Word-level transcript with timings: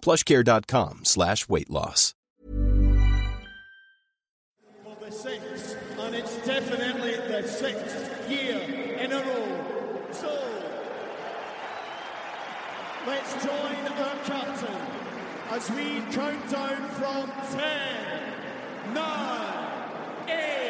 plushcare.com 0.00 1.04
slash 1.04 1.48
weight 1.48 1.70
loss. 1.70 2.14
for 4.84 5.04
the 5.04 5.10
sixth, 5.10 5.76
and 5.98 6.14
it's 6.14 6.36
definitely 6.46 7.16
the 7.16 7.42
sixth 7.46 8.30
year 8.30 8.60
in 8.98 9.12
a 9.12 9.16
row. 9.16 9.60
So, 10.12 10.28
let's 13.06 13.44
join 13.44 13.86
our 13.98 14.16
captain 14.24 14.80
as 15.50 15.70
we 15.70 16.00
count 16.12 16.50
down 16.50 16.88
from 16.90 17.30
10, 17.58 18.94
9, 18.94 20.28
8, 20.28 20.67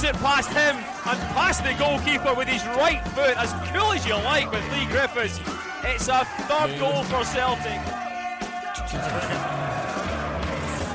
he 0.00 0.06
slots 0.06 0.16
it 0.16 0.22
past 0.22 0.48
him 0.50 0.76
and 0.76 1.18
past 1.34 1.64
the 1.64 1.74
goalkeeper 1.74 2.34
with 2.34 2.48
his 2.48 2.64
right 2.78 3.02
foot, 3.08 3.36
as 3.36 3.52
cool 3.72 3.92
as 3.92 4.06
you 4.06 4.14
like 4.14 4.50
with 4.50 4.64
Leigh 4.72 4.86
Griffiths. 4.86 5.40
It's 5.84 6.08
a 6.08 6.24
third 6.48 6.78
goal 6.78 7.02
for 7.04 7.24
Celtic. 7.24 7.80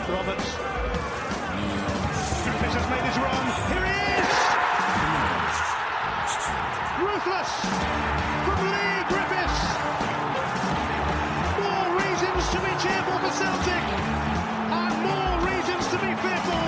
Roberts. 0.09 0.49
Griffiths 2.45 2.75
has 2.75 2.87
made 2.89 3.05
his 3.05 3.17
run. 3.17 3.45
Here 3.73 3.85
he 3.85 3.97
is. 4.17 4.31
Ruthless 7.01 7.51
from 8.45 8.57
Leigh 8.73 9.05
Griffiths. 9.09 9.61
More 11.61 11.89
reasons 12.01 12.43
to 12.53 12.59
be 12.61 12.73
cheerful 12.81 13.17
for 13.21 13.33
Celtic 13.37 13.85
and 14.73 14.93
more 15.05 15.35
reasons 15.45 15.83
to 15.93 15.97
be 16.01 16.11
fearful 16.21 16.67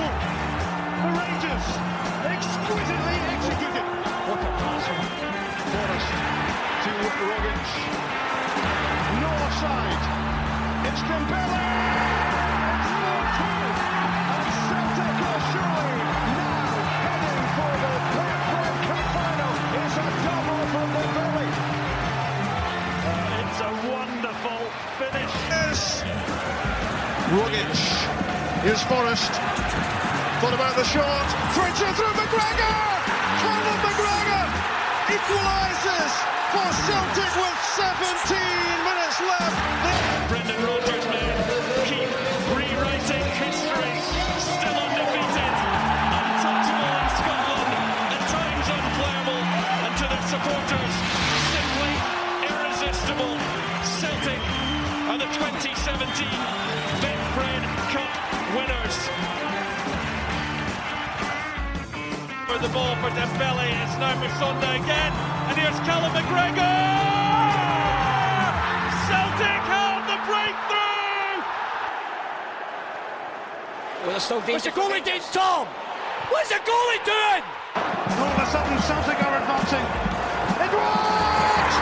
for 1.02 1.12
Rangers. 1.18 2.06
Exquisitely 2.38 3.18
executed. 3.34 3.88
What 4.30 4.38
a 4.38 4.52
pass 4.62 4.86
from 4.86 5.09
Forrest 5.74 6.12
to 6.84 6.92
Rogic. 7.18 7.66
No 9.22 9.30
offside. 9.42 10.03
It's 10.86 11.02
Dembele. 11.09 11.66
It's 12.78 12.94
4-2. 12.94 13.42
And 14.38 14.50
Celtic 14.70 15.18
are 15.31 15.42
surely 15.50 15.98
now 16.38 16.78
heading 17.09 17.42
for 17.58 17.74
the 17.81 17.94
Cup 18.86 19.06
final. 19.18 19.54
It's 19.81 19.98
a 19.98 20.08
double 20.30 20.62
from 20.74 20.88
Dembele. 20.94 21.46
Uh, 23.02 23.42
it's 23.42 23.59
a 23.66 23.72
wonderful 23.90 24.62
finish. 25.02 25.34
Yes. 25.50 25.80
Rogic. 27.34 27.74
Here's 28.62 28.84
Forrest. 28.84 29.47
Thought 30.38 30.53
about 30.53 30.78
the 30.78 30.86
shot. 30.86 31.25
It 31.58 31.94
through 31.98 32.14
McGregor. 32.14 32.78
Conor 33.42 33.78
McGregor 33.81 34.46
equalises 35.09 36.14
for 36.53 36.70
Celtic 36.86 37.34
with 37.42 37.58
17 37.74 38.38
minutes 38.86 39.18
left. 39.18 39.58
Brendan 40.30 40.62
Rodgers 40.62 41.06
men 41.09 41.38
keep 41.90 42.09
rewriting 42.53 43.25
history. 43.34 43.98
Still 44.38 44.78
undefeated. 44.78 45.53
Untouchable 46.22 46.86
in 46.86 47.09
Scotland. 47.18 47.69
At 48.14 48.24
times 48.30 48.68
unplayable. 48.78 49.42
And 49.42 49.94
to 49.98 50.06
their 50.06 50.25
supporters, 50.38 50.94
simply 51.50 51.94
irresistible. 52.46 53.34
Celtic 53.90 54.42
are 55.09 55.18
the 55.18 55.30
2017 55.34 56.30
Betfred 57.02 57.64
Cup 57.90 58.14
winners. 58.54 59.37
For 62.57 62.66
the 62.66 62.73
ball 62.73 62.95
for 62.95 63.13
Dembele, 63.13 63.69
it's 63.69 63.97
now 64.01 64.18
Musonda 64.18 64.81
again, 64.81 65.13
and 65.45 65.53
here's 65.53 65.78
Callum 65.85 66.09
McGregor! 66.09 66.57
Celtic 69.06 69.62
have 69.69 70.01
the 70.09 70.18
breakthrough! 70.25 71.38
Well, 74.01 74.09
there's 74.09 74.23
still 74.23 74.41
danger. 74.41 74.53
What's 74.53 74.66
the 74.66 74.72
goalie 74.73 75.06
doing, 75.06 75.22
Tom? 75.29 75.68
What's 76.34 76.50
the 76.50 76.57
goalie 76.66 77.06
doing? 77.06 77.45
All 78.25 78.25
of 78.25 78.41
a 78.41 78.45
sudden, 78.50 78.81
Celtic 78.81 79.22
are 79.22 79.38
advancing. 79.38 79.85
Edwards! 80.57 81.78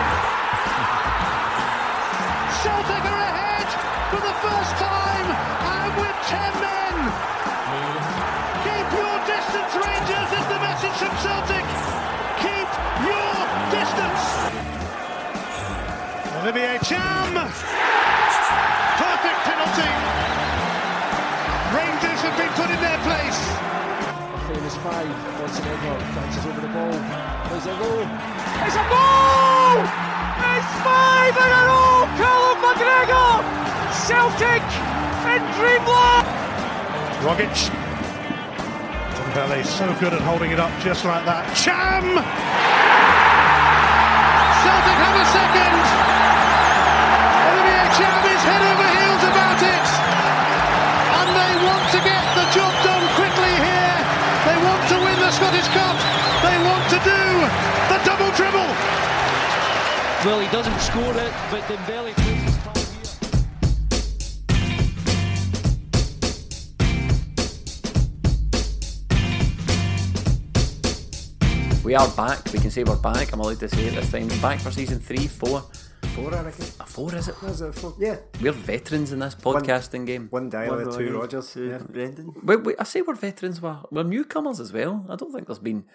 Celtic 2.60 3.04
are 3.16 3.22
ahead 3.32 3.70
for 4.12 4.20
the 4.20 4.36
first 4.44 4.76
time, 4.76 5.28
and 5.72 5.96
with 6.04 6.20
10 6.28 6.52
men. 6.60 8.35
Keep 9.26 9.34
your 9.34 9.42
distance, 9.42 9.74
Rangers, 9.74 10.30
is 10.38 10.46
the 10.54 10.60
message 10.62 10.98
from 11.02 11.14
Celtic. 11.18 11.66
Keep 12.46 12.70
your 13.10 13.34
distance. 13.74 14.22
Olivier 16.42 16.78
Ntcham. 16.78 17.34
Perfect 19.02 19.40
penalty. 19.50 19.92
Rangers 21.74 22.22
have 22.22 22.38
been 22.38 22.54
put 22.54 22.70
in 22.70 22.80
their 22.82 23.00
place. 23.02 23.40
Famous 24.46 24.76
five. 24.86 25.10
Montenegro 25.42 25.98
dances 26.14 26.46
over 26.46 26.62
the 26.62 26.70
ball. 26.70 26.94
There's 27.50 27.66
a 27.66 27.76
goal. 27.82 28.06
It's 28.62 28.78
a 28.78 28.86
goal! 28.94 29.78
It's 30.54 30.72
five 30.86 31.34
in 31.34 31.50
a 31.50 31.62
row! 31.66 32.06
Callum 32.22 32.58
McGregor! 32.62 33.42
Celtic 34.06 34.64
in 35.34 35.42
dreamland! 35.58 36.28
Rogic. 37.26 37.85
Dembele 39.36 39.66
so 39.66 39.94
good 40.00 40.14
at 40.14 40.22
holding 40.22 40.52
it 40.52 40.62
up 40.64 40.72
just 40.80 41.04
like 41.04 41.28
that. 41.28 41.44
Ntcham! 41.52 42.08
Celtic 44.64 44.96
have 44.96 45.18
a 45.20 45.28
second. 45.36 45.76
Olivier 47.44 47.84
Ntcham 47.84 48.22
is 48.32 48.42
head 48.48 48.64
over 48.64 48.88
heels 48.96 49.24
about 49.28 49.60
it. 49.60 49.88
And 51.20 51.30
they 51.36 51.54
want 51.68 51.84
to 51.84 52.00
get 52.00 52.24
the 52.32 52.48
job 52.56 52.72
done 52.88 53.04
quickly 53.20 53.56
here. 53.60 54.00
They 54.48 54.56
want 54.64 54.82
to 54.88 55.04
win 55.04 55.20
the 55.20 55.32
Scottish 55.36 55.68
Cup. 55.76 56.00
They 56.40 56.56
want 56.64 56.88
to 56.96 57.00
do 57.04 57.24
the 57.92 58.00
double 58.08 58.32
dribble. 58.40 58.72
Well, 60.24 60.40
he 60.40 60.48
doesn't 60.48 60.80
score 60.80 61.12
it, 61.12 61.34
but 61.52 61.60
Dembele 61.68 62.16
We 71.86 71.94
are 71.94 72.10
back. 72.16 72.52
We 72.52 72.58
can 72.58 72.72
say 72.72 72.84
we're 72.84 72.96
back. 72.96 73.32
I'm 73.32 73.40
allowed 73.42 73.60
to 73.60 73.70
say 73.70 73.86
it 73.86 73.94
this 73.94 74.12
time. 74.12 74.28
Back 74.42 74.60
for 74.60 74.72
season 74.72 75.00
three, 75.00 75.28
four. 75.28 75.62
Four, 76.16 76.34
I 76.34 76.42
reckon. 76.42 76.66
A 76.80 76.86
four, 76.88 77.14
is 77.14 77.28
it? 77.28 77.40
Was 77.44 77.62
it 77.62 77.76
four? 77.76 77.94
Yeah. 78.00 78.16
We're 78.42 78.54
veterans 78.54 79.12
in 79.12 79.20
this 79.20 79.36
podcasting 79.36 80.08
game. 80.08 80.26
One 80.32 80.50
Dyer, 80.50 80.84
two 80.92 81.16
Rogers. 81.16 81.56
Yeah. 81.56 81.78
Brendan. 81.78 82.34
Wait, 82.42 82.64
wait, 82.64 82.76
I 82.80 82.86
say 82.86 83.04
we're 83.04 83.14
veterans. 83.14 83.62
We're, 83.62 83.78
we're 83.92 84.02
newcomers 84.02 84.60
as 84.60 84.74
well. 84.74 85.06
I 85.08 85.16
don't 85.16 85.32
think 85.32 85.46
there's 85.46 85.60
been. 85.60 85.86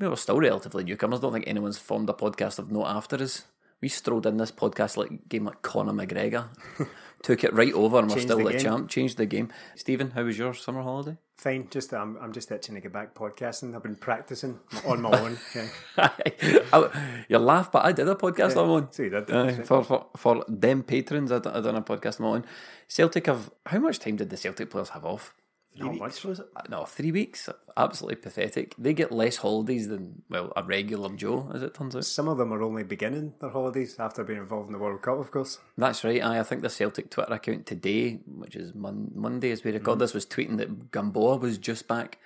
I 0.00 0.04
mean, 0.04 0.10
we're 0.10 0.16
still 0.16 0.40
relatively 0.40 0.84
newcomers. 0.84 1.18
I 1.18 1.22
don't 1.22 1.34
think 1.34 1.48
anyone's 1.48 1.76
formed 1.76 2.08
a 2.08 2.14
podcast 2.14 2.58
of 2.58 2.72
note 2.72 2.86
after 2.86 3.16
us. 3.16 3.44
We 3.82 3.88
strolled 3.88 4.24
in 4.24 4.38
this 4.38 4.52
podcast 4.52 4.96
like 4.96 5.28
game 5.28 5.44
like 5.44 5.60
Conor 5.60 5.92
McGregor, 5.92 6.48
took 7.22 7.44
it 7.44 7.52
right 7.52 7.74
over, 7.74 7.98
and 7.98 8.08
we're 8.08 8.14
Changed 8.14 8.28
still 8.28 8.38
the 8.38 8.44
the 8.44 8.52
game. 8.52 8.60
champ. 8.60 8.88
Changed 8.88 9.18
the 9.18 9.26
game. 9.26 9.52
Stephen, 9.74 10.12
how 10.12 10.22
was 10.22 10.38
your 10.38 10.54
summer 10.54 10.80
holiday? 10.80 11.18
Fine. 11.36 11.68
Just 11.70 11.92
I'm, 11.92 12.16
I'm 12.16 12.32
just 12.32 12.50
itching 12.50 12.76
to 12.76 12.80
get 12.80 12.92
back 12.92 13.14
podcasting. 13.14 13.74
I've 13.74 13.82
been 13.82 13.94
practicing 13.96 14.58
on 14.86 15.02
my 15.02 15.10
own. 15.20 15.38
Yeah. 15.54 16.88
You 17.28 17.38
laugh, 17.38 17.70
but 17.70 17.84
I 17.84 17.92
did 17.92 18.08
a 18.08 18.14
podcast 18.14 18.56
on 18.56 18.68
my 18.68 18.74
own. 18.74 18.88
So 18.92 19.02
you 19.02 19.10
did. 19.10 19.30
Aye, 19.30 19.44
That's 19.52 19.58
right. 19.58 19.66
for, 19.66 19.84
for 19.84 20.06
for 20.16 20.44
them 20.48 20.82
patrons, 20.82 21.30
I, 21.32 21.38
d- 21.38 21.50
I 21.50 21.60
done 21.60 21.76
a 21.76 21.82
podcast 21.82 22.20
on 22.20 22.26
my 22.26 22.32
own. 22.36 22.44
Celtic 22.88 23.26
have 23.26 23.50
how 23.66 23.78
much 23.78 23.98
time 23.98 24.16
did 24.16 24.30
the 24.30 24.36
Celtic 24.36 24.70
players 24.70 24.90
have 24.90 25.04
off? 25.04 25.34
Not 25.78 25.96
much. 25.96 26.24
was 26.24 26.40
it? 26.40 26.46
Uh, 26.56 26.62
No, 26.68 26.84
three 26.84 27.12
weeks. 27.12 27.48
Absolutely 27.76 28.16
pathetic. 28.16 28.74
They 28.78 28.94
get 28.94 29.12
less 29.12 29.36
holidays 29.36 29.88
than 29.88 30.22
well 30.30 30.52
a 30.56 30.62
regular 30.62 31.10
Joe, 31.14 31.50
as 31.54 31.62
it 31.62 31.74
turns 31.74 31.94
out. 31.94 32.04
Some 32.04 32.28
of 32.28 32.38
them 32.38 32.52
are 32.52 32.62
only 32.62 32.82
beginning 32.82 33.34
their 33.40 33.50
holidays 33.50 33.96
after 33.98 34.24
being 34.24 34.38
involved 34.38 34.68
in 34.68 34.72
the 34.72 34.78
World 34.78 35.02
Cup, 35.02 35.18
of 35.18 35.30
course. 35.30 35.58
That's 35.76 36.02
right. 36.04 36.22
Aye, 36.24 36.40
I 36.40 36.42
think 36.42 36.62
the 36.62 36.70
Celtic 36.70 37.10
Twitter 37.10 37.34
account 37.34 37.66
today, 37.66 38.20
which 38.26 38.56
is 38.56 38.74
mon- 38.74 39.10
Monday 39.14 39.50
as 39.50 39.62
we 39.64 39.72
record 39.72 39.98
this, 39.98 40.14
was 40.14 40.24
tweeting 40.26 40.56
that 40.58 40.90
Gamboa 40.90 41.36
was 41.36 41.58
just 41.58 41.86
back. 41.86 42.18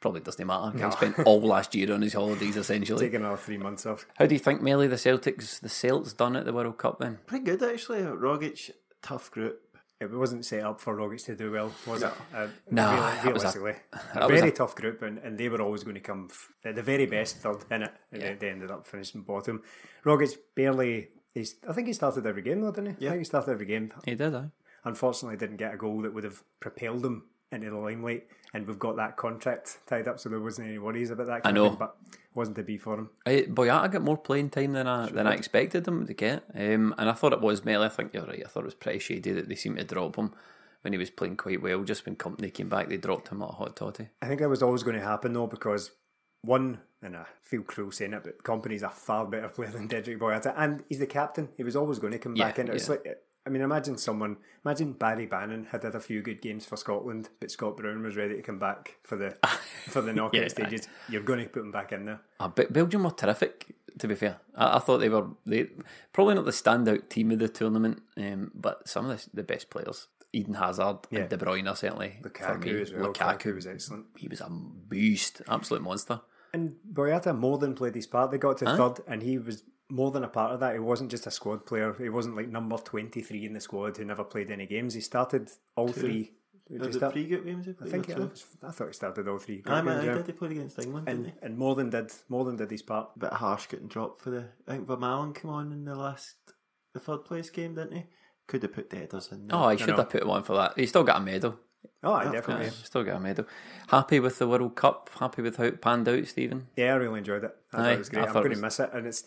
Probably 0.00 0.20
doesn't 0.20 0.46
matter. 0.46 0.78
He 0.86 0.92
spent 0.92 1.18
all 1.26 1.40
last 1.40 1.74
year 1.74 1.92
on 1.92 2.02
his 2.02 2.12
holidays 2.12 2.56
essentially. 2.56 3.06
Taking 3.06 3.20
another 3.22 3.36
three 3.36 3.58
months 3.58 3.84
off. 3.84 4.06
How 4.16 4.26
do 4.26 4.34
you 4.34 4.38
think, 4.38 4.62
Melly, 4.62 4.86
the 4.86 4.94
Celtics, 4.94 5.58
the 5.58 5.68
Celts 5.68 6.12
done 6.12 6.36
at 6.36 6.44
the 6.44 6.52
World 6.52 6.78
Cup 6.78 7.00
then? 7.00 7.18
Pretty 7.26 7.44
good 7.44 7.62
actually. 7.64 8.02
Rogic, 8.02 8.70
tough 9.02 9.28
group. 9.32 9.60
It 10.00 10.12
wasn't 10.12 10.44
set 10.44 10.62
up 10.62 10.80
for 10.80 10.96
Rogic 10.96 11.24
to 11.24 11.34
do 11.34 11.50
well, 11.50 11.72
was 11.86 12.02
it? 12.02 12.12
Uh, 12.32 12.46
No, 12.70 12.88
real- 12.92 13.00
that 13.00 13.34
was 13.34 13.44
a- 13.56 13.76
a, 14.14 14.28
very 14.28 14.48
a- 14.50 14.52
tough 14.52 14.76
group, 14.76 15.02
and, 15.02 15.18
and 15.18 15.36
they 15.36 15.48
were 15.48 15.60
always 15.60 15.82
going 15.82 15.94
to 15.96 16.00
come 16.00 16.28
f- 16.30 16.52
at 16.64 16.76
the 16.76 16.82
very 16.82 17.06
best 17.06 17.38
third 17.38 17.64
in 17.70 17.82
it. 17.82 17.92
And 18.12 18.22
they, 18.22 18.34
they 18.34 18.50
ended 18.50 18.70
up 18.70 18.86
finishing 18.86 19.22
bottom. 19.22 19.62
Rogic 20.04 20.36
barely. 20.54 21.08
He's, 21.34 21.56
I 21.68 21.72
think 21.72 21.88
he 21.88 21.92
started 21.92 22.26
every 22.26 22.42
game 22.42 22.60
though, 22.60 22.70
didn't 22.70 22.98
he? 23.00 23.06
I 23.06 23.10
think 23.10 23.20
he 23.22 23.24
started 23.24 23.50
every 23.50 23.66
game. 23.66 23.92
He 24.04 24.14
did, 24.14 24.34
aye. 24.34 24.50
Unfortunately, 24.84 25.36
didn't 25.36 25.56
get 25.56 25.74
a 25.74 25.76
goal 25.76 26.02
that 26.02 26.14
would 26.14 26.24
have 26.24 26.42
propelled 26.60 27.04
him 27.04 27.24
into 27.52 27.70
the 27.70 27.76
limelight. 27.76 28.26
And 28.54 28.66
we've 28.66 28.78
got 28.78 28.96
that 28.96 29.16
contract 29.16 29.78
tied 29.86 30.08
up, 30.08 30.18
so 30.18 30.28
there 30.30 30.40
wasn't 30.40 30.68
any 30.68 30.78
worries 30.78 31.10
about 31.10 31.26
that. 31.26 31.42
I 31.44 31.50
know. 31.52 31.68
thing, 31.68 31.78
but 31.78 31.96
wasn't 32.34 32.56
to 32.56 32.62
be 32.62 32.78
for 32.78 32.94
him. 32.94 33.10
I, 33.26 33.46
Boyata 33.48 33.90
got 33.92 34.02
more 34.02 34.16
playing 34.16 34.50
time 34.50 34.72
than 34.72 34.86
I 34.86 35.06
than 35.10 35.26
I 35.26 35.34
expected 35.34 35.84
them 35.84 36.06
to 36.06 36.14
get, 36.14 36.44
um, 36.54 36.94
and 36.96 37.10
I 37.10 37.12
thought 37.12 37.32
it 37.34 37.40
was 37.42 37.64
Mel. 37.64 37.82
I 37.82 37.88
think 37.88 38.14
you're 38.14 38.24
right. 38.24 38.42
I 38.44 38.48
thought 38.48 38.60
it 38.62 38.66
was 38.66 38.74
pretty 38.74 39.00
shady 39.00 39.32
that 39.32 39.48
they 39.48 39.54
seemed 39.54 39.76
to 39.78 39.84
drop 39.84 40.16
him 40.16 40.32
when 40.82 40.92
he 40.94 40.98
was 40.98 41.10
playing 41.10 41.36
quite 41.36 41.60
well. 41.60 41.82
Just 41.84 42.06
when 42.06 42.16
Kompany 42.16 42.52
came 42.54 42.70
back, 42.70 42.88
they 42.88 42.96
dropped 42.96 43.28
him 43.28 43.42
at 43.42 43.50
a 43.50 43.52
hot 43.52 43.76
toddy. 43.76 44.08
I 44.22 44.26
think 44.28 44.40
that 44.40 44.48
was 44.48 44.62
always 44.62 44.82
going 44.82 44.96
to 44.98 45.04
happen 45.04 45.34
though, 45.34 45.46
because 45.46 45.90
one, 46.42 46.78
and 47.02 47.16
I 47.16 47.26
feel 47.42 47.62
cruel 47.62 47.90
saying 47.90 48.14
it, 48.14 48.22
but 48.24 48.42
Kompany's 48.44 48.82
a 48.82 48.88
far 48.88 49.26
better 49.26 49.48
player 49.54 49.70
than 49.70 49.88
Dedryck 49.88 50.18
Boyata, 50.18 50.54
and 50.56 50.84
he's 50.88 51.00
the 51.00 51.06
captain. 51.06 51.50
He 51.56 51.64
was 51.64 51.76
always 51.76 51.98
going 51.98 52.12
to 52.14 52.18
come 52.18 52.34
back 52.34 52.56
Yeah, 52.56 52.64
in. 52.64 52.70
It's 52.70 52.88
yeah. 52.88 52.94
like, 52.94 53.18
I 53.48 53.50
mean, 53.50 53.62
imagine 53.62 53.96
someone, 53.96 54.36
imagine 54.64 54.92
Barry 54.92 55.26
Bannan 55.26 55.64
had 55.70 55.82
had 55.82 55.94
a 55.94 56.00
few 56.00 56.20
good 56.20 56.42
games 56.42 56.66
for 56.66 56.76
Scotland, 56.76 57.30
but 57.40 57.50
Scott 57.50 57.78
Brown 57.78 58.02
was 58.02 58.14
ready 58.14 58.36
to 58.36 58.42
come 58.42 58.58
back 58.58 58.98
for 59.02 59.16
the 59.16 59.36
for 59.88 60.02
the 60.02 60.12
knockout 60.12 60.42
Yeah. 60.42 60.48
stages. 60.48 60.86
You're 61.08 61.22
going 61.22 61.40
to 61.42 61.48
put 61.48 61.62
him 61.62 61.72
back 61.72 61.92
in 61.92 62.04
there. 62.04 62.20
Uh, 62.38 62.48
but 62.48 62.72
Belgium 62.72 63.04
were 63.04 63.10
terrific. 63.10 63.74
To 64.00 64.06
be 64.06 64.14
fair, 64.14 64.36
I, 64.54 64.76
I 64.76 64.78
thought 64.80 64.98
they 64.98 65.08
were 65.08 65.26
they 65.46 65.70
probably 66.12 66.34
not 66.34 66.44
the 66.44 66.50
standout 66.52 67.08
team 67.08 67.30
of 67.32 67.38
the 67.38 67.48
tournament, 67.48 68.02
um, 68.18 68.52
but 68.54 68.86
some 68.86 69.08
of 69.08 69.18
the, 69.24 69.30
the 69.38 69.42
best 69.42 69.70
players. 69.70 70.06
Eden 70.32 70.54
Hazard 70.54 70.98
Yeah. 71.10 71.20
and 71.20 71.30
De 71.30 71.38
Bruyne 71.38 71.74
certainly 71.74 72.18
Lukaku 72.22 72.64
me. 72.64 72.80
as 72.82 72.92
well. 72.92 73.06
Lukaku 73.12 73.38
Lukaku 73.38 73.54
was 73.54 73.66
excellent. 73.66 74.06
He 74.16 74.28
was 74.28 74.42
a 74.42 74.50
beast, 74.50 75.40
absolute 75.48 75.80
monster. 75.82 76.20
And 76.52 76.76
Boyata 76.92 77.36
more 77.36 77.56
than 77.58 77.74
played 77.74 77.94
his 77.94 78.06
part. 78.06 78.30
They 78.30 78.38
got 78.38 78.58
to 78.58 78.68
Aye. 78.68 78.76
third, 78.76 79.00
and 79.06 79.22
he 79.22 79.38
was 79.38 79.62
more 79.90 80.10
than 80.10 80.24
a 80.24 80.28
part 80.28 80.52
of 80.52 80.60
that. 80.60 80.74
He 80.74 80.78
wasn't 80.80 81.10
just 81.10 81.26
a 81.26 81.30
squad 81.30 81.66
player. 81.66 81.94
He 81.98 82.08
wasn't 82.08 82.36
like 82.36 82.48
number 82.48 82.76
23 82.76 83.46
in 83.46 83.52
the 83.52 83.60
squad 83.60 83.96
who 83.96 84.04
never 84.04 84.24
played 84.24 84.50
any 84.50 84.66
games. 84.66 84.94
He 84.94 85.00
started 85.00 85.50
all 85.76 85.88
three. 85.88 86.32
Did 86.70 86.82
he 86.82 86.86
Was 86.86 86.96
it 86.96 86.98
start? 86.98 87.12
three 87.14 87.26
group 87.26 87.46
games? 87.46 87.66
I 87.80 87.88
think 87.88 88.08
or 88.10 88.22
it 88.24 88.44
I 88.62 88.70
thought 88.70 88.88
he 88.88 88.92
started 88.92 89.26
all 89.26 89.38
three. 89.38 89.62
Aye, 89.64 89.80
group 89.80 89.84
man, 89.86 89.94
games, 89.96 90.02
I 90.02 90.06
yeah. 90.06 90.14
did. 90.18 90.26
He 90.26 90.32
played 90.32 90.50
against 90.52 90.78
England, 90.78 91.06
didn't 91.06 91.18
and 91.24 91.26
he? 91.28 91.32
and 91.46 91.56
more 91.58 91.74
than 91.74 91.88
did 91.90 92.12
more 92.28 92.44
than 92.44 92.56
did 92.56 92.70
his 92.70 92.82
part. 92.82 93.10
A 93.16 93.18
bit 93.18 93.32
harsh 93.32 93.68
getting 93.68 93.88
dropped 93.88 94.20
for 94.20 94.30
the. 94.30 94.44
I 94.66 94.72
think 94.72 94.86
Vermaelen 94.86 95.34
came 95.34 95.50
on 95.50 95.72
in 95.72 95.84
the 95.86 95.94
last, 95.94 96.34
the 96.92 97.00
third 97.00 97.24
place 97.24 97.48
game, 97.48 97.74
didn't 97.74 97.96
he? 97.96 98.04
Could 98.46 98.62
have 98.62 98.72
put 98.74 98.90
Deaders 98.90 99.30
in. 99.32 99.46
there. 99.48 99.56
Oh, 99.58 99.68
he 99.70 99.74
I 99.74 99.76
should 99.76 99.96
have 99.96 100.10
put 100.10 100.26
one 100.26 100.42
for 100.42 100.56
that. 100.56 100.78
He 100.78 100.86
still 100.86 101.04
got 101.04 101.16
a 101.16 101.24
medal. 101.24 101.58
Oh, 102.02 102.12
I 102.12 102.30
definitely. 102.30 102.66
Yeah, 102.66 102.70
still 102.84 103.04
got 103.04 103.16
a 103.16 103.20
medal. 103.20 103.46
Happy 103.88 104.20
with 104.20 104.38
the 104.38 104.46
World 104.48 104.74
Cup. 104.76 105.10
Happy 105.18 105.40
with 105.42 105.56
how 105.56 105.64
it 105.64 105.80
panned 105.80 106.08
out, 106.08 106.26
Stephen. 106.26 106.66
Yeah, 106.76 106.92
I 106.92 106.96
really 106.96 107.18
enjoyed 107.18 107.44
it. 107.44 107.54
I 107.72 107.76
thought 107.76 107.86
Aye, 107.86 107.92
it 107.92 107.98
was 107.98 108.08
great. 108.10 108.22
I 108.24 108.26
I'm 108.26 108.32
thought 108.32 108.40
it 108.40 108.42
going 108.42 108.50
was- 108.50 108.58
to 108.58 108.64
miss 108.66 108.80
it, 108.80 108.90
and 108.92 109.06
it's. 109.06 109.24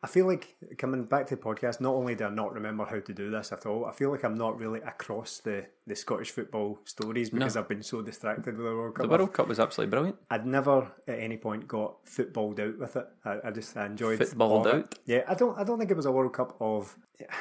I 0.00 0.06
feel 0.06 0.26
like 0.26 0.56
coming 0.78 1.04
back 1.06 1.26
to 1.26 1.34
the 1.36 1.42
podcast. 1.42 1.80
Not 1.80 1.94
only 1.94 2.14
do 2.14 2.24
I 2.26 2.30
not 2.30 2.52
remember 2.54 2.84
how 2.84 3.00
to 3.00 3.12
do 3.12 3.30
this 3.30 3.50
at 3.50 3.66
all, 3.66 3.84
I 3.84 3.90
feel 3.92 4.10
like 4.12 4.22
I'm 4.24 4.36
not 4.36 4.56
really 4.56 4.78
across 4.80 5.38
the, 5.40 5.66
the 5.88 5.96
Scottish 5.96 6.30
football 6.30 6.78
stories 6.84 7.30
because 7.30 7.56
I've 7.56 7.68
been 7.68 7.82
so 7.82 8.00
distracted 8.02 8.56
with 8.56 8.64
the 8.66 8.74
World 8.76 8.94
Cup. 8.94 9.02
The 9.06 9.16
World 9.16 9.32
Cup 9.32 9.48
was 9.48 9.58
absolutely 9.58 9.90
brilliant. 9.90 10.16
I'd 10.30 10.46
never 10.46 10.92
at 11.08 11.18
any 11.18 11.36
point 11.36 11.66
got 11.66 11.96
footballed 12.04 12.60
out 12.60 12.78
with 12.78 12.94
it. 12.94 13.06
I, 13.24 13.38
I 13.46 13.50
just 13.50 13.76
I 13.76 13.86
enjoyed 13.86 14.18
Footballed 14.20 14.66
all 14.68 14.72
it. 14.72 14.74
out? 14.76 14.94
Yeah, 15.04 15.22
I 15.26 15.34
don't 15.34 15.58
I 15.58 15.64
don't 15.64 15.78
think 15.80 15.90
it 15.90 15.96
was 15.96 16.06
a 16.06 16.12
World 16.12 16.32
Cup 16.32 16.56
of 16.60 16.96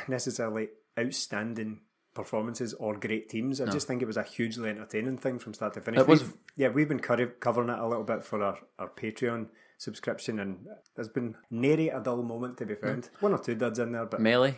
necessarily 0.07 0.69
outstanding 0.99 1.81
performances 2.13 2.73
or 2.73 2.97
great 2.97 3.29
teams. 3.29 3.61
I 3.61 3.65
just 3.67 3.87
think 3.87 4.01
it 4.01 4.07
was 4.07 4.17
a 4.17 4.23
hugely 4.23 4.71
entertaining 4.71 5.19
thing 5.19 5.37
from 5.37 5.53
start 5.53 5.75
to 5.75 5.81
finish. 5.81 5.99
It 6.01 6.07
was- 6.07 6.23
We've- 6.23 6.33
yeah, 6.55 6.69
we've 6.69 6.87
been 6.89 6.99
covering 6.99 7.69
it 7.69 7.77
a 7.77 7.87
little 7.87 8.03
bit 8.03 8.23
for 8.23 8.41
our, 8.41 8.57
our 8.79 8.89
Patreon 8.89 9.49
subscription, 9.77 10.39
and 10.39 10.65
there's 10.95 11.09
been 11.09 11.35
nary 11.49 11.89
a 11.89 11.99
dull 11.99 12.23
moment 12.23 12.57
to 12.57 12.65
be 12.65 12.75
found. 12.75 13.09
One 13.19 13.33
or 13.33 13.39
two 13.39 13.55
duds 13.55 13.79
in 13.79 13.91
there, 13.91 14.05
but 14.05 14.19
Melly. 14.21 14.57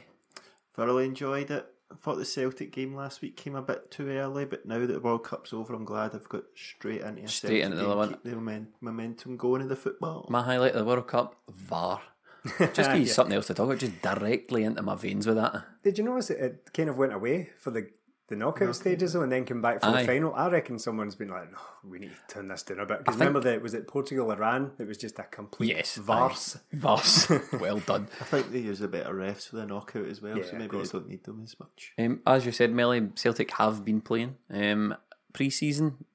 Thoroughly 0.73 1.05
enjoyed 1.05 1.51
it. 1.51 1.65
I 1.91 1.95
thought 1.95 2.17
the 2.17 2.25
Celtic 2.25 2.71
game 2.71 2.93
last 2.95 3.21
week 3.21 3.35
came 3.35 3.55
a 3.55 3.61
bit 3.63 3.89
too 3.89 4.07
early, 4.09 4.45
but 4.45 4.65
now 4.65 4.77
that 4.79 4.87
the 4.87 4.99
World 4.99 5.23
Cup's 5.23 5.51
over, 5.53 5.73
I'm 5.73 5.85
glad 5.85 6.13
I've 6.13 6.29
got 6.29 6.43
straight 6.55 7.01
into 7.01 7.23
a 7.23 7.27
Straight 7.27 7.61
Celtic 7.61 7.65
into 7.65 7.77
the 7.77 7.83
game, 7.87 7.97
one. 7.97 8.09
keep 8.09 8.23
the 8.23 8.29
momen- 8.31 8.67
momentum 8.79 9.37
going 9.37 9.61
in 9.63 9.69
the 9.69 9.75
football. 9.75 10.27
My 10.29 10.43
highlight 10.43 10.73
of 10.73 10.79
the 10.79 10.85
World 10.85 11.07
Cup, 11.07 11.35
VAR. 11.49 12.01
Just 12.59 12.75
give 12.91 12.99
you 12.99 13.05
Yeah. 13.07 13.11
something 13.11 13.35
else 13.35 13.47
to 13.47 13.53
talk 13.55 13.65
about, 13.65 13.79
just 13.79 14.01
directly 14.01 14.63
into 14.63 14.81
my 14.81 14.95
veins 14.95 15.27
with 15.27 15.35
that. 15.37 15.63
did 15.83 15.97
you 15.97 16.03
notice 16.05 16.29
it, 16.29 16.39
it 16.39 16.69
kind 16.73 16.89
of 16.89 16.95
went 16.97 17.11
away 17.11 17.49
for 17.59 17.71
the 17.71 17.89
the 18.29 18.35
knockout 18.35 18.75
stages 18.75 19.13
though, 19.13 19.21
and 19.23 19.31
then 19.31 19.43
come 19.45 19.61
back 19.61 19.81
for 19.81 19.87
Aye. 19.87 20.01
the 20.01 20.07
final? 20.07 20.33
I 20.33 20.47
reckon 20.49 20.79
someone's 20.79 21.15
been 21.15 21.29
like, 21.29 21.51
no, 21.51 21.57
we 21.83 21.99
need 21.99 22.11
to 22.11 22.33
turn 22.33 22.47
this 22.47 22.63
down 22.63 22.79
a 22.79 22.85
bit. 22.85 22.99
Because 22.99 23.15
think- 23.15 23.27
remember 23.27 23.39
that 23.51 23.61
was 23.61 23.73
it 23.73 23.87
Portugal 23.87 24.31
Iran? 24.31 24.71
It 24.79 24.87
was 24.87 24.97
just 24.97 25.19
a 25.19 25.23
complete 25.23 25.75
Yes. 25.75 25.97
farce. 25.97 26.55
aye. 26.55 26.77
Farce. 26.81 27.29
well 27.59 27.79
done. 27.79 28.07
I 28.21 28.23
think 28.23 28.51
they 28.51 28.59
use 28.59 28.81
a 28.81 28.87
better 28.87 29.13
refs 29.13 29.49
for 29.49 29.57
the 29.57 29.65
knockout 29.65 30.05
as 30.07 30.21
well, 30.21 30.37
Yeah, 30.37 30.45
so 30.45 30.53
maybe 30.53 30.65
I 30.65 30.67
course. 30.67 30.91
don't 30.91 31.09
need 31.09 31.23
them 31.23 31.41
as 31.43 31.59
much. 31.59 31.93
Um, 31.97 32.21
as 32.25 32.45
you 32.45 32.51
said, 32.51 32.71
Melly, 32.71 33.09
Celtic 33.15 33.51
have 33.57 33.83
been 33.83 34.01
playing. 34.01 34.35
Um, 34.49 34.95
Pre 35.33 35.49
season, 35.49 36.05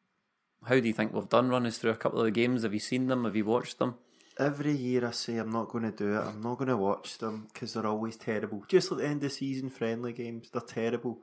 how 0.66 0.80
do 0.80 0.86
you 0.86 0.92
think 0.94 1.12
we've 1.12 1.28
done? 1.28 1.48
Run 1.48 1.66
us 1.66 1.78
through 1.78 1.90
a 1.92 1.96
couple 1.96 2.18
of 2.20 2.24
the 2.24 2.30
games. 2.30 2.62
Have 2.62 2.74
you 2.74 2.80
seen 2.80 3.06
them? 3.06 3.24
Have 3.24 3.36
you 3.36 3.44
watched 3.44 3.78
them? 3.78 3.94
Every 4.36 4.72
year 4.72 5.06
I 5.06 5.12
say 5.12 5.36
I'm 5.36 5.50
not 5.52 5.68
going 5.68 5.84
to 5.84 5.92
do 5.92 6.14
it, 6.16 6.18
I'm 6.20 6.40
not 6.40 6.58
going 6.58 6.66
to 6.66 6.76
watch 6.76 7.18
them 7.18 7.46
because 7.52 7.72
they're 7.74 7.86
always 7.86 8.16
terrible. 8.16 8.64
Just 8.66 8.90
like 8.90 9.00
the 9.02 9.06
end 9.06 9.22
of 9.22 9.30
season 9.30 9.70
friendly 9.70 10.12
games, 10.12 10.50
they're 10.50 10.60
terrible. 10.60 11.20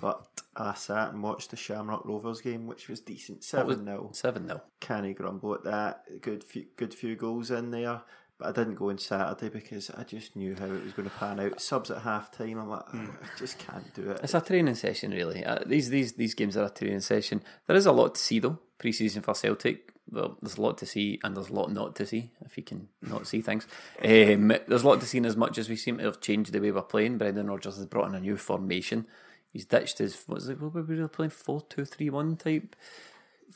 But 0.00 0.26
I 0.56 0.74
sat 0.74 1.12
and 1.12 1.22
watched 1.22 1.50
the 1.50 1.56
Shamrock 1.56 2.04
Rovers 2.04 2.40
game, 2.40 2.66
which 2.66 2.88
was 2.88 3.00
decent, 3.00 3.44
7 3.44 3.84
0. 3.84 4.10
7 4.12 4.46
0. 4.46 4.62
Can't 4.80 5.16
grumble 5.16 5.54
at 5.54 5.64
that. 5.64 6.20
Good 6.20 6.42
few, 6.42 6.66
good 6.76 6.94
few 6.94 7.16
goals 7.16 7.50
in 7.50 7.70
there. 7.70 8.02
But 8.38 8.48
I 8.48 8.52
didn't 8.52 8.76
go 8.76 8.88
on 8.88 8.96
Saturday 8.96 9.50
because 9.50 9.90
I 9.90 10.02
just 10.02 10.34
knew 10.34 10.56
how 10.58 10.64
it 10.64 10.82
was 10.82 10.94
going 10.94 11.08
to 11.08 11.14
pan 11.14 11.38
out. 11.38 11.60
Subs 11.60 11.90
at 11.90 12.00
half 12.00 12.30
time, 12.30 12.58
I'm 12.58 12.70
like, 12.70 12.84
"Oh, 12.94 13.14
I 13.22 13.38
just 13.38 13.58
can't 13.58 13.92
do 13.94 14.10
it. 14.12 14.20
It's 14.22 14.32
a 14.32 14.40
training 14.40 14.76
session, 14.76 15.10
really. 15.10 15.44
Uh, 15.44 15.58
these 15.66 15.90
these 15.90 16.14
these 16.14 16.34
games 16.34 16.56
are 16.56 16.64
a 16.64 16.70
training 16.70 17.00
session. 17.00 17.42
There 17.66 17.76
is 17.76 17.84
a 17.84 17.92
lot 17.92 18.14
to 18.14 18.20
see, 18.20 18.38
though. 18.38 18.58
Pre 18.78 18.92
season 18.92 19.20
for 19.20 19.34
Celtic, 19.34 19.92
well, 20.10 20.36
there's 20.42 20.56
a 20.56 20.62
lot 20.62 20.78
to 20.78 20.86
see, 20.86 21.20
and 21.22 21.36
there's 21.36 21.50
a 21.50 21.52
lot 21.52 21.70
not 21.70 21.94
to 21.96 22.06
see. 22.06 22.30
If 22.44 22.56
you 22.56 22.62
can 22.62 22.88
not 23.02 23.26
see 23.26 23.42
things, 23.42 23.66
um, 24.02 24.48
there's 24.66 24.82
a 24.82 24.88
lot 24.88 25.00
to 25.00 25.06
see. 25.06 25.18
In 25.18 25.26
as 25.26 25.36
much 25.36 25.58
as 25.58 25.68
we 25.68 25.76
seem 25.76 25.98
to 25.98 26.04
have 26.04 26.20
changed 26.20 26.52
the 26.52 26.60
way 26.60 26.70
we're 26.70 26.82
playing, 26.82 27.18
Brendan 27.18 27.48
Rodgers 27.48 27.76
has 27.76 27.86
brought 27.86 28.08
in 28.08 28.14
a 28.14 28.20
new 28.20 28.36
formation. 28.36 29.06
He's 29.52 29.64
ditched 29.64 29.98
his 29.98 30.22
what 30.26 30.36
was 30.36 30.48
it? 30.48 30.60
What 30.60 30.74
were 30.74 30.82
we 30.82 30.96
really 30.96 31.08
playing? 31.08 31.30
Four 31.30 31.62
two 31.62 31.84
three 31.84 32.10
one 32.10 32.36
type 32.36 32.76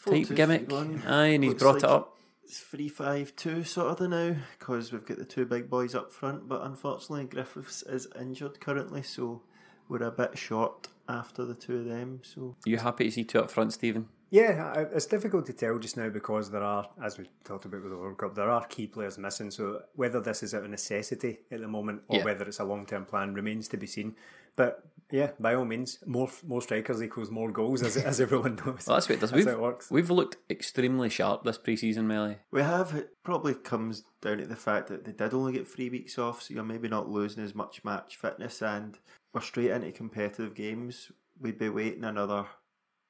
type 0.05 0.27
4-2-3-1. 0.27 0.37
gimmick. 0.37 0.73
Aye, 1.07 1.27
and 1.27 1.45
he's 1.45 1.51
Looks 1.51 1.63
brought 1.63 1.75
like 1.75 1.85
it 1.85 1.91
up. 1.91 2.19
it's 2.45 2.61
three 2.61 2.89
five 2.89 3.35
two 3.37 3.65
sort 3.65 3.89
of 3.89 3.97
the 3.99 4.09
now 4.09 4.37
because 4.59 4.93
we've 4.93 5.07
got 5.07 5.19
the 5.19 5.25
two 5.25 5.47
big 5.47 5.71
boys 5.71 5.95
up 5.95 6.13
front, 6.13 6.49
but 6.49 6.63
unfortunately 6.63 7.25
Griffiths 7.25 7.83
is 7.83 8.09
injured 8.19 8.61
currently, 8.61 9.03
so 9.03 9.43
we're 9.89 10.03
a 10.03 10.11
bit 10.11 10.37
short 10.37 10.89
after 11.09 11.45
the 11.45 11.55
two 11.55 11.79
of 11.79 11.85
them. 11.87 12.21
So 12.23 12.57
you 12.65 12.79
happy 12.79 13.05
to 13.05 13.11
see 13.11 13.25
two 13.25 13.41
up 13.41 13.51
front, 13.51 13.73
Stephen? 13.73 14.09
Yeah, 14.31 14.87
it's 14.93 15.07
difficult 15.07 15.47
to 15.47 15.53
tell 15.53 15.79
just 15.79 15.97
now 15.97 16.09
because 16.09 16.51
there 16.51 16.63
are, 16.63 16.89
as 17.01 17.19
we 17.19 17.27
talked 17.45 17.67
about 17.67 17.83
with 17.83 17.93
the 17.93 17.97
World 17.97 18.19
Cup, 18.19 18.35
there 18.35 18.51
are 18.51 18.67
key 18.67 18.89
players 18.89 19.17
missing. 19.17 19.53
So 19.53 19.83
whether 19.95 20.21
this 20.21 20.43
is 20.43 20.55
out 20.55 20.65
of 20.65 20.71
necessity 20.71 21.39
at 21.53 21.61
the 21.61 21.69
moment 21.69 22.03
or 22.09 22.19
yeah. 22.19 22.25
whether 22.25 22.45
it's 22.45 22.59
a 22.59 22.65
long 22.65 22.85
term 22.85 23.05
plan 23.05 23.35
remains 23.35 23.69
to 23.69 23.77
be 23.77 23.87
seen. 23.87 24.17
But 24.57 24.85
yeah, 25.11 25.31
by 25.39 25.55
all 25.55 25.65
means, 25.65 25.99
more 26.07 26.31
more 26.47 26.63
strikers 26.63 27.03
equals 27.03 27.31
more 27.31 27.51
goals, 27.51 27.83
as, 27.83 27.97
as 27.97 28.21
everyone 28.21 28.57
knows. 28.57 28.87
well, 28.87 28.97
that's 28.97 29.09
what 29.09 29.17
it 29.17 29.21
does. 29.21 29.31
That's 29.31 29.45
we've, 29.45 29.55
it 29.55 29.61
works. 29.61 29.91
We've 29.91 30.11
looked 30.11 30.37
extremely 30.51 31.09
sharp 31.09 31.45
this 31.45 31.59
pre-season, 31.59 32.07
Melly. 32.07 32.39
We 32.51 32.63
have. 32.63 32.95
It 32.95 33.11
probably 33.23 33.55
comes 33.55 34.05
down 34.21 34.39
to 34.39 34.47
the 34.47 34.57
fact 34.57 34.89
that 34.89 35.05
they 35.05 35.13
did 35.13 35.35
only 35.35 35.53
get 35.53 35.69
three 35.69 35.91
weeks 35.91 36.19
off, 36.19 36.43
so 36.43 36.55
you're 36.55 36.65
maybe 36.65 36.89
not 36.89 37.09
losing 37.09 37.45
as 37.45 37.55
much 37.55 37.85
match 37.85 38.17
fitness, 38.17 38.63
and 38.63 38.99
we're 39.33 39.41
straight 39.41 39.71
into 39.71 39.93
competitive 39.93 40.55
games. 40.55 41.13
We'd 41.41 41.59
be 41.59 41.69
waiting 41.69 42.05
another 42.05 42.47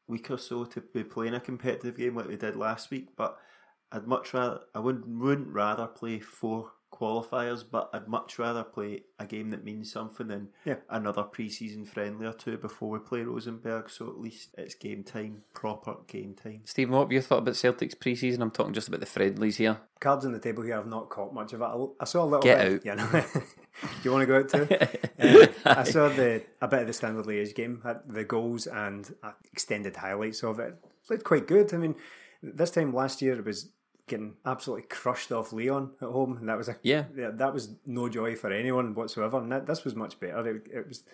week 0.06 0.30
or 0.30 0.38
so 0.38 0.64
to 0.64 0.80
be 0.80 1.04
playing 1.04 1.34
a 1.34 1.40
competitive 1.40 1.96
game 1.96 2.16
like 2.16 2.28
we 2.28 2.36
did 2.36 2.56
last 2.56 2.90
week. 2.90 3.08
But 3.16 3.38
I'd 3.92 4.06
much 4.06 4.34
rather 4.34 4.60
I 4.74 4.80
wouldn't 4.80 5.06
wouldn't 5.06 5.48
rather 5.48 5.86
play 5.86 6.18
four 6.18 6.72
qualifiers, 6.94 7.64
but 7.68 7.90
I'd 7.92 8.08
much 8.08 8.38
rather 8.38 8.62
play 8.62 9.02
a 9.18 9.26
game 9.26 9.50
that 9.50 9.64
means 9.64 9.90
something 9.90 10.28
than 10.28 10.48
yeah. 10.64 10.76
another 10.88 11.22
pre-season 11.22 11.84
friendly 11.84 12.26
or 12.26 12.32
two 12.32 12.56
before 12.56 12.90
we 12.90 12.98
play 12.98 13.22
Rosenborg. 13.22 13.90
So 13.90 14.08
at 14.08 14.20
least 14.20 14.50
it's 14.56 14.74
game 14.74 15.02
time, 15.02 15.42
proper 15.52 15.96
game 16.06 16.34
time. 16.34 16.60
Stephen, 16.64 16.94
what 16.94 17.02
have 17.02 17.12
you 17.12 17.20
thought 17.20 17.38
about 17.38 17.56
Celtic's 17.56 17.94
pre-season? 17.94 18.42
I'm 18.42 18.50
talking 18.50 18.72
just 18.72 18.88
about 18.88 19.00
the 19.00 19.06
friendlies 19.06 19.56
here. 19.56 19.78
Cards 20.00 20.24
on 20.24 20.32
the 20.32 20.38
table 20.38 20.62
here. 20.62 20.78
I've 20.78 20.86
not 20.86 21.08
caught 21.08 21.34
much 21.34 21.52
of 21.52 21.60
it. 21.60 21.90
I 22.00 22.04
saw 22.04 22.22
a 22.22 22.26
little 22.26 22.42
Get 22.42 22.58
bit. 22.58 22.74
out. 22.74 22.84
Yeah, 22.84 22.94
no. 22.94 23.24
you 24.04 24.12
want 24.12 24.22
to 24.22 24.26
go 24.26 24.38
out 24.38 24.48
too? 24.48 24.68
uh, 25.18 25.46
I 25.64 25.84
saw 25.84 26.08
the 26.08 26.42
a 26.60 26.68
bit 26.68 26.82
of 26.82 26.86
the 26.86 26.92
Standard 26.92 27.26
Liège 27.26 27.54
game, 27.54 27.82
the 28.06 28.24
goals 28.24 28.66
and 28.66 29.14
extended 29.52 29.96
highlights 29.96 30.44
of 30.44 30.60
it. 30.60 30.74
it 30.74 31.10
looked 31.10 31.24
quite 31.24 31.46
good. 31.46 31.72
I 31.74 31.78
mean, 31.78 31.96
this 32.42 32.70
time 32.70 32.92
last 32.92 33.22
year 33.22 33.38
it 33.38 33.44
was 33.44 33.70
getting 34.06 34.34
absolutely 34.44 34.87
crushed 34.88 35.32
off 35.32 35.52
Lyon 35.52 35.90
at 36.00 36.08
home, 36.08 36.37
and 36.37 36.49
that 36.49 36.58
was 36.58 36.68
a 36.68 36.76
yeah, 36.82 37.04
yeah 37.16 37.30
that 37.32 37.54
was 37.54 37.75
no 37.87 38.08
joy 38.08 38.37
for 38.37 38.50
anyone 38.50 38.94
whatsoever. 38.94 39.38
And 39.38 39.50
that, 39.52 39.66
this 39.66 39.84
was 39.84 39.94
much 39.94 40.18
better. 40.20 40.56
It, 40.56 40.68
it, 40.73 40.88
was. 40.88 41.04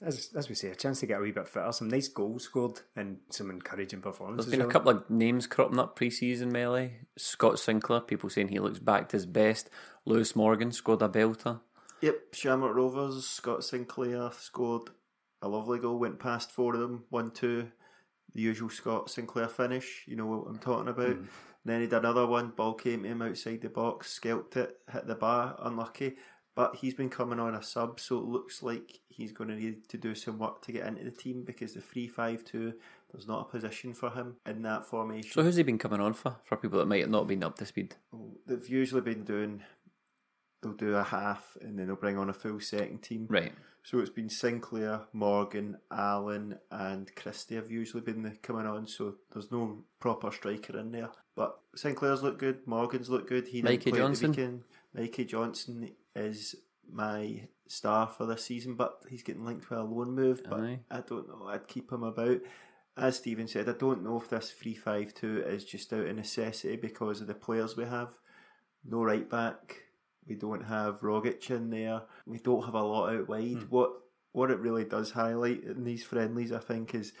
As, 0.00 0.30
as 0.36 0.48
we 0.48 0.54
say, 0.54 0.68
a 0.68 0.76
chance 0.76 1.00
to 1.00 1.06
get 1.06 1.18
a 1.18 1.20
wee 1.20 1.32
bit 1.32 1.48
fitter, 1.48 1.72
some 1.72 1.88
nice 1.88 2.06
goals 2.06 2.44
scored, 2.44 2.82
and 2.94 3.18
some 3.30 3.50
encouraging 3.50 4.00
performances. 4.00 4.46
There's 4.46 4.56
been 4.56 4.68
a 4.68 4.70
couple 4.70 4.92
of 4.92 5.10
names 5.10 5.48
cropping 5.48 5.80
up 5.80 5.96
pre-season, 5.96 6.52
Melly. 6.52 6.98
Scott 7.16 7.58
Sinclair, 7.58 8.02
people 8.02 8.30
saying 8.30 8.46
he 8.46 8.60
looks 8.60 8.78
back 8.78 9.08
to 9.08 9.16
his 9.16 9.26
best. 9.26 9.70
Lewis 10.04 10.36
Morgan 10.36 10.70
scored 10.70 11.02
a 11.02 11.08
belter. 11.08 11.58
Yep, 12.00 12.32
Shamrock 12.32 12.76
Rovers, 12.76 13.26
Scott 13.26 13.64
Sinclair 13.64 14.30
scored 14.38 14.90
a 15.42 15.48
lovely 15.48 15.80
goal, 15.80 15.98
went 15.98 16.20
past 16.20 16.52
four 16.52 16.74
of 16.74 16.80
them, 16.80 17.04
1 17.10 17.32
2. 17.32 17.68
The 18.34 18.40
usual 18.40 18.68
Scott 18.68 19.10
Sinclair 19.10 19.48
finish, 19.48 20.04
you 20.06 20.14
know 20.14 20.26
what 20.26 20.46
I'm 20.48 20.58
talking 20.58 20.88
about. 20.88 21.16
Mm. 21.16 21.26
Then 21.68 21.82
he 21.82 21.86
did 21.86 21.98
another 21.98 22.26
one, 22.26 22.52
ball 22.56 22.72
came 22.72 23.02
to 23.02 23.08
him 23.10 23.20
outside 23.20 23.60
the 23.60 23.68
box, 23.68 24.10
skelped 24.10 24.56
it, 24.56 24.78
hit 24.90 25.06
the 25.06 25.14
bar, 25.14 25.54
unlucky. 25.60 26.16
But 26.54 26.76
he's 26.76 26.94
been 26.94 27.10
coming 27.10 27.38
on 27.38 27.54
a 27.54 27.62
sub, 27.62 28.00
so 28.00 28.18
it 28.18 28.24
looks 28.24 28.62
like 28.62 29.00
he's 29.08 29.32
going 29.32 29.50
to 29.50 29.56
need 29.56 29.86
to 29.90 29.98
do 29.98 30.14
some 30.14 30.38
work 30.38 30.62
to 30.62 30.72
get 30.72 30.86
into 30.86 31.04
the 31.04 31.10
team 31.10 31.44
because 31.44 31.74
the 31.74 31.82
3 31.82 32.08
5 32.08 32.44
2, 32.44 32.72
there's 33.12 33.28
not 33.28 33.42
a 33.42 33.50
position 33.50 33.92
for 33.92 34.10
him 34.10 34.36
in 34.46 34.62
that 34.62 34.86
formation. 34.86 35.30
So, 35.30 35.42
who's 35.42 35.56
he 35.56 35.62
been 35.62 35.78
coming 35.78 36.00
on 36.00 36.14
for, 36.14 36.36
for 36.42 36.56
people 36.56 36.78
that 36.78 36.86
might 36.86 37.02
have 37.02 37.10
not 37.10 37.28
been 37.28 37.44
up 37.44 37.58
to 37.58 37.66
speed? 37.66 37.96
Oh, 38.14 38.38
they've 38.46 38.68
usually 38.68 39.02
been 39.02 39.24
doing, 39.24 39.62
they'll 40.62 40.72
do 40.72 40.96
a 40.96 41.04
half 41.04 41.56
and 41.60 41.78
then 41.78 41.86
they'll 41.86 41.96
bring 41.96 42.16
on 42.16 42.30
a 42.30 42.34
full 42.34 42.60
second 42.60 43.02
team. 43.02 43.26
Right. 43.28 43.52
So 43.84 44.00
it's 44.00 44.10
been 44.10 44.28
Sinclair, 44.28 45.02
Morgan, 45.12 45.78
Allan, 45.90 46.58
and 46.70 47.14
Christie 47.14 47.54
have 47.54 47.70
usually 47.70 48.02
been 48.02 48.22
the 48.22 48.32
coming 48.42 48.66
on. 48.66 48.86
So 48.86 49.14
there's 49.32 49.52
no 49.52 49.84
proper 50.00 50.30
striker 50.32 50.78
in 50.78 50.92
there. 50.92 51.10
But 51.38 51.58
Sinclair's 51.76 52.22
look 52.22 52.38
good. 52.38 52.66
Morgan's 52.66 53.08
look 53.08 53.28
good. 53.28 53.48
He 53.48 53.62
Mikey 53.62 53.92
Johnston. 53.92 54.64
Mikey 54.94 55.24
Johnston 55.24 55.90
is 56.14 56.56
my 56.90 57.48
star 57.68 58.08
for 58.08 58.26
this 58.26 58.44
season, 58.44 58.74
but 58.74 59.02
he's 59.08 59.22
getting 59.22 59.44
linked 59.44 59.70
with 59.70 59.78
a 59.78 59.82
loan 59.82 60.14
move. 60.14 60.42
But 60.48 60.60
Aye. 60.60 60.80
I 60.90 61.00
don't 61.00 61.28
know. 61.28 61.46
I'd 61.46 61.68
keep 61.68 61.92
him 61.92 62.02
about. 62.02 62.40
As 62.96 63.16
Stephen 63.16 63.46
said, 63.46 63.68
I 63.68 63.72
don't 63.72 64.02
know 64.02 64.16
if 64.20 64.28
this 64.28 64.50
three 64.50 64.74
five 64.74 65.14
two 65.14 65.42
is 65.46 65.64
just 65.64 65.92
out 65.92 66.06
of 66.06 66.16
necessity 66.16 66.76
because 66.76 67.20
of 67.20 67.28
the 67.28 67.34
players 67.34 67.76
we 67.76 67.84
have. 67.84 68.18
No 68.84 69.02
right 69.02 69.28
back 69.28 69.82
we 70.28 70.34
don't 70.34 70.64
have 70.64 71.00
Rogic 71.00 71.50
in 71.50 71.70
there. 71.70 72.02
We 72.26 72.38
don't 72.38 72.64
have 72.64 72.74
a 72.74 72.82
lot 72.82 73.14
out 73.14 73.28
wide. 73.28 73.42
Mm. 73.42 73.70
What 73.70 73.92
what 74.32 74.50
it 74.50 74.58
really 74.58 74.84
does 74.84 75.10
highlight 75.10 75.64
in 75.64 75.84
these 75.84 76.04
friendlies, 76.04 76.52
I 76.52 76.58
think, 76.58 76.94
is 76.94 77.12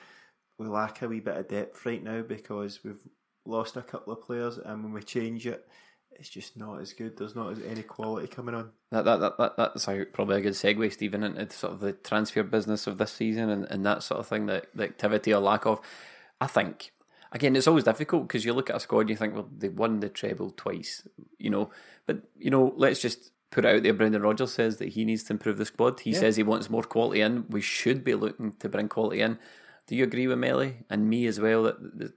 we 0.58 0.66
lack 0.66 1.02
a 1.02 1.08
wee 1.08 1.20
bit 1.20 1.36
of 1.36 1.48
depth 1.48 1.84
right 1.86 2.02
now 2.02 2.22
because 2.22 2.84
we've 2.84 3.02
lost 3.48 3.76
a 3.76 3.82
couple 3.82 4.12
of 4.12 4.22
players, 4.22 4.58
and 4.58 4.84
when 4.84 4.92
we 4.92 5.02
change 5.02 5.46
it, 5.46 5.66
it's 6.12 6.28
just 6.28 6.56
not 6.56 6.80
as 6.80 6.92
good. 6.92 7.16
There's 7.16 7.36
not 7.36 7.52
as 7.52 7.60
any 7.60 7.82
quality 7.82 8.26
coming 8.26 8.54
on. 8.54 8.70
That 8.90 9.04
that, 9.04 9.20
that, 9.20 9.38
that 9.38 9.56
that's 9.56 9.86
probably 10.12 10.38
a 10.38 10.40
good 10.40 10.54
segue, 10.54 10.92
Stephen, 10.92 11.22
into 11.22 11.56
sort 11.56 11.74
of 11.74 11.80
the 11.80 11.92
transfer 11.92 12.42
business 12.42 12.86
of 12.86 12.98
this 12.98 13.12
season 13.12 13.50
and, 13.50 13.64
and 13.66 13.86
that 13.86 14.02
sort 14.02 14.20
of 14.20 14.26
thing, 14.26 14.46
that 14.46 14.66
the 14.74 14.84
activity 14.84 15.32
or 15.32 15.40
lack 15.40 15.66
of. 15.66 15.80
I 16.40 16.46
think 16.46 16.92
again, 17.32 17.56
it's 17.56 17.66
always 17.66 17.84
difficult 17.84 18.26
because 18.26 18.44
you 18.44 18.52
look 18.52 18.70
at 18.70 18.76
a 18.76 18.80
squad 18.80 19.00
and 19.00 19.10
you 19.10 19.16
think, 19.16 19.34
well, 19.34 19.48
they 19.56 19.68
won 19.68 20.00
the 20.00 20.08
treble 20.08 20.50
twice, 20.50 21.06
you 21.38 21.50
know. 21.50 21.70
But 22.06 22.22
you 22.38 22.50
know, 22.50 22.72
let's 22.76 23.00
just 23.00 23.30
put 23.50 23.64
it 23.64 23.74
out 23.74 23.82
there. 23.82 23.94
Brendan 23.94 24.22
Rodgers 24.22 24.52
says 24.52 24.78
that 24.78 24.90
he 24.90 25.04
needs 25.04 25.24
to 25.24 25.34
improve 25.34 25.58
the 25.58 25.64
squad. 25.64 26.00
He 26.00 26.10
yeah. 26.10 26.20
says 26.20 26.36
he 26.36 26.42
wants 26.42 26.70
more 26.70 26.82
quality 26.82 27.20
in. 27.20 27.46
We 27.48 27.60
should 27.60 28.04
be 28.04 28.14
looking 28.14 28.52
to 28.52 28.68
bring 28.68 28.88
quality 28.88 29.20
in. 29.20 29.38
Do 29.86 29.96
you 29.96 30.04
agree 30.04 30.26
with 30.26 30.38
Melly 30.38 30.84
and 30.90 31.08
me 31.08 31.26
as 31.26 31.40
well 31.40 31.62
that 31.64 32.12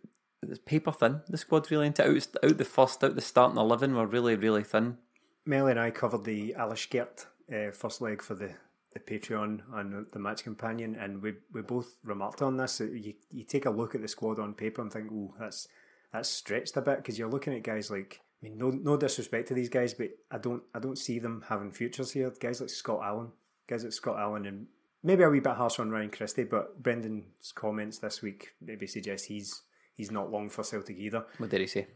paper 0.65 0.91
thin? 0.91 1.21
The 1.27 1.37
squad 1.37 1.69
really 1.71 1.87
into 1.87 2.03
out, 2.03 2.27
out 2.43 2.57
the 2.57 2.65
first, 2.65 3.03
out 3.03 3.15
the 3.15 3.21
starting 3.21 3.57
eleven, 3.57 3.95
we're 3.95 4.05
really 4.05 4.35
really 4.35 4.63
thin. 4.63 4.97
Melly 5.45 5.71
and 5.71 5.79
I 5.79 5.91
covered 5.91 6.23
the 6.23 6.55
Alashkert 6.57 7.25
uh, 7.53 7.71
first 7.71 8.01
leg 8.01 8.21
for 8.21 8.35
the 8.35 8.55
the 8.93 8.99
Patreon 8.99 9.61
and 9.73 10.05
the 10.11 10.19
match 10.19 10.43
companion, 10.43 10.95
and 10.95 11.21
we 11.21 11.35
we 11.53 11.61
both 11.61 11.95
remarked 12.03 12.41
on 12.41 12.57
this. 12.57 12.79
You 12.79 13.13
you 13.29 13.43
take 13.43 13.65
a 13.65 13.69
look 13.71 13.95
at 13.95 14.01
the 14.01 14.07
squad 14.07 14.39
on 14.39 14.53
paper 14.53 14.81
and 14.81 14.91
think, 14.91 15.09
oh, 15.11 15.33
that's 15.39 15.67
that's 16.11 16.29
stretched 16.29 16.77
a 16.77 16.81
bit 16.81 16.97
because 16.97 17.17
you're 17.17 17.29
looking 17.29 17.53
at 17.53 17.63
guys 17.63 17.89
like. 17.89 18.21
I 18.41 18.47
mean, 18.47 18.57
no 18.57 18.71
no 18.71 18.97
disrespect 18.97 19.49
to 19.49 19.53
these 19.53 19.69
guys, 19.69 19.93
but 19.93 20.09
I 20.31 20.39
don't 20.39 20.63
I 20.73 20.79
don't 20.79 20.97
see 20.97 21.19
them 21.19 21.45
having 21.47 21.71
futures 21.71 22.11
here. 22.11 22.31
Guys 22.39 22.59
like 22.59 22.71
Scott 22.71 23.01
Allan, 23.03 23.31
guys 23.67 23.83
like 23.83 23.93
Scott 23.93 24.17
Allan, 24.17 24.47
and 24.47 24.65
maybe 25.03 25.23
a 25.23 25.29
wee 25.29 25.39
bit 25.39 25.53
harsh 25.53 25.79
on 25.79 25.91
Ryan 25.91 26.09
Christie, 26.09 26.43
but 26.43 26.81
Brendan's 26.81 27.51
comments 27.53 27.99
this 27.99 28.23
week 28.23 28.53
maybe 28.59 28.87
suggest 28.87 29.27
he's 29.27 29.61
he's 29.93 30.11
not 30.11 30.31
long 30.31 30.49
for 30.49 30.63
Celtic 30.63 30.97
either. 30.97 31.25
What 31.37 31.49
did 31.49 31.61
he 31.61 31.67
say? 31.67 31.87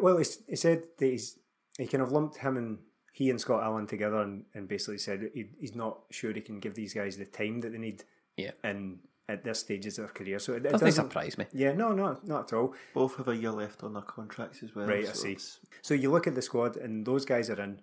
Well, 0.00 0.18
he, 0.18 0.24
he 0.48 0.56
said 0.56 0.84
that 0.98 1.06
he's 1.06 1.38
he 1.78 1.86
kind 1.86 2.02
of 2.02 2.12
lumped 2.12 2.38
him 2.38 2.56
and 2.56 2.78
he 3.12 3.30
and 3.30 3.40
Scott 3.40 3.62
Allan 3.62 3.86
together 3.86 4.22
and, 4.22 4.44
and 4.54 4.68
basically 4.68 4.98
said 4.98 5.30
he, 5.34 5.46
he's 5.60 5.74
not 5.74 6.00
sure 6.10 6.32
he 6.32 6.40
can 6.40 6.58
give 6.58 6.74
these 6.74 6.94
guys 6.94 7.16
the 7.16 7.24
time 7.24 7.60
that 7.60 7.72
they 7.72 7.78
need. 7.78 8.04
Yeah. 8.36 8.52
And 8.62 8.98
at 9.28 9.44
this 9.44 9.60
stages 9.60 9.98
of 9.98 10.06
their 10.06 10.12
career, 10.12 10.38
so 10.38 10.52
it, 10.52 10.66
it 10.66 10.72
doesn't 10.72 10.92
surprise 10.92 11.38
me. 11.38 11.46
Yeah, 11.52 11.72
no, 11.72 11.92
no, 11.92 12.18
not 12.24 12.52
at 12.52 12.56
all. 12.56 12.74
Both 12.92 13.16
have 13.16 13.28
a 13.28 13.36
year 13.36 13.52
left 13.52 13.82
on 13.82 13.94
their 13.94 14.02
contracts 14.02 14.62
as 14.62 14.74
well. 14.74 14.86
Right, 14.86 15.06
so 15.06 15.10
I 15.10 15.14
see. 15.14 15.32
It's... 15.32 15.60
So 15.80 15.94
you 15.94 16.10
look 16.10 16.26
at 16.26 16.34
the 16.34 16.42
squad, 16.42 16.76
and 16.76 17.06
those 17.06 17.24
guys 17.24 17.48
are 17.48 17.60
in, 17.60 17.80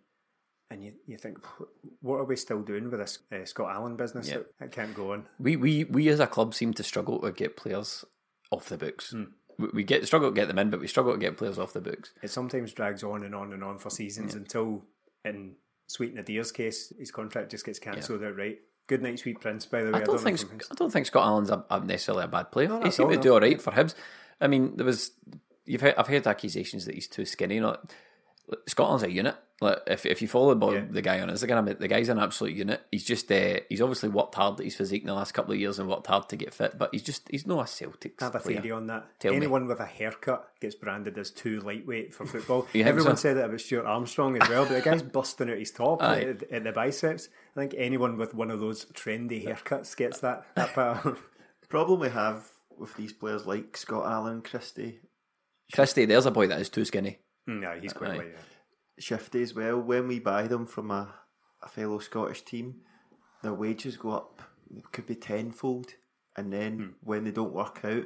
and 0.69 0.83
you, 0.83 0.93
you 1.07 1.17
think, 1.17 1.39
what 2.01 2.17
are 2.17 2.25
we 2.25 2.35
still 2.35 2.61
doing 2.61 2.91
with 2.91 2.99
this 2.99 3.19
uh, 3.31 3.43
Scott 3.45 3.71
Allan 3.71 3.95
business? 3.95 4.29
Yeah. 4.29 4.39
That, 4.59 4.71
can't 4.71 4.93
go 4.93 5.13
on. 5.13 5.25
We 5.39 5.55
we 5.55 5.85
we 5.85 6.09
as 6.09 6.19
a 6.19 6.27
club 6.27 6.53
seem 6.53 6.73
to 6.75 6.83
struggle 6.83 7.19
to 7.21 7.31
get 7.31 7.57
players 7.57 8.05
off 8.51 8.69
the 8.69 8.77
books. 8.77 9.13
Mm. 9.13 9.31
We, 9.73 9.83
get 9.83 10.05
struggle 10.05 10.29
to 10.29 10.35
get 10.35 10.47
them 10.47 10.59
in, 10.59 10.69
but 10.69 10.79
we 10.79 10.87
struggle 10.87 11.13
to 11.13 11.19
get 11.19 11.37
players 11.37 11.57
off 11.57 11.73
the 11.73 11.81
books. 11.81 12.11
It 12.21 12.29
sometimes 12.29 12.73
drags 12.73 13.03
on 13.03 13.23
and 13.23 13.35
on 13.35 13.53
and 13.53 13.63
on 13.63 13.77
for 13.77 13.89
seasons 13.89 14.33
yeah. 14.33 14.39
until 14.39 14.83
in 15.23 15.55
Sweet 15.87 16.15
Nadir's 16.15 16.51
case, 16.51 16.93
his 16.97 17.11
contract 17.11 17.51
just 17.51 17.65
gets 17.65 17.79
cancelled 17.79 18.21
yeah. 18.21 18.29
outright. 18.29 18.59
Good 18.87 19.01
night, 19.01 19.19
Sweet 19.19 19.39
Prince. 19.39 19.65
By 19.65 19.83
the 19.83 19.91
way, 19.91 19.99
I 20.01 20.03
don't, 20.03 20.19
I 20.19 20.23
don't 20.23 20.37
think 20.37 20.63
I 20.71 20.75
don't 20.75 20.91
think 20.91 21.05
Scott 21.05 21.25
Allan's 21.25 21.49
a, 21.49 21.63
a 21.69 21.79
necessarily 21.79 22.25
a 22.25 22.27
bad 22.27 22.51
player. 22.51 22.67
No, 22.67 22.81
he 22.81 22.91
seemed 22.91 23.11
to 23.11 23.17
do 23.17 23.33
all 23.33 23.39
right 23.39 23.61
for 23.61 23.71
Hibs. 23.71 23.95
I 24.39 24.47
mean, 24.47 24.75
there 24.75 24.85
was 24.85 25.11
you've 25.65 25.81
heard, 25.81 25.95
I've 25.97 26.07
heard 26.07 26.27
accusations 26.27 26.85
that 26.85 26.95
he's 26.95 27.07
too 27.07 27.25
skinny. 27.25 27.59
Not 27.59 27.93
Scotland's 28.67 29.03
a 29.03 29.11
unit. 29.11 29.35
Like 29.61 29.77
if 29.85 30.07
if 30.07 30.23
you 30.23 30.27
follow 30.27 30.55
the, 30.55 30.71
yeah. 30.71 30.85
the 30.89 31.03
guy 31.03 31.19
on 31.21 31.29
Instagram, 31.29 31.77
the 31.77 31.87
guy's 31.87 32.09
an 32.09 32.17
absolute 32.17 32.55
unit. 32.55 32.81
He's 32.91 33.03
just 33.03 33.31
uh, 33.31 33.59
he's 33.69 33.79
obviously 33.79 34.09
worked 34.09 34.33
hard 34.33 34.59
at 34.59 34.65
his 34.65 34.75
physique 34.75 35.03
in 35.03 35.07
the 35.07 35.13
last 35.13 35.33
couple 35.33 35.53
of 35.53 35.59
years 35.59 35.77
and 35.77 35.87
worked 35.87 36.07
hard 36.07 36.27
to 36.29 36.35
get 36.35 36.51
fit, 36.51 36.79
but 36.79 36.89
he's 36.91 37.03
just 37.03 37.29
he's 37.29 37.45
not 37.45 37.63
a 37.63 37.67
Celtic. 37.67 38.19
I 38.19 38.25
have 38.25 38.35
a 38.35 38.39
theory 38.39 38.71
on 38.71 38.87
that. 38.87 39.05
Tell 39.19 39.31
Anyone 39.31 39.63
me. 39.63 39.67
with 39.67 39.79
a 39.79 39.85
haircut 39.85 40.49
gets 40.59 40.73
branded 40.73 41.15
as 41.19 41.29
too 41.29 41.59
lightweight 41.59 42.11
for 42.11 42.25
football. 42.25 42.67
Everyone 42.73 43.15
so? 43.17 43.21
said 43.21 43.37
that 43.37 43.45
about 43.45 43.61
Stuart 43.61 43.85
Armstrong 43.85 44.41
as 44.41 44.49
well, 44.49 44.65
but 44.65 44.73
the 44.73 44.81
guy's 44.81 45.03
busting 45.03 45.51
out 45.51 45.59
his 45.59 45.69
top 45.69 46.01
at, 46.01 46.41
at, 46.51 46.63
the 46.63 46.71
biceps. 46.71 47.29
I 47.55 47.59
think 47.59 47.75
anyone 47.77 48.17
with 48.17 48.33
one 48.33 48.49
of 48.49 48.59
those 48.59 48.85
trendy 48.85 49.45
haircuts 49.45 49.95
gets 49.95 50.21
that 50.21 50.47
that 50.55 50.69
power. 50.73 51.17
Problem 51.69 51.99
we 51.99 52.09
have 52.09 52.49
with 52.79 52.95
these 52.95 53.13
players 53.13 53.45
like 53.45 53.77
Scott 53.77 54.11
Allan, 54.11 54.41
Christie. 54.41 55.01
Christie, 55.71 56.05
there's 56.05 56.25
a 56.25 56.31
boy 56.31 56.47
that 56.47 56.59
is 56.59 56.69
too 56.69 56.83
skinny. 56.83 57.19
Mm, 57.47 57.61
yeah, 57.61 57.79
he's 57.79 57.93
quite 57.93 58.19
Aye. 58.19 58.31
Like. 58.97 59.03
Shifty 59.03 59.41
as 59.41 59.53
well. 59.53 59.79
When 59.79 60.07
we 60.07 60.19
buy 60.19 60.47
them 60.47 60.65
from 60.65 60.91
a, 60.91 61.13
a 61.63 61.67
fellow 61.67 61.99
Scottish 61.99 62.41
team, 62.43 62.81
their 63.43 63.53
wages 63.53 63.97
go 63.97 64.11
up. 64.11 64.41
It 64.75 64.91
could 64.91 65.05
be 65.07 65.15
tenfold, 65.15 65.93
and 66.37 66.51
then 66.53 66.77
Hmm. 66.77 66.87
when 67.01 67.23
they 67.23 67.31
don't 67.31 67.53
work 67.53 67.81
out, 67.83 68.05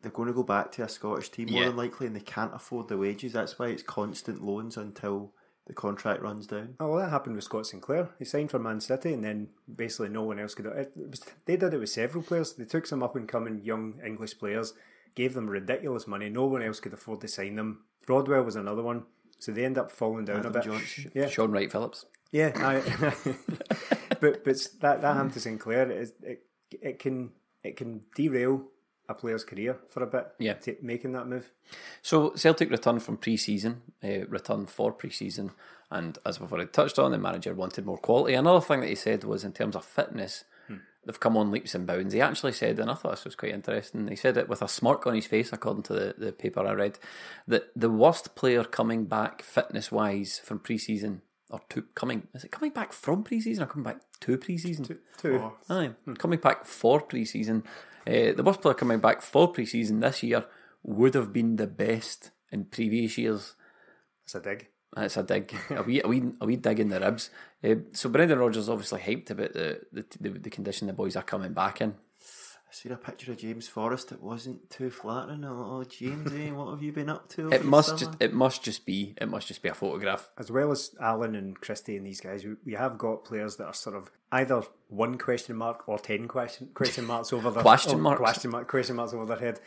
they're 0.00 0.10
going 0.10 0.26
to 0.28 0.34
go 0.34 0.42
back 0.42 0.72
to 0.72 0.82
a 0.82 0.88
Scottish 0.88 1.28
team 1.30 1.48
more 1.52 1.60
Yeah. 1.62 1.68
than 1.68 1.76
likely, 1.76 2.06
and 2.08 2.16
they 2.16 2.20
can't 2.20 2.54
afford 2.54 2.88
the 2.88 2.98
wages. 2.98 3.32
That's 3.32 3.58
why 3.58 3.68
it's 3.68 3.82
constant 3.84 4.42
loans 4.42 4.76
until 4.76 5.32
the 5.68 5.72
contract 5.74 6.20
runs 6.22 6.48
down. 6.48 6.74
Oh, 6.80 6.88
well, 6.88 6.98
that 6.98 7.10
happened 7.10 7.36
with 7.36 7.44
Scott 7.44 7.68
Sinclair. 7.68 8.08
He 8.18 8.24
signed 8.24 8.50
for 8.50 8.58
Man 8.58 8.80
City, 8.80 9.12
and 9.14 9.22
then 9.22 9.50
basically 9.72 10.08
no 10.08 10.24
one 10.24 10.40
else 10.40 10.54
could. 10.56 10.66
It 10.66 10.92
was, 10.96 11.20
they 11.44 11.56
did 11.56 11.72
it 11.74 11.78
with 11.78 11.90
several 11.90 12.24
players. 12.24 12.54
They 12.54 12.64
took 12.64 12.84
some 12.86 13.00
up 13.04 13.14
and 13.14 13.28
coming 13.28 13.60
young 13.62 14.00
English 14.04 14.38
players, 14.38 14.74
gave 15.14 15.34
them 15.34 15.48
ridiculous 15.48 16.08
money. 16.08 16.28
No 16.30 16.46
one 16.46 16.62
else 16.62 16.80
could 16.80 16.92
afford 16.94 17.20
to 17.20 17.28
sign 17.28 17.54
them. 17.54 17.84
Broadwell 18.04 18.42
was 18.42 18.56
another 18.56 18.82
one, 18.82 19.04
so 19.42 19.50
they 19.50 19.64
end 19.64 19.76
up 19.76 19.90
falling 19.90 20.24
down 20.24 20.38
Adam 20.38 20.52
a 20.52 20.54
bit. 20.54 20.64
Johnson. 20.64 21.10
Yeah, 21.14 21.26
Shaun 21.28 21.50
Wright 21.50 21.70
Phillips. 21.70 22.06
yeah. 22.30 22.52
I, 22.54 22.80
but 24.20 24.44
but 24.44 24.56
that 24.80 25.02
that 25.02 25.32
to 25.32 25.40
Sinclair. 25.40 25.90
It, 25.90 25.96
is, 26.00 26.12
it 26.22 26.46
it 26.80 26.98
can 27.00 27.32
it 27.64 27.76
can 27.76 28.02
derail 28.14 28.62
a 29.08 29.14
player's 29.14 29.42
career 29.42 29.80
for 29.88 30.04
a 30.04 30.06
bit. 30.06 30.28
Yeah. 30.38 30.54
ta- 30.54 30.78
making 30.80 31.10
that 31.12 31.26
move. 31.26 31.50
So 32.02 32.34
Celtic 32.36 32.70
returned 32.70 33.02
from 33.02 33.16
pre-season, 33.16 33.82
uh, 34.04 34.26
returned 34.28 34.70
for 34.70 34.92
pre-season, 34.92 35.50
and 35.90 36.18
as 36.24 36.38
we've 36.38 36.52
already 36.52 36.70
touched 36.70 37.00
on, 37.00 37.10
the 37.10 37.18
manager 37.18 37.52
wanted 37.52 37.84
more 37.84 37.98
quality. 37.98 38.34
Another 38.34 38.60
thing 38.60 38.78
that 38.80 38.88
he 38.90 38.94
said 38.94 39.24
was 39.24 39.42
in 39.42 39.52
terms 39.52 39.74
of 39.74 39.84
fitness, 39.84 40.44
they've 41.04 41.20
come 41.20 41.36
on 41.36 41.50
leaps 41.50 41.74
and 41.74 41.86
bounds. 41.86 42.14
He 42.14 42.20
actually 42.20 42.52
said, 42.52 42.78
and 42.78 42.90
I 42.90 42.94
thought 42.94 43.12
this 43.12 43.24
was 43.24 43.34
quite 43.34 43.52
interesting. 43.52 44.08
He 44.08 44.16
said 44.16 44.36
it 44.36 44.48
with 44.48 44.62
a 44.62 44.68
smirk 44.68 45.06
on 45.06 45.14
his 45.14 45.26
face, 45.26 45.52
according 45.52 45.82
to 45.84 45.92
the, 45.92 46.14
the 46.16 46.32
paper 46.32 46.66
I 46.66 46.72
read, 46.72 46.98
that 47.48 47.70
the 47.74 47.90
worst 47.90 48.34
player 48.34 48.64
coming 48.64 49.06
back 49.06 49.42
fitness-wise 49.42 50.40
from 50.44 50.60
pre-season 50.60 51.22
or 51.50 51.60
to 51.68 51.82
coming 51.94 52.26
is 52.34 52.44
it 52.44 52.50
coming 52.50 52.72
back 52.72 52.92
from 52.92 53.22
pre-season 53.22 53.62
or 53.62 53.66
coming 53.66 53.84
back 53.84 54.00
to 54.20 54.38
pre-season? 54.38 54.84
Two. 54.84 54.98
Aye, 55.68 55.90
coming 56.18 56.38
back 56.38 56.64
for 56.64 57.00
pre-season. 57.00 57.64
Uh, 58.06 58.32
the 58.32 58.42
worst 58.42 58.62
player 58.62 58.74
coming 58.74 58.98
back 58.98 59.22
for 59.22 59.48
pre-season 59.48 60.00
this 60.00 60.22
year 60.22 60.44
would 60.82 61.14
have 61.14 61.32
been 61.32 61.56
the 61.56 61.66
best 61.66 62.30
in 62.50 62.64
previous 62.64 63.18
years. 63.18 63.54
It's 64.24 64.34
a 64.34 64.40
dig. 64.40 64.68
That's 64.94 65.16
a 65.16 65.22
dig, 65.22 65.54
a 65.70 65.82
wee, 65.82 66.02
a 66.04 66.08
wee, 66.08 66.22
a 66.40 66.46
wee 66.46 66.56
dig 66.56 66.80
in 66.80 66.88
the 66.88 67.00
ribs. 67.00 67.30
Uh, 67.64 67.76
so 67.92 68.08
Brendan 68.10 68.38
Rodgers 68.38 68.68
obviously 68.68 69.00
hyped 69.00 69.30
about 69.30 69.52
the, 69.54 69.80
the 69.92 70.04
the 70.20 70.28
the 70.30 70.50
condition 70.50 70.86
the 70.86 70.92
boys 70.92 71.16
are 71.16 71.22
coming 71.22 71.52
back 71.52 71.80
in. 71.80 71.94
I 72.72 72.74
see 72.74 72.88
a 72.88 72.96
picture 72.96 73.32
of 73.32 73.36
James 73.36 73.68
Forrest 73.68 74.12
It 74.12 74.22
wasn't 74.22 74.70
too 74.70 74.88
flattering. 74.88 75.44
Oh, 75.44 75.84
James, 75.84 76.32
eh, 76.32 76.50
what 76.52 76.70
have 76.70 76.82
you 76.82 76.90
been 76.90 77.10
up 77.10 77.28
to? 77.30 77.50
It 77.50 77.66
must 77.66 77.98
just 77.98 78.12
it 78.20 78.32
must 78.32 78.62
just 78.62 78.86
be 78.86 79.14
it 79.20 79.28
must 79.28 79.46
just 79.46 79.62
be 79.62 79.68
a 79.68 79.74
photograph. 79.74 80.30
as 80.38 80.50
well 80.50 80.70
as 80.72 80.94
Allan 81.00 81.34
and 81.34 81.58
Christie 81.60 81.96
and 81.96 82.06
these 82.06 82.20
guys, 82.20 82.44
we, 82.44 82.54
we 82.64 82.72
have 82.72 82.96
got 82.96 83.24
players 83.24 83.56
that 83.56 83.66
are 83.66 83.74
sort 83.74 83.96
of 83.96 84.10
either 84.30 84.62
one 84.88 85.18
question 85.18 85.56
mark 85.56 85.86
or 85.86 85.98
ten 85.98 86.28
question 86.28 86.70
question 86.74 87.04
marks 87.06 87.32
over 87.32 87.50
their 87.50 87.62
Question 87.62 88.00
mark 88.00 88.18
question 88.18 88.50
mark 88.50 88.68
question 88.68 88.96
marks 88.96 89.12
over 89.12 89.26
their 89.26 89.38
head. 89.38 89.60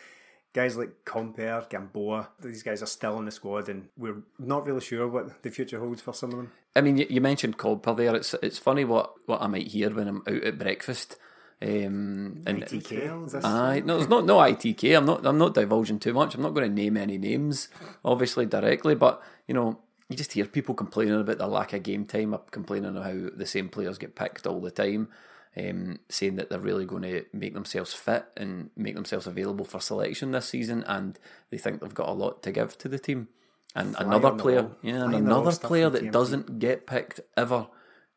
Guys 0.56 0.78
like 0.78 1.04
Compper, 1.04 1.70
Gamboa, 1.70 2.30
these 2.40 2.64
guys 2.64 2.82
are 2.82 2.86
still 2.86 3.20
in 3.20 3.26
the 3.26 3.32
squad, 3.32 3.68
and 3.68 3.90
we're 3.98 4.24
not 4.40 4.66
really 4.66 4.80
sure 4.80 5.06
what 5.06 5.42
the 5.42 5.52
future 5.52 5.82
holds 5.82 6.02
for 6.02 6.14
some 6.14 6.32
of 6.32 6.38
them. 6.38 6.52
I 6.74 6.80
mean, 6.80 6.98
you, 6.98 7.06
you 7.10 7.20
mentioned 7.20 7.58
Compper 7.58 7.94
there. 7.94 8.16
It's 8.16 8.34
it's 8.42 8.58
funny 8.58 8.86
what, 8.86 9.16
what 9.26 9.42
I 9.42 9.48
might 9.48 9.68
hear 9.68 9.94
when 9.94 10.08
I'm 10.08 10.24
out 10.26 10.44
at 10.46 10.58
breakfast. 10.58 11.18
Um, 11.62 12.42
and 12.46 12.64
ITK? 12.64 13.44
Aye, 13.44 13.82
no, 13.84 13.98
there's 13.98 14.08
not 14.08 14.26
no 14.26 14.38
ITK. 14.38 14.98
I'm 14.98 15.06
not 15.06 15.26
I'm 15.26 15.38
not 15.38 15.56
divulging 15.56 16.00
too 16.00 16.14
much. 16.14 16.36
I'm 16.36 16.42
not 16.42 16.54
going 16.54 16.70
to 16.70 16.74
name 16.74 16.96
any 16.96 17.18
names, 17.18 17.68
obviously 18.06 18.46
directly, 18.46 18.96
but 18.96 19.22
you 19.48 19.54
know, 19.54 19.80
you 20.08 20.16
just 20.16 20.32
hear 20.32 20.46
people 20.46 20.74
complaining 20.74 21.20
about 21.20 21.38
the 21.38 21.48
lack 21.48 21.74
of 21.74 21.84
game 21.84 22.06
time, 22.06 22.34
complaining 22.52 22.96
of 22.96 23.04
how 23.04 23.30
the 23.36 23.46
same 23.46 23.68
players 23.68 23.98
get 23.98 24.16
picked 24.16 24.48
all 24.48 24.62
the 24.62 24.72
time, 24.72 25.10
um, 25.58 26.00
saying 26.10 26.36
that 26.36 26.50
they're 26.50 26.60
really 26.60 26.86
going 26.86 27.04
to 27.04 27.26
make 27.34 27.54
themselves 27.54 27.94
fit 27.94 28.26
and 28.36 28.70
make 28.76 28.96
themselves 28.96 29.28
available 29.28 29.66
for 29.66 29.80
selection 29.80 30.32
this 30.32 30.48
season, 30.48 30.84
and 30.88 31.20
they 31.50 31.58
think 31.58 31.82
they've 31.82 31.94
got 31.94 32.10
a 32.10 32.14
lot 32.14 32.44
to 32.44 32.52
give 32.52 32.78
to 32.80 32.88
the 32.88 33.00
team. 33.00 33.30
And 33.76 33.96
another 34.00 34.32
player, 34.32 34.64
wall. 34.64 34.78
yeah, 34.82 34.92
Fly 34.92 35.04
and 35.04 35.04
on 35.04 35.24
the 35.24 35.30
wall 35.30 35.42
another 35.42 35.58
player 35.58 35.90
that 35.90 36.12
doesn't 36.12 36.60
get 36.60 36.88
picked 36.88 37.20
ever 37.36 37.68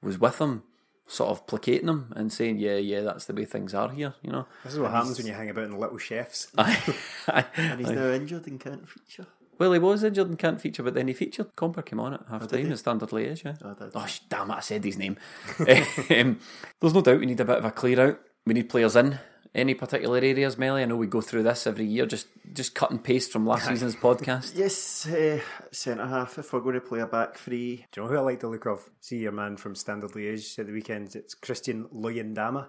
was 0.03 0.19
with 0.19 0.39
them 0.39 0.63
sort 1.09 1.31
of 1.31 1.47
placating 1.47 1.87
them 1.87 2.13
and 2.15 2.33
saying, 2.33 2.59
"Yeah, 2.59 2.77
yeah, 2.77 3.01
that's 3.01 3.25
the 3.25 3.35
way 3.35 3.45
things 3.45 3.75
are 3.75 3.89
here," 3.89 4.15
you 4.23 4.31
know. 4.31 4.47
This 4.63 4.75
is 4.75 4.79
what 4.79 4.93
happens 4.93 5.19
when 5.19 5.27
you 5.27 5.33
hang 5.33 5.51
about 5.51 5.65
in 5.65 5.79
little 5.79 5.99
chefs. 5.99 6.53
And 6.57 7.81
he's 7.81 7.91
now 7.91 8.11
injured 8.11 8.47
and 8.47 8.61
can't 8.61 8.89
feature. 8.89 9.27
Well, 9.59 9.73
he 9.73 9.79
was 9.79 10.05
injured 10.05 10.29
and 10.29 10.39
can't 10.39 10.61
feature, 10.61 10.83
but 10.83 10.95
then 10.95 11.09
he 11.09 11.15
featured. 11.15 11.55
Compper 11.57 11.85
came 11.85 12.01
on 12.01 12.15
at 12.15 12.21
half 12.31 12.43
did 12.43 12.51
time 12.51 12.65
he? 12.67 12.71
in 12.71 12.77
Standard 12.77 13.09
Liège, 13.11 13.45
yeah. 13.45 13.55
Oh, 13.65 13.75
Oh, 13.95 14.07
sh- 14.07 14.21
damn 14.29 14.51
it, 14.51 14.55
I 14.55 14.61
said 14.61 14.85
his 14.85 14.99
name. 14.99 15.17
um, 15.59 16.39
there's 16.81 16.95
no 16.95 17.01
doubt 17.03 17.21
we 17.21 17.27
need 17.27 17.41
a 17.41 17.45
bit 17.45 17.59
of 17.59 17.65
a 17.65 17.71
clear 17.71 18.01
out. 18.01 18.21
We 18.47 18.55
need 18.55 18.69
players 18.69 18.97
in. 18.97 19.19
Any 19.55 19.73
particular 19.75 20.19
areas, 20.19 20.59
Melly? 20.59 20.83
I 20.83 20.85
know 20.85 20.97
we 20.97 21.07
go 21.07 21.23
through 21.23 21.43
this 21.43 21.67
every 21.67 21.87
year, 21.87 22.05
just 22.07 22.29
just 22.53 22.75
cut 22.75 22.91
and 22.91 23.03
paste 23.03 23.33
from 23.33 23.47
last 23.47 23.67
season's 23.67 23.97
podcast. 23.97 24.55
Yes, 24.57 25.07
uh, 25.09 25.41
centre 25.73 26.07
half. 26.07 26.39
If 26.39 26.53
we're 26.53 26.61
going 26.61 26.75
to 26.75 26.81
play 26.83 27.01
a 27.01 27.07
back 27.07 27.37
three, 27.39 27.87
Do 27.91 28.01
you 28.01 28.07
know 28.07 28.13
who 28.13 28.19
I 28.19 28.21
like 28.21 28.41
the 28.41 28.49
look 28.49 28.67
of? 28.67 28.89
See 29.01 29.17
your 29.19 29.33
man 29.33 29.57
from 29.57 29.75
Standard 29.75 30.11
Liège 30.13 30.59
at 30.59 30.67
the 30.67 30.73
weekend. 30.73 31.17
It's 31.17 31.33
Christian 31.35 31.87
Luyindama, 31.95 32.67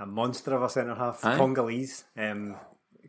a 0.00 0.06
monster 0.06 0.54
of 0.54 0.62
a 0.62 0.68
centre 0.70 0.94
half, 0.94 1.22
Aye. 1.24 1.36
Congolese. 1.36 2.04
Um, 2.16 2.56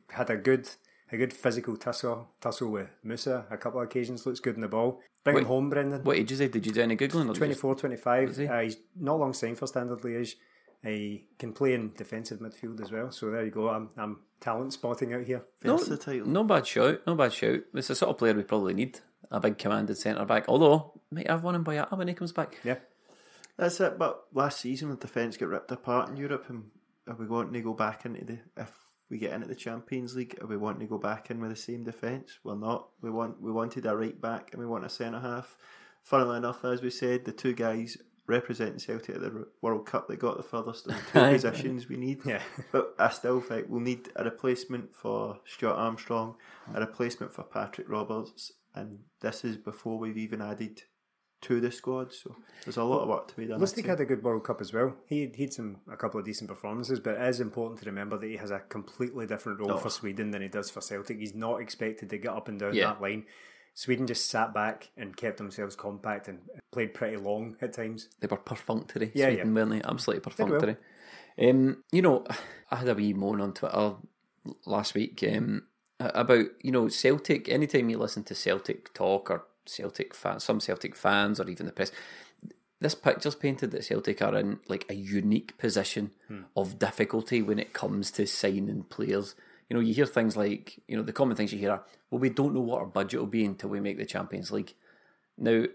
had 0.10 0.30
a 0.30 0.36
good 0.38 0.70
a 1.12 1.18
good 1.18 1.34
physical 1.34 1.78
tussle 1.78 2.30
tussle 2.42 2.72
with 2.72 2.90
Musa 3.04 3.46
a 3.50 3.58
couple 3.58 3.80
of 3.80 3.86
occasions. 3.86 4.26
Looks 4.26 4.40
good 4.40 4.56
in 4.56 4.62
the 4.62 4.68
ball. 4.68 5.02
Bring 5.24 5.36
Wait, 5.36 5.42
him 5.42 5.48
home, 5.48 5.70
Brendan. 5.70 6.04
What 6.04 6.18
age 6.18 6.32
is 6.32 6.40
he? 6.40 6.48
Did 6.48 6.66
you 6.66 6.72
do 6.72 6.82
any 6.82 6.96
googling? 6.96 7.30
or 7.30 7.34
24, 7.34 7.76
25. 7.76 8.38
He? 8.38 8.48
Uh, 8.48 8.60
he's 8.62 8.78
not 8.96 9.20
long 9.20 9.34
signed 9.34 9.58
for 9.58 9.66
Standard 9.68 10.02
Liège. 10.02 10.36
He 10.84 11.26
can 11.40 11.52
play 11.52 11.74
in 11.74 11.94
defensive 11.98 12.40
midfield 12.40 12.82
as 12.82 12.92
well. 12.92 13.10
So 13.12 13.32
there 13.32 13.44
you 13.44 13.50
go. 13.50 13.70
I'm, 13.70 13.90
I'm 13.98 14.20
talent 14.40 14.74
spotting 14.74 15.14
out 15.14 15.24
here. 15.24 15.44
No, 15.64 15.78
versatile. 15.78 16.28
no 16.28 16.44
bad 16.44 16.68
shout. 16.68 17.02
No 17.08 17.16
bad 17.16 17.34
shout. 17.34 17.62
It's 17.74 17.88
the 17.88 17.96
sort 17.96 18.12
of 18.12 18.18
player 18.20 18.36
we 18.36 18.44
probably 18.44 18.76
need. 18.76 19.00
A 19.32 19.40
big 19.40 19.58
commanded 19.58 19.98
centre 19.98 20.26
back. 20.26 20.46
Although 20.48 21.02
might 21.10 21.28
have 21.28 21.44
one 21.44 21.56
in 21.56 21.64
Boyata 21.64 21.98
when 21.98 22.08
he 22.08 22.14
comes 22.14 22.32
back. 22.32 22.60
Yeah. 22.64 22.78
That's 23.58 23.80
it. 23.80 23.98
But 23.98 24.26
last 24.32 24.60
season, 24.60 24.90
when 24.90 24.98
defence 25.00 25.38
got 25.38 25.50
ripped 25.50 25.72
apart 25.72 26.10
in 26.10 26.18
Europe, 26.18 26.46
and 26.50 26.66
are 27.08 27.16
we 27.16 27.26
wanting 27.26 27.54
to 27.54 27.62
go 27.62 27.74
back 27.74 28.06
into 28.06 28.24
the 28.24 28.40
if 28.58 28.72
we 29.10 29.18
get 29.18 29.34
into 29.34 29.48
the 29.48 29.56
Champions 29.56 30.16
League, 30.16 30.38
are 30.42 30.48
we 30.48 30.58
wanting 30.58 30.82
to 30.82 30.88
go 30.88 30.98
back 30.98 31.30
in 31.30 31.40
with 31.40 31.52
the 31.52 31.56
same 31.56 31.84
defence? 31.84 32.40
We're 32.44 32.56
not. 32.56 32.90
We 33.02 33.10
want 33.10 33.42
we 33.42 33.52
wanted 33.52 33.86
a 33.86 33.96
right 33.96 34.20
back 34.20 34.50
and 34.52 34.60
we 34.60 34.68
want 34.68 34.86
a 34.86 34.90
centre 34.90 35.20
half. 35.20 35.58
Funnily 36.04 36.38
enough, 36.38 36.64
as 36.64 36.82
we 36.82 36.90
said, 36.90 37.26
the 37.26 37.32
two 37.32 37.54
guys 37.54 37.98
representing 38.28 38.80
Celtic 38.80 39.16
at 39.16 39.22
the 39.22 39.48
World 39.62 39.86
Cup 39.86 40.08
that 40.08 40.18
got 40.18 40.38
the 40.38 40.44
furthest 40.44 40.88
of 40.88 40.94
the 40.94 41.02
two 41.12 41.20
positions 41.34 41.88
we 41.88 41.98
need. 41.98 42.26
Yeah. 42.26 42.42
But 42.72 42.96
I 42.98 43.10
still 43.10 43.42
think 43.42 43.68
we'll 43.70 43.82
need 43.82 44.10
a 44.16 44.24
replacement 44.24 44.96
for 44.96 45.40
Stuart 45.46 45.76
Armstrong, 45.76 46.36
a 46.74 46.80
replacement 46.80 47.32
for 47.32 47.44
Patrick 47.44 47.90
Roberts, 47.90 48.52
and 48.74 49.00
this 49.22 49.44
is 49.44 49.58
before 49.58 50.00
we've 50.00 50.18
even 50.18 50.42
added 50.42 50.84
to 51.46 51.60
the 51.62 51.72
squad. 51.72 52.14
So 52.14 52.36
there's 52.64 52.78
a 52.78 52.84
lot 52.84 53.02
of 53.02 53.10
work 53.10 53.28
to 53.30 53.36
be 53.36 53.46
done. 53.46 53.60
Lustig 53.60 53.86
had 53.86 54.00
a 54.00 54.06
good 54.06 54.24
World 54.24 54.44
Cup 54.44 54.62
as 54.62 54.72
well. 54.74 54.96
He 55.08 55.32
he 55.34 55.44
had 55.44 55.54
some 55.54 55.78
a 55.92 55.98
couple 55.98 56.20
of 56.20 56.26
decent 56.26 56.50
performances, 56.50 57.00
but 57.00 57.16
it 57.16 57.28
is 57.28 57.40
important 57.40 57.80
to 57.82 57.86
remember 57.86 58.18
that 58.18 58.28
he 58.28 58.38
has 58.38 58.52
a 58.52 58.60
completely 58.60 59.26
different 59.26 59.60
role 59.60 59.72
Oh. 59.74 59.78
for 59.78 59.90
Sweden 59.90 60.32
than 60.32 60.42
he 60.42 60.48
does 60.48 60.70
for 60.70 60.82
Celtic. 60.82 61.18
He's 61.20 61.34
not 61.36 61.62
expected 61.62 62.10
to 62.10 62.18
get 62.18 62.32
up 62.32 62.48
and 62.48 62.60
down 62.60 62.74
Yeah. 62.74 62.88
that 62.94 63.02
line. 63.02 63.26
Sweden 63.74 64.08
just 64.08 64.30
sat 64.30 64.54
back 64.54 64.90
and 64.96 65.18
kept 65.18 65.38
themselves 65.38 65.76
compact 65.76 66.30
and 66.30 66.40
played 66.72 66.94
pretty 66.94 67.18
long 67.18 67.58
at 67.62 67.74
times. 67.74 68.08
They 68.22 68.28
were 68.28 68.38
perfunctory. 68.38 69.12
Yeah, 69.14 69.28
Sweden, 69.28 69.48
yeah. 69.50 69.54
weren't 69.54 69.72
they? 69.72 69.82
Absolutely 69.84 70.22
perfunctory. 70.22 70.78
Um, 71.38 71.84
you 71.92 72.02
know, 72.02 72.24
I 72.72 72.78
had 72.78 72.88
a 72.88 72.96
wee 72.96 73.14
moan 73.14 73.42
on 73.42 73.54
Twitter 73.54 73.96
last 74.66 74.94
week 74.94 75.22
um, 75.30 75.64
about 76.00 76.46
you 76.62 76.72
know 76.72 76.88
Celtic. 76.88 77.50
Anytime 77.50 77.90
you 77.90 77.98
listen 77.98 78.24
to 78.24 78.34
Celtic 78.36 78.94
talk 78.94 79.30
or 79.30 79.44
Celtic 79.66 80.14
fans, 80.14 80.44
some 80.44 80.60
Celtic 80.60 80.96
fans 80.96 81.40
or 81.40 81.50
even 81.50 81.66
the 81.66 81.72
press, 81.72 81.92
this 82.82 82.96
picture's 82.96 83.36
painted 83.36 83.72
that 83.72 83.86
Celtic 83.86 84.22
are 84.22 84.36
in 84.36 84.60
like 84.68 84.86
a 84.90 84.94
unique 84.94 85.58
position 85.58 86.12
hmm. 86.28 86.42
of 86.56 86.80
difficulty 86.80 87.42
when 87.42 87.60
it 87.60 87.74
comes 87.74 88.12
to 88.12 88.28
signing 88.28 88.84
players. 88.84 89.36
You 89.70 89.76
know, 89.76 89.82
you 89.82 89.94
hear 89.94 90.06
things 90.06 90.36
like 90.38 90.80
you 90.88 90.96
know 90.96 91.04
the 91.04 91.14
common 91.14 91.36
things 91.36 91.54
you 91.54 91.60
hear 91.60 91.72
are, 91.72 91.84
well, 92.12 92.20
we 92.20 92.30
don't 92.30 92.54
know 92.54 92.62
what 92.62 92.80
our 92.80 92.86
budget 92.86 93.20
will 93.20 93.28
be 93.28 93.46
until 93.46 93.70
we 93.70 93.80
make 93.80 93.98
the 93.98 94.06
Champions 94.06 94.52
League. 94.52 94.74
Now, 95.38 95.66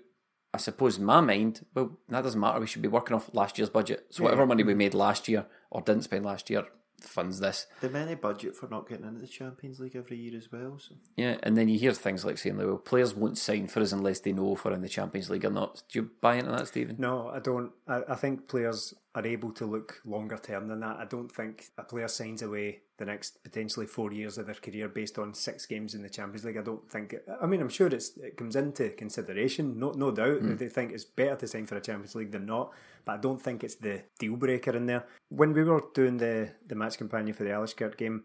I 0.53 0.59
suppose 0.59 0.99
in 0.99 1.05
my 1.05 1.21
mind, 1.21 1.65
well, 1.75 1.99
that 2.09 2.23
doesn't 2.23 2.41
matter. 2.41 2.61
We 2.61 2.67
should 2.67 2.83
be 2.83 2.89
working 2.89 3.17
off 3.17 3.35
last 3.35 3.59
year's 3.59 3.71
budget. 3.71 4.07
So 4.11 4.25
whatever 4.25 4.47
money 4.47 4.63
we 4.63 4.73
hmm. 4.73 4.79
made 4.79 4.95
last 4.95 5.27
year 5.27 5.47
or 5.71 5.81
didn't 5.81 6.05
spend 6.05 6.25
last 6.25 6.51
year 6.51 6.65
funds 7.05 7.41
this. 7.41 7.67
The 7.81 7.91
many 7.91 8.15
budget 8.15 8.57
for 8.57 8.69
not 8.69 8.89
getting 8.89 9.07
into 9.07 9.21
the 9.21 9.27
Champions 9.27 9.81
League 9.81 9.97
every 9.97 10.17
year 10.17 10.37
as 10.37 10.51
well. 10.51 10.79
So 10.79 10.95
Yeah, 11.17 11.37
and 11.43 11.57
then 11.57 11.69
you 11.69 11.79
hear 11.79 11.93
things 11.93 12.25
like 12.25 12.39
saying, 12.39 12.57
well, 12.57 12.77
players 12.77 13.15
won't 13.15 13.39
sign 13.39 13.69
for 13.69 13.81
us 13.81 13.93
unless 13.93 14.21
they 14.21 14.33
know 14.33 14.55
if 14.55 14.65
we're 14.65 14.73
in 14.73 14.83
the 14.83 14.89
Champions 14.89 15.31
League 15.31 15.45
or 15.45 15.51
not. 15.51 15.83
Do 15.91 16.01
you 16.01 16.11
buy 16.21 16.37
into 16.37 16.51
that, 16.53 16.69
Stephen? 16.69 16.97
No, 16.99 17.29
I 17.29 17.39
don't. 17.41 17.73
I, 17.87 18.03
I 18.09 18.15
think 18.15 18.49
players 18.49 18.95
are 19.15 19.27
able 19.27 19.51
to 19.51 19.67
look 19.67 20.01
longer 20.05 20.39
term 20.39 20.69
than 20.69 20.81
that. 20.81 20.99
I 20.99 21.05
don't 21.05 21.31
think 21.31 21.65
a 21.77 21.83
player 21.83 22.07
signs 22.07 22.43
away 22.43 22.83
the 22.97 23.05
next 23.05 23.43
potentially 23.43 23.87
four 23.87 24.13
years 24.13 24.39
of 24.39 24.47
their 24.47 24.55
career 24.55 24.89
based 24.89 25.19
on 25.19 25.35
six 25.35 25.67
games 25.67 25.95
in 25.95 26.03
the 26.03 26.09
Champions 26.09 26.45
League. 26.45 26.57
I 26.57 26.63
don't 26.63 26.89
think. 26.89 27.15
It, 27.15 27.27
I 27.43 27.47
mean, 27.47 27.61
I'm 27.61 27.69
sure 27.69 27.89
it's 27.89 28.17
it 28.19 28.37
comes 28.37 28.55
into 28.55 28.91
consideration. 28.91 29.81
No, 29.81 29.91
no 29.91 30.13
doubt 30.13 30.43
mm. 30.43 30.57
they 30.57 30.69
think 30.69 30.93
it's 30.93 31.05
better 31.05 31.37
to 31.37 31.49
sign 31.49 31.67
for 31.67 31.77
a 31.77 31.81
Champions 31.81 32.15
League 32.15 32.31
than 32.31 32.47
not. 32.47 32.73
But 33.05 33.13
I 33.13 33.17
don't 33.19 33.43
think 33.43 33.65
it's 33.65 33.77
the 33.77 34.05
deal 34.19 34.37
breaker 34.37 34.77
in 34.77 34.87
there. 34.87 35.07
When 35.29 35.53
we 35.53 35.65
were 35.65 35.83
doing 35.93 36.19
the 36.19 36.51
the 36.67 36.77
match 36.77 36.97
companion 36.97 37.35
for 37.35 37.45
the 37.45 37.51
Alashkert 37.51 37.97
game. 37.97 38.25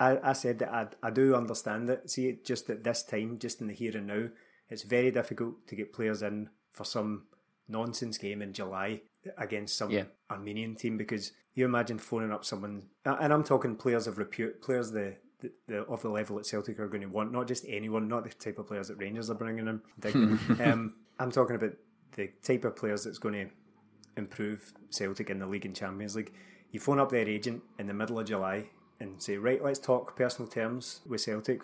I, 0.00 0.30
I 0.30 0.32
said 0.32 0.60
that 0.60 0.72
I, 0.72 1.08
I 1.08 1.10
do 1.10 1.34
understand 1.34 1.90
it. 1.90 2.08
See, 2.08 2.38
just 2.44 2.70
at 2.70 2.84
this 2.84 3.02
time, 3.02 3.36
just 3.36 3.60
in 3.60 3.66
the 3.66 3.74
here 3.74 3.96
and 3.96 4.06
now, 4.06 4.28
it's 4.68 4.84
very 4.84 5.10
difficult 5.10 5.66
to 5.66 5.74
get 5.74 5.92
players 5.92 6.22
in 6.22 6.50
for 6.70 6.84
some 6.84 7.24
nonsense 7.66 8.16
game 8.16 8.40
in 8.40 8.52
July 8.52 9.02
against 9.36 9.76
some 9.76 9.90
yeah. 9.90 10.04
Armenian 10.30 10.74
team 10.74 10.96
because 10.96 11.32
you 11.54 11.64
imagine 11.64 11.98
phoning 11.98 12.32
up 12.32 12.44
someone, 12.44 12.84
and 13.04 13.32
I'm 13.32 13.44
talking 13.44 13.76
players 13.76 14.06
of 14.06 14.18
repute, 14.18 14.62
players 14.62 14.92
the, 14.92 15.16
the, 15.40 15.52
the 15.66 15.78
of 15.82 16.02
the 16.02 16.08
level 16.08 16.36
that 16.36 16.46
Celtic 16.46 16.78
are 16.78 16.88
going 16.88 17.02
to 17.02 17.08
want, 17.08 17.32
not 17.32 17.48
just 17.48 17.64
anyone, 17.68 18.08
not 18.08 18.24
the 18.24 18.30
type 18.30 18.58
of 18.58 18.66
players 18.66 18.88
that 18.88 18.96
Rangers 18.96 19.30
are 19.30 19.34
bringing 19.34 19.66
in. 19.66 19.80
um, 20.64 20.94
I'm 21.18 21.32
talking 21.32 21.56
about 21.56 21.72
the 22.12 22.30
type 22.42 22.64
of 22.64 22.76
players 22.76 23.04
that's 23.04 23.18
going 23.18 23.34
to 23.34 23.50
improve 24.16 24.72
Celtic 24.90 25.30
in 25.30 25.38
the 25.38 25.46
league 25.46 25.66
and 25.66 25.74
Champions 25.74 26.16
League. 26.16 26.32
You 26.70 26.80
phone 26.80 26.98
up 26.98 27.10
their 27.10 27.26
agent 27.28 27.62
in 27.78 27.86
the 27.86 27.94
middle 27.94 28.18
of 28.18 28.26
July 28.26 28.66
and 29.00 29.22
say, 29.22 29.36
right, 29.36 29.62
let's 29.62 29.78
talk 29.78 30.16
personal 30.16 30.50
terms 30.50 31.00
with 31.06 31.20
Celtic. 31.20 31.62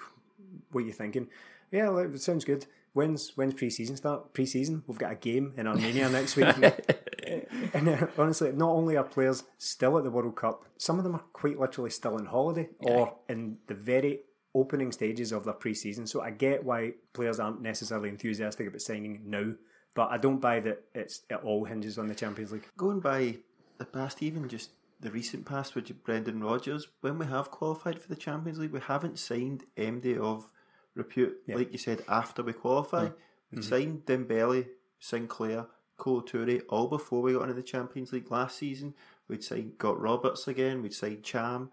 What 0.71 0.83
are 0.83 0.87
you 0.87 0.93
thinking? 0.93 1.29
Yeah, 1.71 1.97
it 1.99 2.21
sounds 2.21 2.45
good. 2.45 2.67
When's 2.93 3.37
when's 3.37 3.55
pre-season 3.55 3.97
start? 3.97 4.33
Pre-season, 4.33 4.85
we've 4.87 4.99
got 4.99 5.13
a 5.13 5.17
game 5.17 5.53
in 5.57 5.67
Armenia 5.67 6.09
next 6.09 6.37
week. 6.37 6.47
and 7.75 7.89
uh, 7.89 8.07
honestly, 8.19 8.53
not 8.53 8.71
only 8.71 8.97
are 8.97 9.05
players 9.05 9.45
still 9.59 9.99
at 9.99 10.05
the 10.05 10.11
World 10.11 10.37
Cup, 10.37 10.65
some 10.79 10.99
of 10.99 11.05
them 11.05 11.15
are 11.15 11.25
quite 11.33 11.59
literally 11.59 11.91
still 11.91 12.15
on 12.15 12.27
holiday 12.27 12.69
yeah. 12.81 12.91
or 12.91 13.17
in 13.29 13.59
the 13.67 13.75
very 13.75 14.21
opening 14.55 14.93
stages 14.93 15.33
of 15.33 15.45
their 15.45 15.55
pre-season. 15.55 16.07
So 16.07 16.21
I 16.21 16.31
get 16.31 16.65
why 16.65 16.95
players 17.13 17.41
aren't 17.41 17.61
necessarily 17.61 18.09
enthusiastic 18.09 18.69
about 18.69 18.81
signing 18.81 19.23
now, 19.27 19.55
but 19.95 20.11
I 20.11 20.19
don't 20.19 20.41
buy 20.41 20.61
that 20.61 20.85
it's 20.95 21.23
it 21.29 21.41
all 21.43 21.65
hinges 21.65 21.99
on 21.99 22.07
the 22.07 22.15
Champions 22.15 22.53
League. 22.53 22.69
Going 22.77 23.01
by 23.01 23.39
the 23.79 23.85
past, 23.85 24.23
even 24.23 24.49
just 24.49 24.71
the 25.01 25.11
recent 25.11 25.45
past 25.45 25.75
with 25.75 26.05
Brendan 26.05 26.43
Rodgers, 26.43 26.89
when 27.01 27.19
we 27.19 27.27
have 27.27 27.51
qualified 27.51 28.01
for 28.01 28.09
the 28.09 28.17
Champions 28.17 28.59
League, 28.59 28.73
we 28.73 28.81
haven't 28.81 29.19
signed 29.19 29.65
MD 29.77 30.19
of 30.19 30.51
repute, 30.95 31.37
yep. 31.47 31.59
like 31.59 31.73
you 31.73 31.79
said, 31.79 32.05
after 32.09 32.43
we 32.43 32.53
qualify. 32.53 33.07
Mm. 33.07 33.15
We 33.51 33.59
mm-hmm. 33.59 33.69
signed 33.69 34.07
Dembele, 34.07 34.67
Sinclair, 34.99 35.67
Kolo 35.97 36.23
Touré 36.23 36.63
all 36.69 36.89
before 36.89 37.23
we 37.23 37.33
got 37.33 37.43
into 37.43 37.55
the 37.55 37.63
Champions 37.63 38.13
League 38.13 38.31
last 38.31 38.59
season. 38.59 38.95
We'd 39.29 39.45
signed 39.45 39.79
got 39.79 40.01
Roberts 40.01 40.49
again, 40.49 40.83
we'd 40.83 40.95
signed 40.95 41.23
Ntcham. 41.23 41.69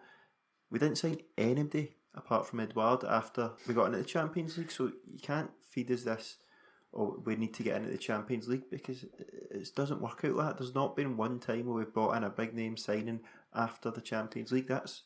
We 0.70 0.80
didn't 0.80 0.98
sign 0.98 1.22
anybody 1.38 1.96
apart 2.16 2.46
from 2.46 2.60
Edouard 2.60 3.04
after 3.04 3.52
we 3.68 3.74
got 3.74 3.88
into 3.88 3.98
the 3.98 4.04
Champions 4.06 4.58
League, 4.58 4.72
so 4.72 4.92
you 5.06 5.20
can't 5.20 5.52
feed 5.62 5.92
us 5.92 6.04
this 6.04 6.38
or 6.94 7.16
we 7.24 7.36
need 7.36 7.54
to 7.54 7.64
get 7.64 7.78
into 7.78 7.90
the 7.90 7.98
Champions 7.98 8.48
League 8.48 8.70
because 8.70 9.04
it 9.04 9.72
doesn't 9.76 10.02
work 10.02 10.22
out 10.26 10.36
like 10.36 10.48
that. 10.48 10.58
There's 10.58 10.76
not 10.76 10.96
been 10.96 11.16
one 11.16 11.40
time 11.40 11.66
where 11.66 11.78
we've 11.78 11.94
brought 11.94 12.18
in 12.18 12.24
a 12.24 12.30
big 12.30 12.54
name 12.54 12.76
signing 12.76 13.22
after 13.56 13.92
the 13.92 14.02
Champions 14.02 14.52
League. 14.52 14.68
That's 14.68 15.04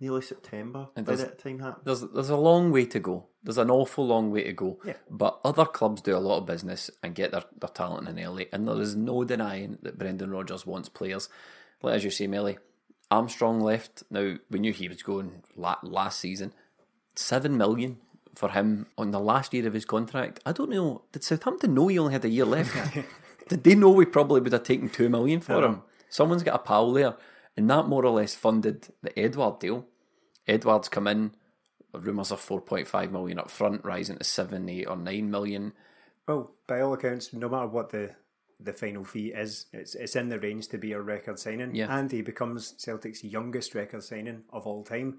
nearly 0.00 0.22
September 0.22 0.88
and 0.96 1.04
by 1.04 1.16
that 1.16 1.38
time 1.38 1.58
happens. 1.58 1.84
There's 1.84 2.12
there's 2.12 2.30
a 2.30 2.36
long 2.36 2.70
way 2.70 2.86
to 2.86 3.00
go. 3.00 3.26
There's 3.42 3.58
an 3.58 3.70
awful 3.70 4.06
long 4.06 4.30
way 4.30 4.44
to 4.44 4.52
go. 4.52 4.78
Yeah. 4.84 4.94
But 5.10 5.40
other 5.44 5.64
clubs 5.64 6.02
do 6.02 6.16
a 6.16 6.18
lot 6.18 6.38
of 6.38 6.46
business 6.46 6.90
and 7.02 7.14
get 7.14 7.32
their, 7.32 7.44
their 7.58 7.70
talent 7.70 8.08
in 8.08 8.22
early, 8.22 8.48
and 8.52 8.66
there 8.66 8.80
is 8.80 8.94
no 8.96 9.24
denying 9.24 9.78
that 9.82 9.98
Brendan 9.98 10.30
Rodgers 10.30 10.66
wants 10.66 10.88
players. 10.88 11.28
Like 11.82 11.94
as 11.94 12.04
you 12.04 12.10
say, 12.10 12.26
Melly, 12.26 12.58
Armstrong 13.10 13.60
left. 13.60 14.02
Now 14.10 14.36
we 14.50 14.58
knew 14.58 14.72
he 14.72 14.88
was 14.88 15.02
going 15.02 15.42
last 15.56 16.20
season. 16.20 16.52
Seven 17.14 17.56
million 17.56 17.98
for 18.34 18.50
him 18.50 18.86
on 18.96 19.10
the 19.10 19.18
last 19.18 19.52
year 19.52 19.66
of 19.66 19.74
his 19.74 19.84
contract. 19.84 20.40
I 20.46 20.52
don't 20.52 20.70
know. 20.70 21.02
Did 21.12 21.24
Southampton 21.24 21.74
know 21.74 21.88
he 21.88 21.98
only 21.98 22.12
had 22.12 22.24
a 22.24 22.28
year 22.28 22.44
left? 22.44 22.72
did 23.48 23.64
they 23.64 23.74
know 23.74 23.90
we 23.90 24.04
probably 24.04 24.40
would 24.40 24.52
have 24.52 24.62
taken 24.62 24.88
two 24.88 25.08
million 25.08 25.40
for 25.40 25.64
him? 25.64 25.82
Someone's 26.08 26.44
got 26.44 26.54
a 26.54 26.58
pal 26.58 26.92
there 26.92 27.16
and 27.58 27.68
that 27.68 27.88
more 27.88 28.06
or 28.06 28.12
less 28.12 28.36
funded 28.36 28.86
the 29.02 29.18
Edouard 29.18 29.58
deal. 29.58 29.84
Edouard's 30.46 30.88
come 30.88 31.08
in, 31.08 31.32
rumours 31.92 32.30
of 32.30 32.40
4.5 32.40 33.10
million 33.10 33.40
up 33.40 33.50
front, 33.50 33.84
rising 33.84 34.16
to 34.16 34.22
7, 34.22 34.68
8 34.68 34.84
or 34.84 34.96
9 34.96 35.28
million. 35.28 35.72
Well, 36.28 36.52
by 36.68 36.80
all 36.80 36.92
accounts, 36.92 37.32
no 37.32 37.48
matter 37.48 37.66
what 37.66 37.90
the, 37.90 38.14
the 38.60 38.72
final 38.72 39.02
fee 39.02 39.32
is, 39.34 39.66
it's 39.72 39.96
it's 39.96 40.14
in 40.14 40.28
the 40.28 40.38
range 40.38 40.68
to 40.68 40.78
be 40.78 40.92
a 40.92 41.00
record 41.00 41.40
signing. 41.40 41.74
Yeah. 41.74 41.88
And 41.90 42.12
he 42.12 42.22
becomes 42.22 42.74
Celtic's 42.78 43.24
youngest 43.24 43.74
record 43.74 44.04
signing 44.04 44.44
of 44.52 44.64
all 44.64 44.84
time, 44.84 45.18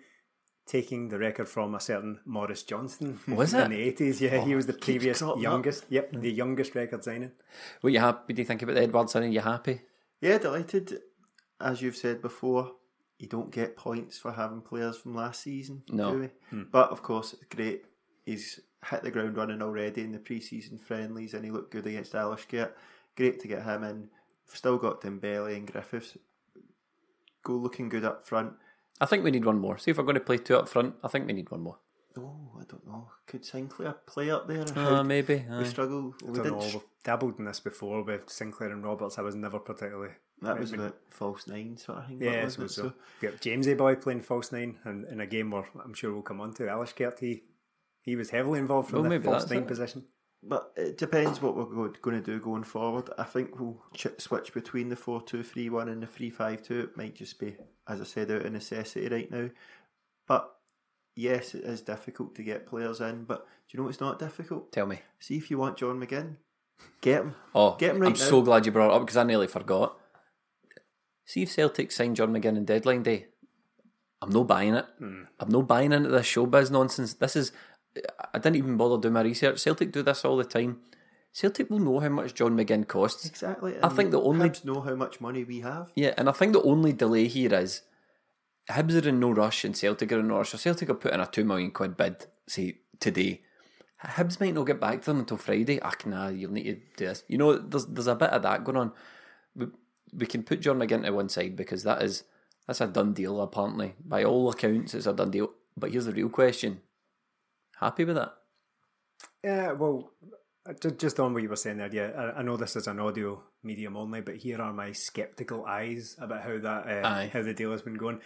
taking 0.66 1.10
the 1.10 1.20
record 1.20 1.50
from 1.50 1.76
a 1.76 1.82
certain 1.82 2.22
Maurice 2.24 2.64
Johnston 2.64 3.20
was 3.28 3.54
in 3.54 3.70
it? 3.70 3.98
the 3.98 4.06
80s. 4.06 4.22
Yeah, 4.22 4.38
oh, 4.38 4.46
he 4.46 4.56
was 4.56 4.66
the 4.66 4.72
previous 4.72 5.20
youngest. 5.20 5.84
Up. 5.84 5.92
Yep, 5.92 6.12
hmm. 6.12 6.22
the 6.22 6.32
youngest 6.32 6.74
record 6.74 7.04
signing. 7.04 7.34
What 7.82 7.92
you 7.92 8.00
happy? 8.00 8.34
Do 8.34 8.42
you 8.42 8.46
think 8.46 8.62
about 8.62 8.76
the 8.76 8.84
Edouard 8.84 9.10
signing? 9.10 9.34
You 9.34 9.42
happy? 9.42 9.82
Yeah, 10.22 10.38
delighted 10.38 11.00
as 11.62 11.82
you've 11.82 11.96
said 11.98 12.22
before, 12.22 12.72
you 13.18 13.28
don't 13.28 13.52
get 13.52 13.76
points 13.76 14.18
for 14.18 14.32
having 14.32 14.62
players 14.62 14.98
from 14.98 15.16
last 15.16 15.42
season. 15.42 15.84
No. 15.90 16.30
Hmm. 16.50 16.64
But 16.72 16.90
of 16.92 17.04
course, 17.04 17.34
it's 17.34 17.54
great. 17.54 17.84
He's 18.26 18.60
hit 18.90 19.04
the 19.04 19.12
ground 19.12 19.36
running 19.36 19.62
already 19.62 20.02
in 20.02 20.14
the 20.14 20.20
pre-season 20.20 20.78
friendlies 20.78 21.34
and 21.34 21.44
he 21.44 21.52
looked 21.52 21.72
good 21.72 21.86
against 21.86 22.14
Alashkert. 22.14 22.72
Great 23.18 23.40
to 23.42 23.48
get 23.48 23.64
him 23.64 23.84
in. 23.84 24.00
We've 24.48 24.58
Still 24.58 24.78
got 24.78 25.02
Dembele 25.02 25.56
and 25.56 25.70
Griffiths. 25.70 26.18
Go 27.44 27.54
looking 27.54 27.90
good 27.90 28.06
up 28.06 28.26
front. 28.26 28.54
I 29.02 29.06
think 29.06 29.24
we 29.24 29.32
need 29.32 29.46
one 29.46 29.60
more. 29.60 29.78
See 29.78 29.92
if 29.92 29.98
we're 29.98 30.04
going 30.04 30.16
to 30.16 30.22
play 30.22 30.38
two 30.38 30.58
up 30.58 30.70
front. 30.70 30.96
I 31.04 31.08
think 31.08 31.28
we 31.28 31.34
need 31.34 31.52
one 31.52 31.62
more. 31.62 31.78
Oh, 32.18 32.36
I 32.60 32.64
don't 32.68 32.86
know. 32.86 33.10
Could 33.28 33.46
Sinclair 33.46 33.94
play 34.06 34.32
up 34.32 34.48
there? 34.48 34.66
Uh, 34.76 35.04
maybe. 35.04 35.46
We 35.58 35.66
struggle. 35.66 36.16
We 36.26 36.40
don't 36.40 36.48
know. 36.48 36.58
We've 36.58 36.82
dabbled 37.04 37.40
in 37.40 37.46
this 37.46 37.60
before 37.60 38.04
with 38.04 38.30
Sinclair 38.30 38.72
and 38.72 38.84
Roberts. 38.84 39.18
I 39.18 39.22
was 39.22 39.36
never 39.36 39.60
particularly. 39.60 40.14
That 40.42 40.60
was 40.60 40.74
a 40.74 40.94
false 41.10 41.48
nine 41.48 41.78
sort 41.78 42.00
of 42.00 42.08
thing. 42.08 42.22
Yeah, 42.22 42.48
so, 42.48 42.68
so. 42.68 42.82
so. 42.84 42.94
Yep, 43.22 43.42
Jamesy 43.42 43.78
boy 43.78 43.96
playing 43.96 44.22
false 44.22 44.52
nine, 44.52 44.78
and 44.86 45.06
in 45.06 45.20
a 45.20 45.28
game 45.28 45.52
where 45.52 45.68
I'm 45.84 45.94
sure 45.94 46.14
we'll 46.14 46.22
come 46.22 46.40
on 46.40 46.54
to 46.56 46.64
Alashkert, 46.64 47.20
he 47.20 47.44
he 48.02 48.16
was 48.16 48.30
heavily 48.30 48.60
involved 48.60 48.90
from 48.90 49.04
well, 49.04 49.12
the 49.12 49.20
false 49.20 49.50
nine 49.50 49.64
it. 49.64 49.68
position. 49.68 50.06
But 50.42 50.72
it 50.78 50.98
depends 50.98 51.42
what 51.42 51.56
we're 51.56 51.90
going 51.90 52.16
to 52.16 52.22
do 52.22 52.40
going 52.40 52.64
forward. 52.64 53.10
I 53.18 53.26
think 53.26 53.60
we'll 53.60 53.84
switch 54.18 54.54
between 54.54 54.88
the 54.88 54.96
4 54.96 55.22
2 55.24 55.44
3 55.44 55.70
1 55.70 55.90
and 55.90 56.02
the 56.02 56.08
3 56.08 56.30
5 56.30 56.64
2. 56.64 56.80
It 56.80 56.98
might 56.98 57.16
just 57.16 57.38
be, 57.40 57.58
as 57.88 58.00
I 58.00 58.06
said, 58.06 58.32
out 58.32 58.46
of 58.46 58.54
necessity 58.54 59.10
right 59.10 59.30
now. 59.30 59.50
But 60.28 60.50
yes, 61.16 61.56
it 61.56 61.66
is 61.66 61.82
difficult 61.82 62.36
to 62.36 62.44
get 62.44 62.68
players 62.68 63.02
in, 63.02 63.26
but 63.26 63.46
do 63.68 63.78
you 63.78 63.84
know 63.84 63.90
it's 63.90 64.00
not 64.00 64.20
difficult? 64.20 64.72
Tell 64.72 64.86
me. 64.86 65.02
See 65.20 65.36
if 65.36 65.52
you 65.52 65.58
want 65.58 65.78
John 65.78 66.00
McGinn, 66.00 66.38
get 67.02 67.22
him. 67.22 67.36
Oh, 67.54 67.76
get 67.78 67.96
him 67.96 68.02
right 68.02 68.08
I'm 68.08 68.14
now. 68.14 68.20
so 68.20 68.42
glad 68.42 68.66
you 68.66 68.72
brought 68.72 68.92
it 68.92 68.96
up 68.96 69.02
because 69.02 69.18
I 69.18 69.24
nearly 69.24 69.48
forgot. 69.48 70.00
See 71.30 71.44
if 71.44 71.52
Celtic 71.52 71.92
signed 71.92 72.16
John 72.16 72.34
McGinn 72.34 72.58
in 72.58 72.66
deadline 72.66 73.04
day. 73.04 73.28
I'm 74.20 74.32
no 74.32 74.44
buying 74.44 74.74
it. 74.74 74.86
Mm. 75.00 75.28
I'm 75.40 75.50
no 75.50 75.62
buying 75.62 75.92
into 75.92 76.10
this 76.10 76.26
showbiz 76.26 76.72
nonsense. 76.72 77.14
This 77.14 77.36
is. 77.36 77.52
I 78.34 78.40
didn't 78.40 78.56
even 78.56 78.78
bother 78.78 79.00
doing 79.00 79.14
my 79.14 79.22
research. 79.22 79.60
Celtic 79.60 79.92
do 79.92 80.02
this 80.02 80.26
all 80.26 80.38
the 80.38 80.44
time. 80.44 80.80
Celtic 81.32 81.70
will 81.70 81.78
know 81.78 82.00
how 82.00 82.10
much 82.10 82.34
John 82.34 82.58
McGinn 82.58 82.88
costs. 82.88 83.28
Exactly. 83.28 83.76
I 83.84 83.90
think 83.90 84.10
the 84.10 84.20
only 84.20 84.50
Hibs 84.50 84.66
know 84.66 84.82
how 84.82 84.96
much 84.96 85.22
money 85.22 85.44
we 85.44 85.60
have. 85.60 85.92
Yeah, 85.96 86.16
and 86.18 86.30
I 86.30 86.32
think 86.32 86.54
the 86.54 86.64
only 86.64 86.94
delay 86.94 87.28
here 87.28 87.54
is 87.54 87.84
Hibs 88.68 89.00
are 89.00 89.08
in 89.08 89.20
no 89.20 89.30
rush 89.30 89.64
and 89.64 89.78
Celtic 89.78 90.12
are 90.12 90.22
in 90.22 90.30
no 90.30 90.38
rush. 90.38 90.50
So 90.50 90.58
Celtic 90.58 90.90
are 90.90 90.96
putting 90.96 91.20
a 91.20 91.28
two 91.28 91.44
million 91.44 91.70
quid 91.70 91.96
bid, 91.96 92.26
say 92.48 92.80
today. 93.00 93.44
Hibs 94.04 94.40
might 94.40 94.56
not 94.56 94.66
get 94.66 94.82
back 94.82 95.02
to 95.02 95.12
them 95.12 95.20
until 95.20 95.38
Friday. 95.38 95.80
Ah, 95.80 95.94
nah, 96.08 96.30
you'll 96.30 96.54
need 96.54 96.64
to 96.64 96.74
do 96.74 97.06
this. 97.06 97.24
You 97.28 97.38
know, 97.38 97.56
there's 97.56 97.86
there's 97.86 98.08
a 98.08 98.16
bit 98.16 98.32
of 98.32 98.42
that 98.42 98.64
going 98.64 98.78
on. 98.78 98.94
We, 100.14 100.26
can 100.26 100.44
put 100.44 100.62
John 100.62 100.80
McGinn 100.80 101.06
to 101.06 101.12
one 101.12 101.30
side 101.30 101.56
because 101.56 101.84
that 101.84 102.02
is 102.02 102.24
that's 102.68 102.82
a 102.82 102.88
done 102.88 103.14
deal. 103.14 103.42
Apparently, 103.42 103.96
by 104.04 104.24
all 104.24 104.50
accounts, 104.50 104.94
it's 104.94 105.08
a 105.08 105.14
done 105.14 105.32
deal. 105.32 105.52
But 105.78 105.92
here's 105.92 106.06
the 106.06 106.12
real 106.12 106.30
question: 106.30 106.82
Happy 107.80 108.06
with 108.06 108.16
that? 108.16 108.34
Yeah. 109.44 109.74
Well, 109.74 110.12
just 110.98 111.20
on 111.20 111.34
what 111.34 111.44
you 111.44 111.50
were 111.50 111.56
saying 111.56 111.78
there. 111.78 111.90
Yeah, 111.92 112.34
I 112.36 112.42
know 112.42 112.58
this 112.58 112.76
is 112.76 112.88
an 112.88 113.00
audio 113.00 113.42
medium 113.64 113.98
only, 113.98 114.22
but 114.22 114.38
here 114.38 114.62
are 114.62 114.74
my 114.74 114.92
skeptical 114.92 115.66
eyes 115.66 116.16
about 116.20 116.44
how 116.44 116.58
that 116.60 116.88
uh, 116.88 117.28
how 117.30 117.42
the 117.42 117.54
deal 117.54 117.72
has 117.72 117.82
been 117.82 117.96
going 117.96 118.22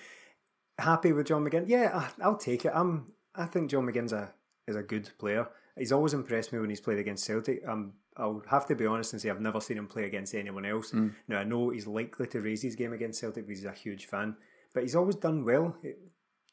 happy 0.80 1.12
with 1.12 1.28
John 1.28 1.46
McGinn. 1.46 1.66
Yeah, 1.68 2.10
I'll 2.22 2.38
take 2.38 2.66
it. 2.66 2.72
I'm. 2.74 3.14
I 3.36 3.46
think 3.46 3.70
John 3.72 3.86
McGinn's 3.86 4.14
a 4.14 4.32
is 4.68 4.76
a 4.76 4.84
good 4.84 5.10
player. 5.18 5.48
He's 5.78 5.92
always 5.92 6.14
impressed 6.14 6.54
me 6.54 6.60
when 6.60 6.70
he's 6.70 6.82
played 6.82 7.00
against 7.00 7.26
Celtic. 7.26 7.62
Um, 7.68 7.94
I'll 8.16 8.44
have 8.50 8.68
to 8.68 8.76
be 8.76 8.86
honest 8.86 9.14
and 9.14 9.22
say 9.22 9.30
I've 9.30 9.42
never 9.42 9.60
seen 9.60 9.78
him 9.78 9.88
play 9.88 10.06
against 10.06 10.36
anyone 10.36 10.66
else. 10.66 10.92
Mm. 10.92 11.16
Now 11.28 11.40
I 11.40 11.44
know 11.44 11.70
he's 11.72 11.88
likely 11.88 12.28
to 12.28 12.42
raise 12.42 12.62
his 12.62 12.76
game 12.76 12.94
against 12.94 13.20
Celtic 13.20 13.48
because 13.48 13.62
he's 13.62 13.70
a 13.70 13.74
huge 13.74 14.06
fan, 14.06 14.36
but 14.74 14.84
he's 14.84 14.96
always 14.96 15.16
done 15.16 15.44
well. 15.44 15.76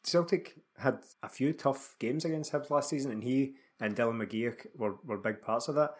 Celtic 0.02 0.56
had 0.78 1.00
a 1.22 1.28
few 1.28 1.52
tough 1.52 1.96
games 1.98 2.24
against 2.24 2.52
Hibs 2.52 2.70
last 2.70 2.88
season, 2.88 3.12
and 3.12 3.22
he 3.22 3.54
and 3.78 3.94
Dylan 3.94 4.16
McGeouch 4.26 4.66
were, 4.76 4.96
were 5.04 5.18
big 5.18 5.42
parts 5.42 5.68
of 5.68 5.74
that. 5.74 5.90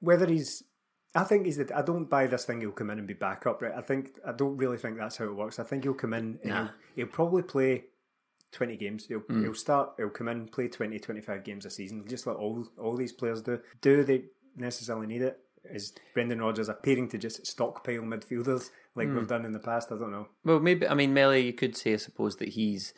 Whether 0.00 0.26
he's 0.26 0.64
I 1.14 1.24
think 1.24 1.46
he's. 1.46 1.56
The, 1.56 1.76
I 1.76 1.82
don't 1.82 2.04
buy 2.08 2.26
this 2.28 2.44
thing. 2.44 2.60
He'll 2.60 2.70
come 2.70 2.90
in 2.90 2.98
and 2.98 3.06
be 3.08 3.14
back 3.14 3.46
up. 3.46 3.62
Right. 3.62 3.72
I 3.76 3.80
think. 3.80 4.10
I 4.26 4.32
don't 4.32 4.56
really 4.56 4.76
think 4.76 4.96
that's 4.96 5.16
how 5.16 5.24
it 5.24 5.34
works. 5.34 5.58
I 5.58 5.64
think 5.64 5.82
he'll 5.84 5.94
come 5.94 6.14
in 6.14 6.38
and 6.42 6.50
Nah. 6.50 6.62
he'll, 6.64 6.70
he'll 6.96 7.06
probably 7.08 7.42
play 7.42 7.84
twenty 8.52 8.76
games. 8.76 9.06
He'll, 9.06 9.20
Mm. 9.20 9.42
he'll 9.42 9.54
start. 9.54 9.92
He'll 9.96 10.10
come 10.10 10.28
in, 10.28 10.48
play 10.48 10.68
20, 10.68 10.98
25 10.98 11.44
games 11.44 11.64
a 11.66 11.70
season, 11.70 12.04
just 12.08 12.26
like 12.26 12.38
all 12.38 12.66
all 12.78 12.96
these 12.96 13.12
players 13.12 13.42
do. 13.42 13.60
Do 13.80 14.02
they 14.04 14.24
necessarily 14.56 15.06
need 15.06 15.22
it? 15.22 15.38
Is 15.64 15.92
Brendan 16.14 16.40
Rodgers 16.40 16.68
appearing 16.68 17.08
to 17.10 17.18
just 17.18 17.46
stockpile 17.46 18.00
midfielders 18.02 18.70
like 18.94 19.08
Mm. 19.08 19.16
we've 19.16 19.28
done 19.28 19.44
in 19.44 19.52
the 19.52 19.58
past? 19.58 19.92
I 19.92 19.98
don't 19.98 20.10
know. 20.10 20.28
Well, 20.44 20.58
maybe 20.60 20.88
I 20.88 20.94
mean 20.94 21.12
Melly. 21.14 21.40
You 21.46 21.52
could 21.52 21.76
say, 21.76 21.92
I 21.92 21.96
suppose, 21.96 22.36
that 22.36 22.50
he's 22.50 22.94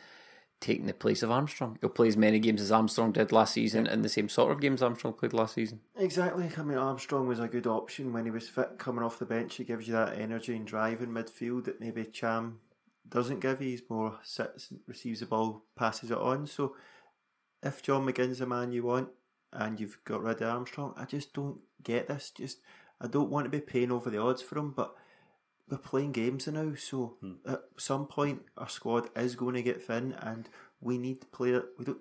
taking 0.61 0.87
the 0.87 0.95
place 0.95 1.25
of 1.25 1.31
Armstrong. 1.33 1.77
He'll 1.81 1.91
play 1.91 2.07
as 2.07 2.17
many 2.17 2.38
games 2.38 2.62
as 2.62 2.71
Armstrong 2.71 3.11
did 3.11 3.33
last 3.33 3.55
season, 3.55 3.85
and 3.88 4.05
the 4.05 4.09
same 4.09 4.29
sort 4.29 4.53
of 4.53 4.61
games 4.61 4.81
Armstrong 4.81 5.12
played 5.15 5.33
last 5.33 5.55
season. 5.57 5.81
Exactly. 5.97 6.49
I 6.57 6.62
mean, 6.62 6.79
Armstrong 6.79 7.27
was 7.27 7.41
a 7.41 7.49
good 7.49 7.67
option 7.67 8.12
when 8.12 8.25
he 8.27 8.31
was 8.31 8.49
fit 8.49 8.79
coming 8.79 9.03
off 9.03 9.19
the 9.19 9.27
bench. 9.27 9.57
He 9.57 9.65
gives 9.65 9.88
you 9.88 9.95
that 9.95 10.17
energy 10.17 10.55
and 10.55 10.65
drive 10.65 11.03
in 11.03 11.11
midfield 11.11 11.65
that 11.65 11.81
maybe 11.81 12.05
Ntcham 12.05 12.59
doesn't 13.09 13.41
give 13.41 13.61
you. 13.61 13.71
He's 13.71 13.83
more 13.88 14.19
sits, 14.23 14.73
receives 14.87 15.21
the 15.21 15.27
ball, 15.27 15.65
passes 15.77 16.11
it 16.11 16.19
on. 16.19 16.47
So 16.47 16.77
if 17.62 17.83
John 17.83 18.07
McGinn's 18.07 18.38
the 18.38 18.47
man 18.47 18.73
you 18.73 18.85
want 18.85 19.09
and 19.53 19.79
you've 19.79 19.99
got 20.05 20.23
rid 20.23 20.41
of 20.43 20.49
Armstrong, 20.55 20.95
I 20.97 21.05
just 21.05 21.33
don't 21.33 21.59
get 21.83 22.09
this. 22.09 22.31
Just 22.31 22.59
I 23.01 23.07
don't 23.07 23.31
want 23.31 23.45
to 23.45 23.51
be 23.51 23.61
paying 23.61 23.93
over 23.93 24.11
the 24.11 24.23
odds 24.23 24.43
for 24.43 24.59
him, 24.59 24.71
but 24.71 24.95
we're 25.69 25.79
playing 25.79 26.12
games 26.12 26.47
now, 26.47 26.75
so 26.77 27.17
hmm. 27.21 27.35
at 27.47 27.62
some 27.77 28.07
point 28.07 28.43
our 28.57 28.69
squad 28.69 29.09
is 29.17 29.37
going 29.37 29.55
to 29.55 29.62
get 29.62 29.83
thin, 29.83 30.15
and 30.21 30.49
we 30.81 30.99
need 30.99 31.31
player. 31.33 31.65
We 31.79 31.85
don't 31.85 31.99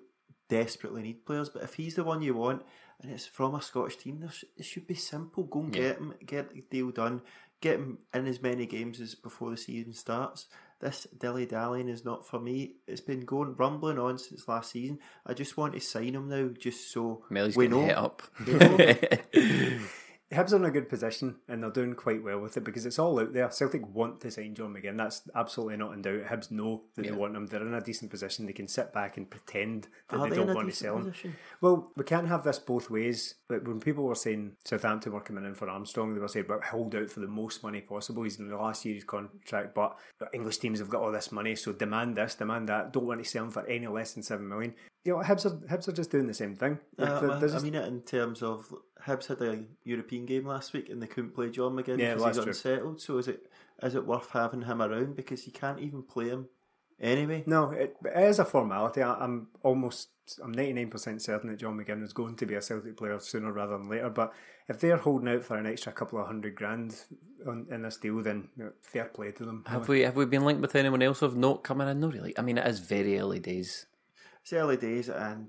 desperately 0.48 1.02
need 1.02 1.24
players, 1.24 1.48
but 1.48 1.62
if 1.62 1.74
he's 1.74 1.94
the 1.94 2.04
one 2.04 2.22
you 2.22 2.34
want, 2.34 2.62
and 3.00 3.10
it's 3.10 3.26
from 3.26 3.54
a 3.54 3.62
Scottish 3.62 3.96
team, 3.96 4.28
it 4.56 4.64
should 4.64 4.86
be 4.86 4.94
simple. 4.94 5.44
Go 5.44 5.60
and 5.60 5.74
Yeah. 5.74 5.82
get 5.82 5.98
him, 5.98 6.14
get 6.24 6.50
the 6.50 6.60
deal 6.70 6.90
done, 6.90 7.22
get 7.60 7.78
him 7.78 7.98
in 8.12 8.26
as 8.26 8.42
many 8.42 8.66
games 8.66 9.00
as 9.00 9.14
before 9.14 9.50
the 9.50 9.56
season 9.56 9.94
starts. 9.94 10.48
This 10.82 11.06
dilly 11.16 11.46
dallying 11.46 11.88
is 11.88 12.04
not 12.04 12.26
for 12.26 12.40
me. 12.40 12.72
It's 12.88 13.00
been 13.00 13.20
going 13.20 13.54
rumbling 13.54 14.00
on 14.00 14.18
since 14.18 14.48
last 14.48 14.72
season. 14.72 14.98
I 15.24 15.32
just 15.32 15.56
want 15.56 15.74
to 15.74 15.80
sign 15.80 16.16
him 16.16 16.28
now, 16.28 16.48
just 16.58 16.90
so 16.92 17.24
Melly's 17.30 17.56
we 17.56 17.68
know. 17.68 17.84
hit 17.84 17.96
up. 17.96 18.22
Know. 18.44 18.94
Hibs 20.32 20.52
are 20.52 20.56
in 20.56 20.64
a 20.64 20.70
good 20.70 20.88
position 20.88 21.36
and 21.48 21.62
they're 21.62 21.70
doing 21.70 21.94
quite 21.94 22.22
well 22.22 22.40
with 22.40 22.56
it 22.56 22.64
because 22.64 22.86
it's 22.86 22.98
all 22.98 23.20
out 23.20 23.32
there. 23.32 23.50
Celtic 23.50 23.86
want 23.94 24.20
to 24.22 24.30
sign 24.30 24.54
John 24.54 24.72
McGinn. 24.74 24.96
That's 24.96 25.22
absolutely 25.34 25.76
not 25.76 25.92
in 25.92 26.02
doubt. 26.02 26.24
Hibs 26.24 26.50
know 26.50 26.84
that 26.94 27.04
Yeah. 27.04 27.10
they 27.12 27.16
want 27.16 27.36
him. 27.36 27.46
They're 27.46 27.60
in 27.66 27.74
a 27.74 27.80
decent 27.80 28.10
position. 28.10 28.46
They 28.46 28.52
can 28.52 28.68
sit 28.68 28.92
back 28.92 29.16
and 29.16 29.28
pretend 29.30 29.88
that 30.08 30.16
Are 30.18 30.24
they, 30.28 30.30
they 30.36 30.44
don't 30.44 30.54
want 30.54 30.68
to 30.70 30.74
sell 30.76 30.96
him. 30.96 31.04
position? 31.06 31.36
Well, 31.60 31.92
we 31.96 32.04
can't 32.04 32.28
have 32.28 32.44
this 32.44 32.58
both 32.58 32.90
ways. 32.90 33.34
But 33.48 33.66
when 33.68 33.80
people 33.80 34.04
were 34.04 34.14
saying 34.14 34.56
Southampton 34.64 35.12
were 35.12 35.20
coming 35.20 35.44
in 35.44 35.54
for 35.54 35.68
Armstrong, 35.68 36.14
they 36.14 36.20
were 36.20 36.28
saying, 36.28 36.46
but 36.48 36.64
hold 36.64 36.94
out 36.94 37.10
for 37.10 37.20
the 37.20 37.26
most 37.28 37.62
money 37.62 37.80
possible. 37.82 38.22
He's 38.22 38.38
in 38.38 38.48
the 38.48 38.56
last 38.56 38.84
year's 38.84 39.04
contract, 39.04 39.74
but 39.74 39.98
English 40.32 40.58
teams 40.58 40.78
have 40.78 40.88
got 40.88 41.02
all 41.02 41.12
this 41.12 41.30
money, 41.32 41.54
so 41.56 41.72
demand 41.72 42.16
this, 42.16 42.34
demand 42.34 42.68
that. 42.68 42.92
Don't 42.92 43.06
want 43.06 43.22
to 43.22 43.28
sell 43.28 43.44
him 43.44 43.50
for 43.50 43.66
any 43.66 43.86
less 43.86 44.14
than 44.14 44.22
seven 44.22 44.48
million. 44.48 44.74
You 45.04 45.14
know, 45.14 45.18
Hibs 45.22 45.44
are, 45.44 45.66
Hibs 45.66 45.88
are 45.88 45.92
just 45.92 46.10
doing 46.12 46.28
the 46.28 46.34
same 46.34 46.54
thing. 46.54 46.78
Uh, 46.96 47.20
they're- 47.20 47.40
they're 47.48 47.56
I 47.56 47.60
mean 47.60 47.74
it 47.74 47.88
in 47.88 48.02
terms 48.02 48.40
of 48.42 48.72
Hibs 49.06 49.26
had 49.26 49.40
a 49.42 49.64
European 49.84 50.26
game 50.26 50.46
last 50.46 50.72
week 50.72 50.88
and 50.88 51.02
they 51.02 51.06
couldn't 51.06 51.34
play 51.34 51.50
John 51.50 51.72
McGinn 51.72 51.98
Yeah, 51.98 52.14
because 52.14 52.36
that's 52.36 52.46
he's 52.46 52.60
true. 52.62 52.72
unsettled. 52.72 53.00
So 53.00 53.18
is 53.18 53.28
it 53.28 53.50
is 53.82 53.94
it 53.94 54.06
worth 54.06 54.30
having 54.30 54.62
him 54.62 54.80
around 54.80 55.16
because 55.16 55.46
you 55.46 55.52
can't 55.52 55.80
even 55.80 56.02
play 56.02 56.28
him 56.28 56.48
anyway? 57.00 57.42
No, 57.46 57.70
it, 57.72 57.96
it 58.04 58.22
is 58.28 58.38
a 58.38 58.44
formality. 58.44 59.02
I, 59.02 59.14
I'm 59.14 59.48
almost, 59.62 60.10
I'm 60.42 60.54
99% 60.54 61.20
certain 61.20 61.50
that 61.50 61.58
John 61.58 61.76
McGinn 61.76 62.02
is 62.04 62.12
going 62.12 62.36
to 62.36 62.46
be 62.46 62.54
a 62.54 62.62
Celtic 62.62 62.96
player 62.96 63.18
sooner 63.18 63.52
rather 63.52 63.76
than 63.76 63.88
later. 63.88 64.08
But 64.10 64.32
if 64.68 64.78
they're 64.78 64.98
holding 64.98 65.28
out 65.28 65.42
for 65.42 65.56
an 65.56 65.66
extra 65.66 65.90
couple 65.92 66.20
of 66.20 66.26
hundred 66.28 66.54
grand 66.54 66.94
on, 67.46 67.66
in 67.70 67.82
this 67.82 67.96
deal, 67.96 68.22
then 68.22 68.48
you 68.56 68.64
know, 68.64 68.72
fair 68.80 69.06
play 69.06 69.32
to 69.32 69.44
them. 69.44 69.64
Have 69.66 69.88
we 69.88 70.02
have 70.02 70.14
we 70.14 70.26
been 70.26 70.44
linked 70.44 70.62
with 70.62 70.76
anyone 70.76 71.02
else 71.02 71.22
of 71.22 71.34
note 71.36 71.64
coming 71.64 71.88
in? 71.88 71.98
No, 71.98 72.08
really. 72.08 72.38
I 72.38 72.42
mean, 72.42 72.58
it 72.58 72.66
is 72.68 72.78
very 72.78 73.18
early 73.18 73.40
days. 73.40 73.86
It's 74.42 74.52
early 74.52 74.76
days 74.76 75.08
and 75.08 75.48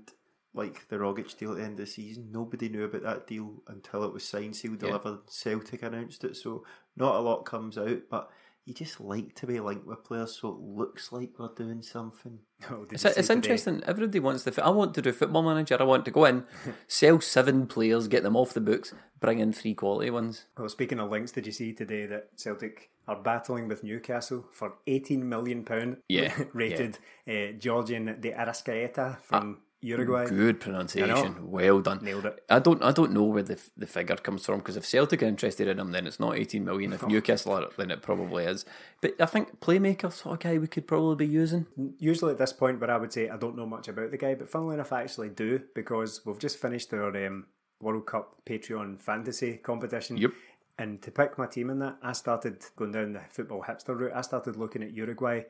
like 0.54 0.88
the 0.88 0.96
Rogic 0.96 1.36
deal 1.36 1.50
at 1.52 1.58
the 1.58 1.64
end 1.64 1.72
of 1.80 1.86
the 1.86 1.86
season, 1.86 2.28
nobody 2.30 2.68
knew 2.68 2.84
about 2.84 3.02
that 3.02 3.26
deal 3.26 3.62
until 3.68 4.04
it 4.04 4.12
was 4.12 4.24
signed, 4.24 4.56
sealed, 4.56 4.80
Yeah. 4.82 4.88
delivered. 4.90 5.28
Celtic 5.28 5.82
announced 5.82 6.24
it, 6.24 6.36
so 6.36 6.64
not 6.96 7.16
a 7.16 7.20
lot 7.20 7.44
comes 7.44 7.76
out, 7.76 8.02
but 8.08 8.30
you 8.64 8.72
just 8.72 8.98
like 8.98 9.34
to 9.34 9.46
be 9.46 9.60
linked 9.60 9.84
with 9.86 10.04
players 10.04 10.36
so 10.40 10.48
it 10.48 10.58
looks 10.58 11.12
like 11.12 11.38
we're 11.38 11.48
doing 11.54 11.82
something. 11.82 12.38
Oh, 12.70 12.84
did 12.86 12.94
It's, 12.94 13.04
you 13.04 13.10
it's 13.10 13.16
today- 13.26 13.34
interesting. 13.34 13.82
Everybody 13.84 14.20
wants 14.20 14.44
the. 14.44 14.52
fi- 14.52 14.62
I 14.62 14.70
want 14.70 14.94
to 14.94 15.02
do 15.02 15.12
football 15.12 15.42
manager. 15.42 15.76
I 15.78 15.82
want 15.84 16.06
to 16.06 16.10
go 16.10 16.24
in, 16.24 16.44
sell 16.88 17.20
seven 17.20 17.66
players, 17.66 18.08
get 18.08 18.22
them 18.22 18.36
off 18.36 18.54
the 18.54 18.60
books, 18.62 18.94
bring 19.20 19.38
in 19.40 19.52
three 19.52 19.74
quality 19.74 20.08
ones. 20.08 20.46
Well, 20.56 20.70
speaking 20.70 20.98
of 20.98 21.10
links, 21.10 21.32
did 21.32 21.44
you 21.44 21.52
see 21.52 21.74
today 21.74 22.06
that 22.06 22.30
Celtic 22.36 22.88
are 23.06 23.16
battling 23.20 23.68
with 23.68 23.84
Newcastle 23.84 24.46
for 24.50 24.76
eighteen 24.86 25.28
million 25.28 25.62
pound 25.62 25.98
Yeah, 26.08 26.32
rated 26.54 26.96
uh, 27.28 27.52
Giorgian 27.58 28.06
de 28.18 28.32
Arrascaeta 28.32 29.20
from 29.20 29.58
Uruguay? 29.84 30.26
Good 30.26 30.60
pronunciation. 30.60 31.50
Well 31.50 31.80
done. 31.80 32.00
Nailed 32.02 32.24
it. 32.26 32.42
I 32.48 32.58
don't. 32.58 32.82
I 32.82 32.90
don't 32.90 33.12
know 33.12 33.24
where 33.24 33.42
the 33.42 33.60
the 33.76 33.86
figure 33.86 34.16
comes 34.16 34.46
from 34.46 34.58
because 34.58 34.76
if 34.76 34.86
Celtic 34.86 35.22
are 35.22 35.26
interested 35.26 35.68
in 35.68 35.78
him, 35.78 35.92
then 35.92 36.06
it's 36.06 36.18
not 36.18 36.36
eighteen 36.36 36.64
million. 36.64 36.92
Oh. 36.92 36.96
If 36.96 37.06
Newcastle 37.06 37.52
are, 37.52 37.68
then 37.76 37.90
it 37.90 38.00
probably 38.00 38.44
is. 38.44 38.64
But 39.02 39.20
I 39.20 39.26
think 39.26 39.60
playmaker 39.60 40.10
sort 40.10 40.34
of 40.34 40.40
guy 40.40 40.58
we 40.58 40.66
could 40.66 40.86
probably 40.86 41.26
be 41.26 41.32
using. 41.32 41.66
Usually 41.98 42.32
at 42.32 42.38
this 42.38 42.52
point, 42.52 42.80
where 42.80 42.90
I 42.90 42.96
would 42.96 43.12
say 43.12 43.28
I 43.28 43.36
don't 43.36 43.56
know 43.56 43.66
much 43.66 43.88
about 43.88 44.10
the 44.10 44.16
guy, 44.18 44.34
but 44.34 44.48
funnily 44.48 44.74
enough, 44.74 44.92
I 44.92 45.02
actually 45.02 45.28
do 45.28 45.60
because 45.74 46.24
we've 46.24 46.38
just 46.38 46.58
finished 46.58 46.92
our 46.94 47.14
um, 47.26 47.46
World 47.80 48.06
Cup 48.06 48.40
Patreon 48.46 48.98
fantasy 49.00 49.58
competition. 49.58 50.16
Yep. 50.16 50.30
And 50.78 51.00
to 51.02 51.10
pick 51.10 51.38
my 51.38 51.46
team 51.46 51.70
in 51.70 51.78
that, 51.80 51.98
I 52.02 52.12
started 52.12 52.64
going 52.74 52.92
down 52.92 53.12
the 53.12 53.20
football 53.30 53.64
hipster 53.68 53.96
route. 53.96 54.12
I 54.14 54.22
started 54.22 54.56
looking 54.56 54.82
at 54.82 54.92
Uruguay 54.92 55.42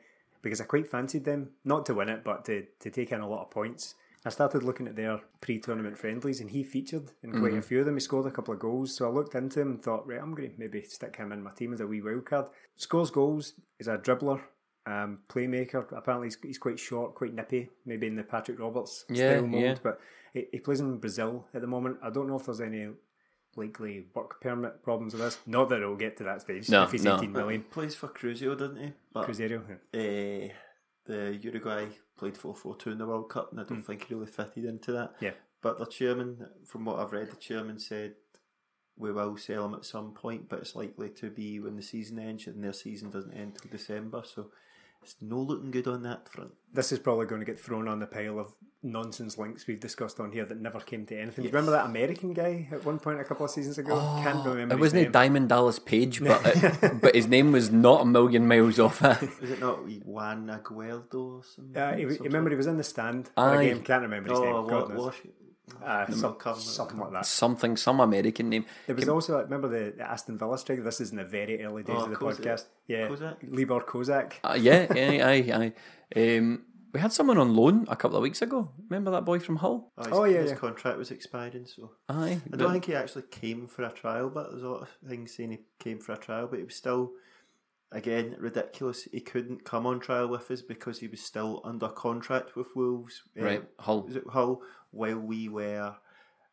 because 0.43 0.61
I 0.61 0.65
quite 0.65 0.87
fancied 0.87 1.25
them, 1.25 1.49
not 1.63 1.87
to 1.87 1.95
win 1.95 2.09
it, 2.09 2.23
but 2.23 2.45
to, 2.45 2.67
to 2.81 2.91
take 2.91 3.11
in 3.11 3.21
a 3.21 3.27
lot 3.27 3.41
of 3.41 3.49
points. 3.49 3.95
I 4.25 4.29
started 4.29 4.63
looking 4.63 4.87
at 4.87 4.95
their 4.95 5.19
pre 5.41 5.59
tournament 5.59 5.97
friendlies 5.97 6.41
and 6.41 6.49
he 6.49 6.63
featured 6.63 7.11
in 7.21 7.39
quite 7.39 7.53
a 7.53 7.61
few 7.61 7.79
of 7.81 7.85
them. 7.85 7.95
He 7.95 7.99
scored 7.99 8.25
a 8.25 8.31
couple 8.31 8.53
of 8.55 8.59
goals. 8.59 8.95
So 8.95 9.07
I 9.07 9.11
looked 9.11 9.35
into 9.35 9.61
him 9.61 9.69
and 9.71 9.83
thought, 9.83 10.07
right, 10.07 10.19
I'm 10.19 10.33
going 10.33 10.49
to 10.49 10.55
maybe 10.57 10.81
stick 10.83 11.15
him 11.17 11.31
in 11.31 11.43
my 11.43 11.51
team 11.51 11.73
as 11.73 11.79
a 11.79 11.85
wee 11.87 12.01
wild 12.01 12.25
card. 12.25 12.47
Scores 12.75 13.11
goals, 13.11 13.53
is 13.79 13.87
a 13.87 13.97
dribbler, 13.99 14.41
um, 14.87 15.19
playmaker. 15.29 15.85
Apparently, 15.95 16.27
he's, 16.27 16.37
he's 16.41 16.57
quite 16.57 16.79
short, 16.79 17.13
quite 17.13 17.33
nippy, 17.35 17.69
maybe 17.85 18.07
in 18.07 18.15
the 18.15 18.23
Patrick 18.23 18.59
Roberts 18.59 19.05
Yeah, 19.09 19.37
style 19.37 19.47
mold. 19.47 19.63
yeah. 19.63 19.75
But 19.83 19.99
he, 20.33 20.45
he 20.51 20.59
plays 20.59 20.79
in 20.79 20.97
Brazil 20.97 21.45
at 21.53 21.61
the 21.61 21.67
moment. 21.67 21.97
I 22.01 22.09
don't 22.09 22.27
know 22.27 22.37
if 22.39 22.45
there's 22.47 22.61
any 22.61 22.89
likely 23.55 24.07
work 24.13 24.41
permit 24.41 24.83
problems 24.83 25.13
with 25.13 25.21
this. 25.21 25.37
Not 25.45 25.69
that 25.69 25.81
it'll 25.81 25.95
get 25.95 26.17
to 26.17 26.23
that 26.25 26.41
stage 26.41 26.69
No, 26.69 26.83
if 26.83 26.91
he's 26.91 27.03
no. 27.03 27.15
18 27.17 27.31
million. 27.31 27.63
Plays 27.63 27.95
for 27.95 28.07
Cruzeiro, 28.07 28.57
doesn't 28.57 28.77
he? 28.77 28.91
But 29.13 29.27
Cruzeiro. 29.27 29.61
yeah. 29.93 30.49
uh, 30.49 30.53
the 31.05 31.37
Uruguay 31.41 31.87
played 32.17 32.37
4 32.37 32.55
4 32.55 32.75
2 32.75 32.91
in 32.91 32.97
the 32.97 33.05
World 33.05 33.29
Cup, 33.29 33.51
and 33.51 33.59
I 33.59 33.63
don't 33.63 33.77
hmm. 33.79 33.83
think 33.83 34.07
he 34.07 34.13
really 34.13 34.27
fitted 34.27 34.65
into 34.65 34.91
that. 34.93 35.15
Yeah. 35.19 35.31
But 35.61 35.79
the 35.79 35.85
chairman, 35.85 36.47
from 36.65 36.85
what 36.85 36.99
I've 36.99 37.11
read, 37.11 37.31
the 37.31 37.37
chairman 37.37 37.79
said 37.79 38.15
we 38.97 39.11
will 39.11 39.35
sell 39.37 39.65
him 39.65 39.73
at 39.73 39.85
some 39.85 40.13
point, 40.13 40.47
but 40.47 40.59
it's 40.59 40.75
likely 40.75 41.09
to 41.09 41.29
be 41.29 41.59
when 41.59 41.75
the 41.75 41.81
season 41.81 42.19
ends, 42.19 42.47
and 42.47 42.63
their 42.63 42.73
season 42.73 43.09
doesn't 43.09 43.33
end 43.33 43.57
till 43.61 43.71
December. 43.71 44.23
So 44.23 44.51
it's 45.05 45.15
no 45.21 45.39
looking 45.39 45.69
good 45.69 45.87
on 45.87 46.01
that 46.01 46.27
front. 46.27 46.51
This 46.73 46.91
is 46.91 46.97
probably 46.97 47.27
going 47.27 47.39
to 47.41 47.45
get 47.45 47.59
thrown 47.59 47.87
on 47.87 47.99
the 47.99 48.07
pile 48.07 48.39
of 48.39 48.53
nonsense 48.81 49.37
links 49.37 49.67
we've 49.67 49.79
discussed 49.79 50.19
on 50.19 50.31
here 50.31 50.45
that 50.45 50.59
never 50.59 50.79
came 50.79 51.05
to 51.05 51.15
anything. 51.15 51.43
Do 51.43 51.49
you 51.49 51.53
remember 51.53 51.71
that 51.73 51.85
American 51.85 52.33
guy 52.33 52.67
at 52.71 52.83
one 52.83 52.97
point 52.97 53.19
a 53.19 53.23
couple 53.23 53.45
of 53.45 53.51
seasons 53.51 53.77
ago? 53.77 53.95
Can't 54.23 54.43
remember. 54.43 54.75
It 54.75 54.79
wasn't 54.79 55.03
name. 55.03 55.11
Diamond 55.11 55.49
Dallas 55.49 55.77
Page, 55.77 56.23
but 56.23 56.41
it, 56.43 57.01
but 57.01 57.13
his 57.13 57.27
name 57.27 57.51
was 57.51 57.71
not 57.71 58.01
a 58.01 58.05
million 58.05 58.47
miles 58.47 58.79
off 58.79 59.03
it. 59.03 59.29
Is 59.43 59.51
it 59.51 59.59
not 59.59 59.87
Juan 60.05 60.47
Agudelo 60.47 61.37
or 61.37 61.43
something? 61.43 61.77
Uh, 61.77 62.15
Some 62.15 62.23
remember, 62.25 62.49
he 62.49 62.55
was 62.55 62.67
in 62.67 62.77
the 62.77 62.83
stand. 62.83 63.29
I 63.37 63.79
can't 63.83 64.01
remember 64.01 64.29
his 64.29 64.39
of- 64.39 64.45
name. 64.45 64.55
Oh, 64.55 64.67
God 64.67 64.81
what, 64.81 64.89
knows. 64.89 65.05
Wash- 65.05 65.21
Uh, 65.83 66.05
some, 66.11 66.35
come- 66.35 66.59
something 66.59 66.97
like 66.99 67.11
that. 67.11 67.25
Something, 67.25 67.75
some 67.77 67.99
American 67.99 68.49
name. 68.49 68.65
There 68.85 68.95
was 68.95 69.09
also, 69.09 69.35
like 69.35 69.45
remember 69.45 69.67
the, 69.67 69.93
the 69.97 70.03
Aston 70.09 70.37
Villa 70.37 70.57
striker? 70.57 70.83
This 70.83 71.01
is 71.01 71.11
in 71.11 71.17
the 71.17 71.23
very 71.25 71.63
early 71.63 71.83
days 71.83 71.95
Oh, 71.99 72.03
of 72.05 72.09
the 72.11 72.15
Kozak. 72.15 72.39
podcast. 72.41 72.63
Yeah, 72.87 73.07
Kozak? 73.07 73.37
Libor 73.49 73.81
Kozak. 73.81 74.33
Uh, 74.43 74.57
yeah, 74.59 74.85
yeah, 74.93 75.27
aye, 75.27 75.73
aye. 76.15 76.37
Um, 76.37 76.65
we 76.93 76.99
had 77.01 77.11
someone 77.11 77.37
on 77.37 77.55
loan 77.55 77.85
a 77.89 77.95
couple 77.95 78.15
of 78.15 78.23
weeks 78.23 78.41
ago. 78.41 78.69
Remember 78.89 79.11
that 79.11 79.25
boy 79.25 79.39
from 79.39 79.57
Hull? 79.57 79.91
Oh, 79.97 80.03
his, 80.03 80.13
Oh, 80.13 80.23
yeah, 80.25 80.41
his 80.41 80.51
yeah. 80.51 80.57
contract 80.57 80.97
was 80.97 81.11
expiring, 81.11 81.65
so 81.65 81.91
Aye. 82.07 82.39
I 82.53 82.57
don't 82.57 82.71
think 82.71 82.85
he 82.85 82.95
actually 82.95 83.23
came 83.31 83.67
for 83.67 83.83
a 83.83 83.91
trial, 83.91 84.29
but 84.29 84.51
there's 84.51 84.63
a 84.63 84.69
lot 84.69 84.83
of 84.83 84.89
things 85.07 85.35
saying 85.35 85.51
he 85.51 85.59
came 85.79 85.99
for 85.99 86.13
a 86.13 86.17
trial, 86.17 86.47
but 86.47 86.59
he 86.59 86.63
was 86.65 86.75
still, 86.75 87.11
again, 87.91 88.35
ridiculous. 88.39 89.03
He 89.11 89.19
couldn't 89.21 89.63
come 89.65 89.85
on 89.85 89.99
trial 89.99 90.27
with 90.27 90.49
us 90.51 90.61
because 90.61 90.99
he 90.99 91.07
was 91.07 91.21
still 91.21 91.61
under 91.63 91.87
contract 91.89 92.55
with 92.55 92.67
Wolves. 92.75 93.23
uh, 93.39 93.43
Right, 93.43 93.63
Hull. 93.79 94.05
Is 94.09 94.15
it 94.15 94.27
Hull? 94.29 94.61
While 94.91 95.19
we 95.19 95.49
were 95.49 95.95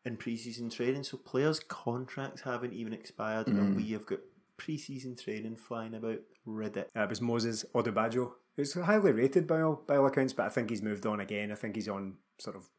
in 0.05 0.17
pre-season 0.17 0.69
training, 0.69 1.03
so 1.03 1.17
players' 1.17 1.59
contracts 1.61 2.41
haven't 2.41 2.73
even 2.73 2.93
expired, 2.93 3.47
Mm. 3.47 3.57
and 3.59 3.75
we 3.75 3.91
have 3.91 4.05
got 4.05 4.19
pre-season 4.57 5.15
training 5.15 5.55
flying 5.55 5.93
about. 5.93 6.19
Ridiculous. 6.45 6.91
Uh, 6.95 7.03
it 7.03 7.09
was 7.09 7.21
Moses 7.21 7.63
Odubajo. 7.73 8.33
He's 8.57 8.73
highly 8.73 9.13
rated 9.13 9.47
by 9.47 9.61
all 9.61 9.81
by 9.87 9.95
all 9.97 10.05
accounts, 10.07 10.33
but 10.33 10.45
I 10.45 10.49
think 10.49 10.69
he's 10.69 10.81
moved 10.81 11.05
on 11.05 11.19
again. 11.21 11.51
I 11.51 11.55
think 11.55 11.75
he's 11.75 11.87
on 11.87 12.17
sort 12.37 12.55
of 12.57 12.69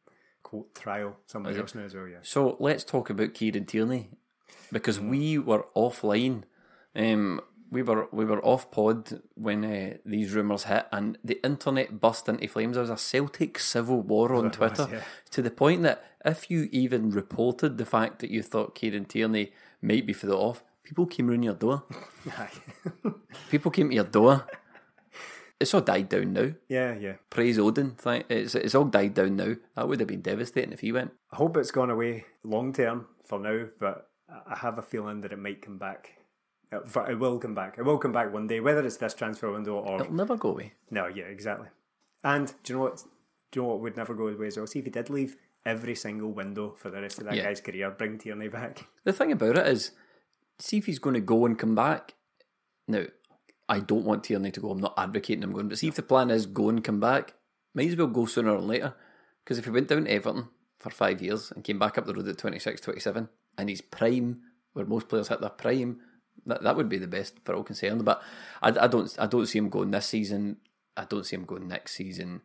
quote 0.43 0.73
trial 0.75 1.17
somewhere 1.25 1.51
Is 1.51 1.57
it? 1.57 1.61
else 1.61 1.75
now 1.75 1.81
as 1.83 1.95
well. 1.95 2.07
Yeah. 2.07 2.19
So 2.21 2.55
let's 2.59 2.83
talk 2.83 3.09
about 3.09 3.33
Kieran 3.33 3.65
Tierney. 3.65 4.09
because 4.71 4.99
we 4.99 5.37
were 5.39 5.65
offline. 5.75 6.43
Um, 6.95 7.41
we 7.71 7.81
were 7.81 8.07
we 8.11 8.25
were 8.25 8.43
off 8.45 8.71
pod 8.71 9.21
when 9.35 9.65
uh, 9.65 9.97
these 10.05 10.33
rumours 10.33 10.65
hit, 10.65 10.85
and 10.91 11.17
the 11.23 11.39
internet 11.43 11.99
burst 11.99 12.29
into 12.29 12.47
flames. 12.47 12.75
There 12.75 12.81
was 12.81 12.89
a 12.89 12.97
Celtic 12.97 13.59
civil 13.59 14.01
war 14.01 14.33
on 14.33 14.45
was, 14.45 14.55
Twitter 14.57 14.87
yeah. 14.91 15.01
to 15.31 15.41
the 15.41 15.51
point 15.51 15.83
that 15.83 16.03
if 16.23 16.49
you 16.49 16.69
even 16.71 17.09
reported 17.09 17.77
the 17.77 17.85
fact 17.85 18.19
that 18.19 18.31
you 18.31 18.41
thought 18.41 18.75
Kieran 18.75 19.05
Tierney 19.05 19.51
might 19.81 20.05
be 20.05 20.13
for 20.13 20.27
the 20.27 20.37
off, 20.37 20.63
people 20.83 21.05
came 21.05 21.29
round 21.29 21.43
your 21.43 21.53
door. 21.53 21.83
people 23.49 23.71
came 23.71 23.89
to 23.89 23.95
your 23.95 24.05
door. 24.05 24.45
It's 25.59 25.73
all 25.73 25.81
died 25.81 26.09
down 26.09 26.33
now. 26.33 26.51
Yeah, 26.67 26.95
yeah. 26.95 27.13
Praise 27.29 27.57
Odin. 27.57 27.95
It's 28.29 28.55
it's 28.55 28.75
all 28.75 28.85
died 28.85 29.13
down 29.13 29.37
now. 29.37 29.55
That 29.75 29.87
would 29.87 29.99
have 29.99 30.09
been 30.09 30.21
devastating 30.21 30.73
if 30.73 30.81
he 30.81 30.91
went. 30.91 31.11
I 31.31 31.37
hope 31.37 31.57
it's 31.57 31.71
gone 31.71 31.89
away 31.89 32.25
long 32.43 32.73
term 32.73 33.07
for 33.23 33.39
now, 33.39 33.67
but 33.79 34.09
I 34.29 34.57
have 34.57 34.77
a 34.77 34.83
feeling 34.83 35.21
that 35.21 35.31
it 35.31 35.39
might 35.39 35.61
come 35.61 35.77
back. 35.77 36.14
Uh, 36.75 37.01
it, 37.05 37.11
it 37.11 37.19
will 37.19 37.39
come 37.39 37.55
back. 37.55 37.77
It 37.77 37.83
will 37.83 37.97
come 37.97 38.11
back 38.11 38.31
one 38.33 38.47
day, 38.47 38.59
whether 38.59 38.85
it's 38.85 38.97
this 38.97 39.13
transfer 39.13 39.51
window 39.51 39.75
or 39.79 40.01
It'll 40.01 40.13
never 40.13 40.35
go 40.37 40.49
away. 40.49 40.73
no. 40.91 41.07
Yeah, 41.07 41.25
exactly. 41.25 41.67
And 42.23 42.53
do 42.63 42.73
you 42.73 42.79
know 42.79 42.85
what? 42.85 43.03
Do 43.51 43.59
you 43.59 43.61
know 43.63 43.69
what 43.69 43.81
would 43.81 43.97
never 43.97 44.13
go 44.13 44.27
away 44.27 44.47
as 44.47 44.57
well? 44.57 44.67
See 44.67 44.79
if 44.79 44.85
he 44.85 44.91
did 44.91 45.09
leave 45.09 45.37
every 45.65 45.95
single 45.95 46.31
window 46.31 46.73
for 46.77 46.89
the 46.89 47.01
rest 47.01 47.19
of 47.19 47.25
that 47.25 47.35
Yeah. 47.35 47.43
guy's 47.45 47.61
career, 47.61 47.89
bring 47.91 48.17
Tierney 48.17 48.47
back. 48.49 48.85
The 49.03 49.13
thing 49.13 49.31
about 49.31 49.57
it 49.57 49.67
is, 49.67 49.91
see 50.59 50.77
if 50.77 50.85
he's 50.85 50.99
going 50.99 51.13
to 51.15 51.19
go 51.21 51.45
and 51.45 51.57
come 51.57 51.73
back. 51.75 52.13
Now, 52.87 53.03
I 53.67 53.79
don't 53.79 54.05
want 54.05 54.23
Tierney 54.25 54.51
to 54.51 54.59
go. 54.59 54.69
I'm 54.71 54.79
not 54.79 54.93
advocating 54.97 55.43
him 55.43 55.53
going, 55.53 55.69
but 55.69 55.77
see 55.79 55.87
if 55.87 55.95
the 55.95 56.03
plan 56.03 56.29
is 56.29 56.45
go 56.45 56.69
and 56.69 56.83
come 56.83 56.99
back, 56.99 57.33
might 57.73 57.89
as 57.89 57.95
well 57.95 58.07
go 58.07 58.25
sooner 58.25 58.51
or 58.51 58.59
later. 58.61 58.93
Because 59.43 59.57
if 59.57 59.65
he 59.65 59.71
went 59.71 59.87
down 59.87 60.05
to 60.05 60.11
Everton 60.11 60.49
for 60.79 60.89
five 60.91 61.21
years 61.21 61.51
and 61.51 61.63
came 61.63 61.79
back 61.79 61.97
up 61.97 62.05
the 62.05 62.13
road 62.13 62.27
at 62.27 62.37
26, 62.37 62.81
27, 62.81 63.27
and 63.57 63.69
he's 63.69 63.81
prime, 63.81 64.41
where 64.73 64.85
most 64.85 65.07
players 65.07 65.29
hit 65.29 65.41
their 65.41 65.49
prime, 65.49 65.99
that, 66.45 66.63
that 66.63 66.75
would 66.75 66.89
be 66.89 66.97
the 66.97 67.07
best 67.07 67.35
for 67.43 67.55
all 67.55 67.63
concerned. 67.63 68.05
But 68.05 68.21
I, 68.61 68.69
I 68.69 68.87
don't 68.87 69.13
I 69.19 69.25
don't 69.27 69.45
see 69.45 69.59
him 69.59 69.69
going 69.69 69.91
this 69.91 70.07
season. 70.07 70.57
I 70.97 71.05
don't 71.05 71.25
see 71.25 71.35
him 71.35 71.45
going 71.45 71.67
next 71.67 71.93
season. 71.93 72.41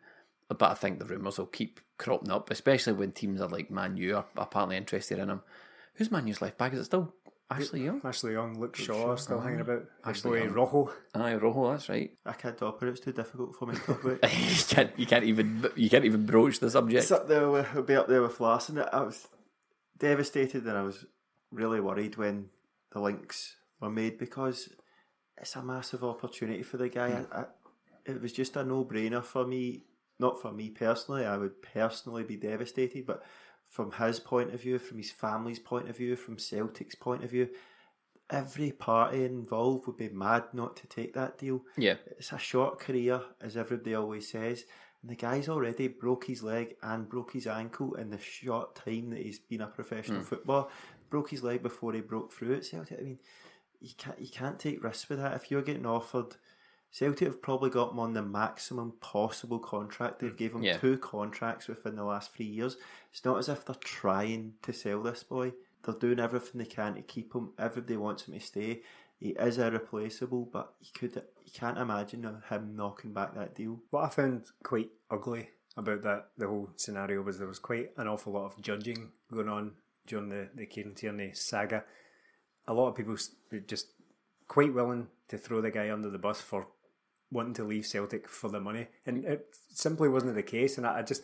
But 0.49 0.71
I 0.71 0.75
think 0.75 0.99
the 0.99 1.05
rumours 1.05 1.39
will 1.39 1.47
keep 1.47 1.81
cropping 1.99 2.31
up, 2.31 2.51
especially 2.51 2.95
when 2.95 3.13
teams 3.13 3.41
are 3.41 3.49
like 3.49 3.71
Man 3.71 3.97
U 3.97 4.17
are 4.17 4.27
apparently 4.37 4.77
interested 4.77 5.19
in 5.19 5.31
him. 5.31 5.43
Who's 5.95 6.11
Man 6.11 6.27
U's 6.27 6.43
left 6.43 6.59
back? 6.59 6.73
Is 6.73 6.81
it 6.81 6.85
still 6.85 7.15
Ashley 7.51 7.83
Young? 7.85 8.01
Ashley 8.05 8.33
Young, 8.33 8.59
Luke 8.59 8.77
Shaw, 8.77 9.17
still 9.17 9.41
hanging 9.41 9.61
about. 9.61 9.85
Ashley 10.05 10.39
Ashley 10.39 10.45
Young. 10.45 10.53
Rojo. 10.55 10.93
Aye, 11.15 11.35
Rojo, 11.35 11.73
that's 11.73 11.89
right. 11.89 12.13
I 12.25 12.33
can't 12.33 12.57
talk 12.57 12.77
about 12.77 12.89
it. 12.89 12.93
It's 12.93 13.01
too 13.01 13.13
difficult 13.13 13.57
for 13.57 13.67
me 13.67 13.75
to 13.75 13.81
talk 13.81 14.05
about. 14.05 14.33
you 14.33 14.65
can't 14.69 14.99
you 14.99 15.07
can't 15.07 15.25
even 15.25 15.69
you 15.77 15.91
can't 15.91 16.05
even 16.05 16.27
broach 16.27 16.61
the 16.61 16.71
subject. 16.71 17.03
It's 17.03 17.13
up 17.13 17.29
there 17.29 17.49
with, 17.49 17.67
it'll 17.71 17.83
be 17.83 17.97
up 17.97 18.07
there 18.09 18.23
with 18.23 18.41
Larsson. 18.41 18.79
I 18.79 19.03
was 19.03 19.29
devastated 19.99 20.65
and 20.67 20.79
I 20.79 20.83
was 20.83 21.07
really 21.51 21.81
worried 21.81 22.17
when 22.17 22.51
the 22.93 23.01
links 23.01 23.57
were 23.81 23.91
made 23.91 24.19
because 24.19 24.69
it's 25.39 25.57
a 25.57 25.63
massive 25.63 26.05
opportunity 26.05 26.63
for 26.63 26.77
the 26.77 26.89
guy. 26.89 27.11
Hmm. 27.11 27.33
I, 27.33 27.41
I, 27.41 27.45
it 28.07 28.21
was 28.21 28.33
just 28.33 28.57
a 28.57 28.65
no 28.65 28.85
brainer 28.85 29.23
for 29.25 29.47
me. 29.47 29.83
Not 30.19 30.41
for 30.43 30.53
me 30.53 30.69
personally, 30.69 31.25
I 31.25 31.39
would 31.39 31.63
personally 31.63 32.25
be 32.25 32.37
devastated, 32.37 33.07
but 33.07 33.23
from 33.69 33.91
his 33.93 34.21
point 34.21 34.53
of 34.53 34.61
view, 34.61 34.79
from 34.79 34.99
his 34.99 35.11
family's 35.11 35.59
point 35.59 35.89
of 35.89 35.97
view, 35.97 36.15
from 36.15 36.39
Celtic's 36.39 36.95
point 36.95 37.25
of 37.25 37.31
view, 37.31 37.49
every 38.29 38.71
party 38.73 39.25
involved 39.25 39.87
would 39.87 39.97
be 39.97 40.09
mad 40.11 40.45
not 40.53 40.77
to 40.77 40.87
take 40.89 41.15
that 41.15 41.39
deal. 41.39 41.63
Yeah. 41.79 41.95
It's 42.19 42.33
a 42.33 42.39
short 42.39 42.79
career, 42.79 43.23
as 43.41 43.57
everybody 43.57 43.95
always 43.95 44.29
says. 44.29 44.65
And 45.03 45.11
the 45.11 45.17
guy's 45.17 45.49
already 45.49 45.89
broke 45.89 46.27
his 46.27 46.43
leg 46.43 46.77
and 46.83 47.09
broke 47.09 47.33
his 47.33 47.47
ankle 47.47 47.95
in 47.95 48.11
the 48.11 48.19
short 48.19 48.75
time 48.77 49.11
that 49.11 49.23
he's 49.23 49.39
been 49.39 49.63
a 49.63 49.67
professional 49.69 50.21
Mm. 50.21 50.27
footballer. 50.27 50.67
Broke 51.09 51.31
his 51.31 51.43
leg 51.43 51.63
before 51.63 51.95
he 51.95 52.03
broke 52.03 52.33
through 52.33 52.57
at 52.57 52.67
Celtic. 52.67 52.99
I 52.99 53.03
mean, 53.03 53.19
you 53.81 53.95
can't 53.97 54.21
you 54.21 54.29
can't 54.29 54.59
take 54.59 54.83
risks 54.85 55.09
with 55.09 55.19
that. 55.19 55.35
If 55.35 55.51
you're 55.51 55.63
getting 55.63 55.87
offered, 55.87 56.37
Celtic 56.91 57.27
have 57.27 57.43
probably 57.43 57.71
got 57.71 57.93
him 57.93 57.99
on 57.99 58.13
the 58.15 58.23
maximum 58.23 58.93
possible 59.01 59.59
contract. 59.59 60.19
They've 60.19 60.33
mm, 60.33 60.37
gave 60.39 60.53
him 60.55 60.63
Yeah. 60.63 60.79
two 60.79 60.99
contracts 60.99 61.69
within 61.69 61.97
the 61.97 62.05
last 62.05 62.35
three 62.35 62.47
years. 62.47 62.77
It's 63.13 63.25
not 63.25 63.39
as 63.39 63.49
if 63.49 63.65
they're 63.65 63.77
trying 63.77 64.55
to 64.63 64.73
sell 64.73 65.03
this 65.03 65.23
boy. 65.23 65.53
They're 65.83 65.95
doing 65.95 66.21
everything 66.21 66.59
they 66.59 66.67
can 66.67 66.95
to 66.95 67.03
keep 67.03 67.35
him. 67.35 67.51
Everybody 67.59 67.97
wants 67.97 68.25
him 68.25 68.35
to 68.35 68.41
stay. 68.41 68.83
He 69.19 69.31
is 69.31 69.59
irreplaceable, 69.59 70.49
but 70.53 70.75
you 70.81 70.89
could 70.95 71.15
you 71.45 71.53
can't 71.53 71.79
imagine 71.79 72.25
him 72.49 72.77
knocking 72.77 73.13
back 73.13 73.35
that 73.35 73.55
deal. 73.55 73.81
What 73.91 74.05
I 74.05 74.09
found 74.09 74.45
quite 74.63 74.91
ugly 75.11 75.51
about 75.77 76.03
that 76.03 76.31
the 76.37 76.49
whole 76.49 76.71
scenario 76.77 77.23
was 77.23 77.39
there 77.39 77.47
was 77.47 77.59
quite 77.59 77.91
an 77.97 78.09
awful 78.09 78.33
lot 78.33 78.47
of 78.47 78.61
judging 78.61 79.13
going 79.33 79.49
on 79.49 79.73
during 80.07 80.29
the 80.29 80.49
the 80.55 80.67
Kieran 80.67 80.95
Tierney 80.95 81.33
saga. 81.35 81.85
A 82.71 82.75
lot 82.75 82.89
of 82.89 82.95
people 82.95 83.17
were 83.51 83.59
just 83.59 83.89
quite 84.49 84.73
willing 84.73 85.09
to 85.29 85.37
throw 85.37 85.61
the 85.61 85.71
guy 85.71 85.91
under 85.91 86.11
the 86.11 86.19
bus 86.19 86.41
for 86.41 86.69
wanting 87.31 87.55
to 87.55 87.65
leave 87.65 87.87
Celtic 87.87 88.29
for 88.29 88.49
the 88.49 88.61
money, 88.61 88.89
and 89.07 89.25
it 89.25 89.55
simply 89.73 90.09
wasn't 90.09 90.35
the 90.35 90.43
case. 90.43 90.79
And 90.79 90.87
I, 90.87 90.99
I 90.99 91.03
just 91.03 91.23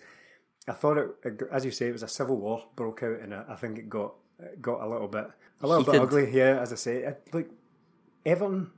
I 0.69 0.73
thought 0.73 0.99
it, 0.99 1.43
as 1.53 1.65
you 1.65 1.71
say, 1.71 1.89
it 1.89 1.93
was 1.93 2.03
a 2.03 2.09
civil 2.09 2.37
war 2.37 2.65
broke 2.75 3.03
out, 3.03 3.21
and 3.21 3.35
I, 3.35 3.45
I 3.51 3.55
think 3.57 3.79
it 3.79 3.89
got 3.89 4.15
it 4.39 4.61
got 4.61 4.83
a 4.83 4.89
little 4.89 5.09
bit 5.09 5.27
a 5.61 5.67
little 5.67 5.85
bit 5.85 6.01
ugly. 6.01 6.31
Yeah, 6.31 6.59
as 6.61 6.73
I 6.73 6.77
say, 6.77 6.97
it, 6.99 7.29
like 7.33 7.51
Everton 8.25 8.71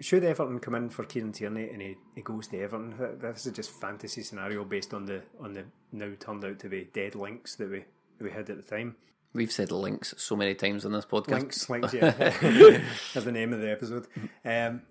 should 0.00 0.24
Everton 0.24 0.58
come 0.60 0.74
in 0.74 0.90
for 0.90 1.04
Kieran 1.04 1.32
Tierney 1.32 1.70
and 1.70 1.80
he, 1.80 1.96
he 2.14 2.22
goes 2.22 2.48
to 2.48 2.60
Everton? 2.60 2.94
This 3.20 3.46
is 3.46 3.52
just 3.52 3.70
fantasy 3.70 4.22
scenario 4.22 4.64
based 4.64 4.92
on 4.92 5.06
the 5.06 5.22
on 5.40 5.54
the 5.54 5.64
now 5.92 6.10
turned 6.18 6.44
out 6.44 6.58
to 6.60 6.68
be 6.68 6.88
dead 6.92 7.14
links 7.14 7.56
that 7.56 7.70
we 7.70 7.84
we 8.20 8.30
had 8.30 8.50
at 8.50 8.56
the 8.56 8.76
time. 8.76 8.96
We've 9.34 9.50
said 9.50 9.72
links 9.72 10.14
so 10.16 10.36
many 10.36 10.54
times 10.54 10.86
on 10.86 10.92
this 10.92 11.04
podcast. 11.04 11.30
Links, 11.30 11.68
links, 11.68 11.92
yeah. 11.92 12.10
That's 13.12 13.24
the 13.24 13.32
name 13.32 13.52
of 13.52 13.60
the 13.60 13.70
episode. 13.70 14.06
Um, 14.44 14.82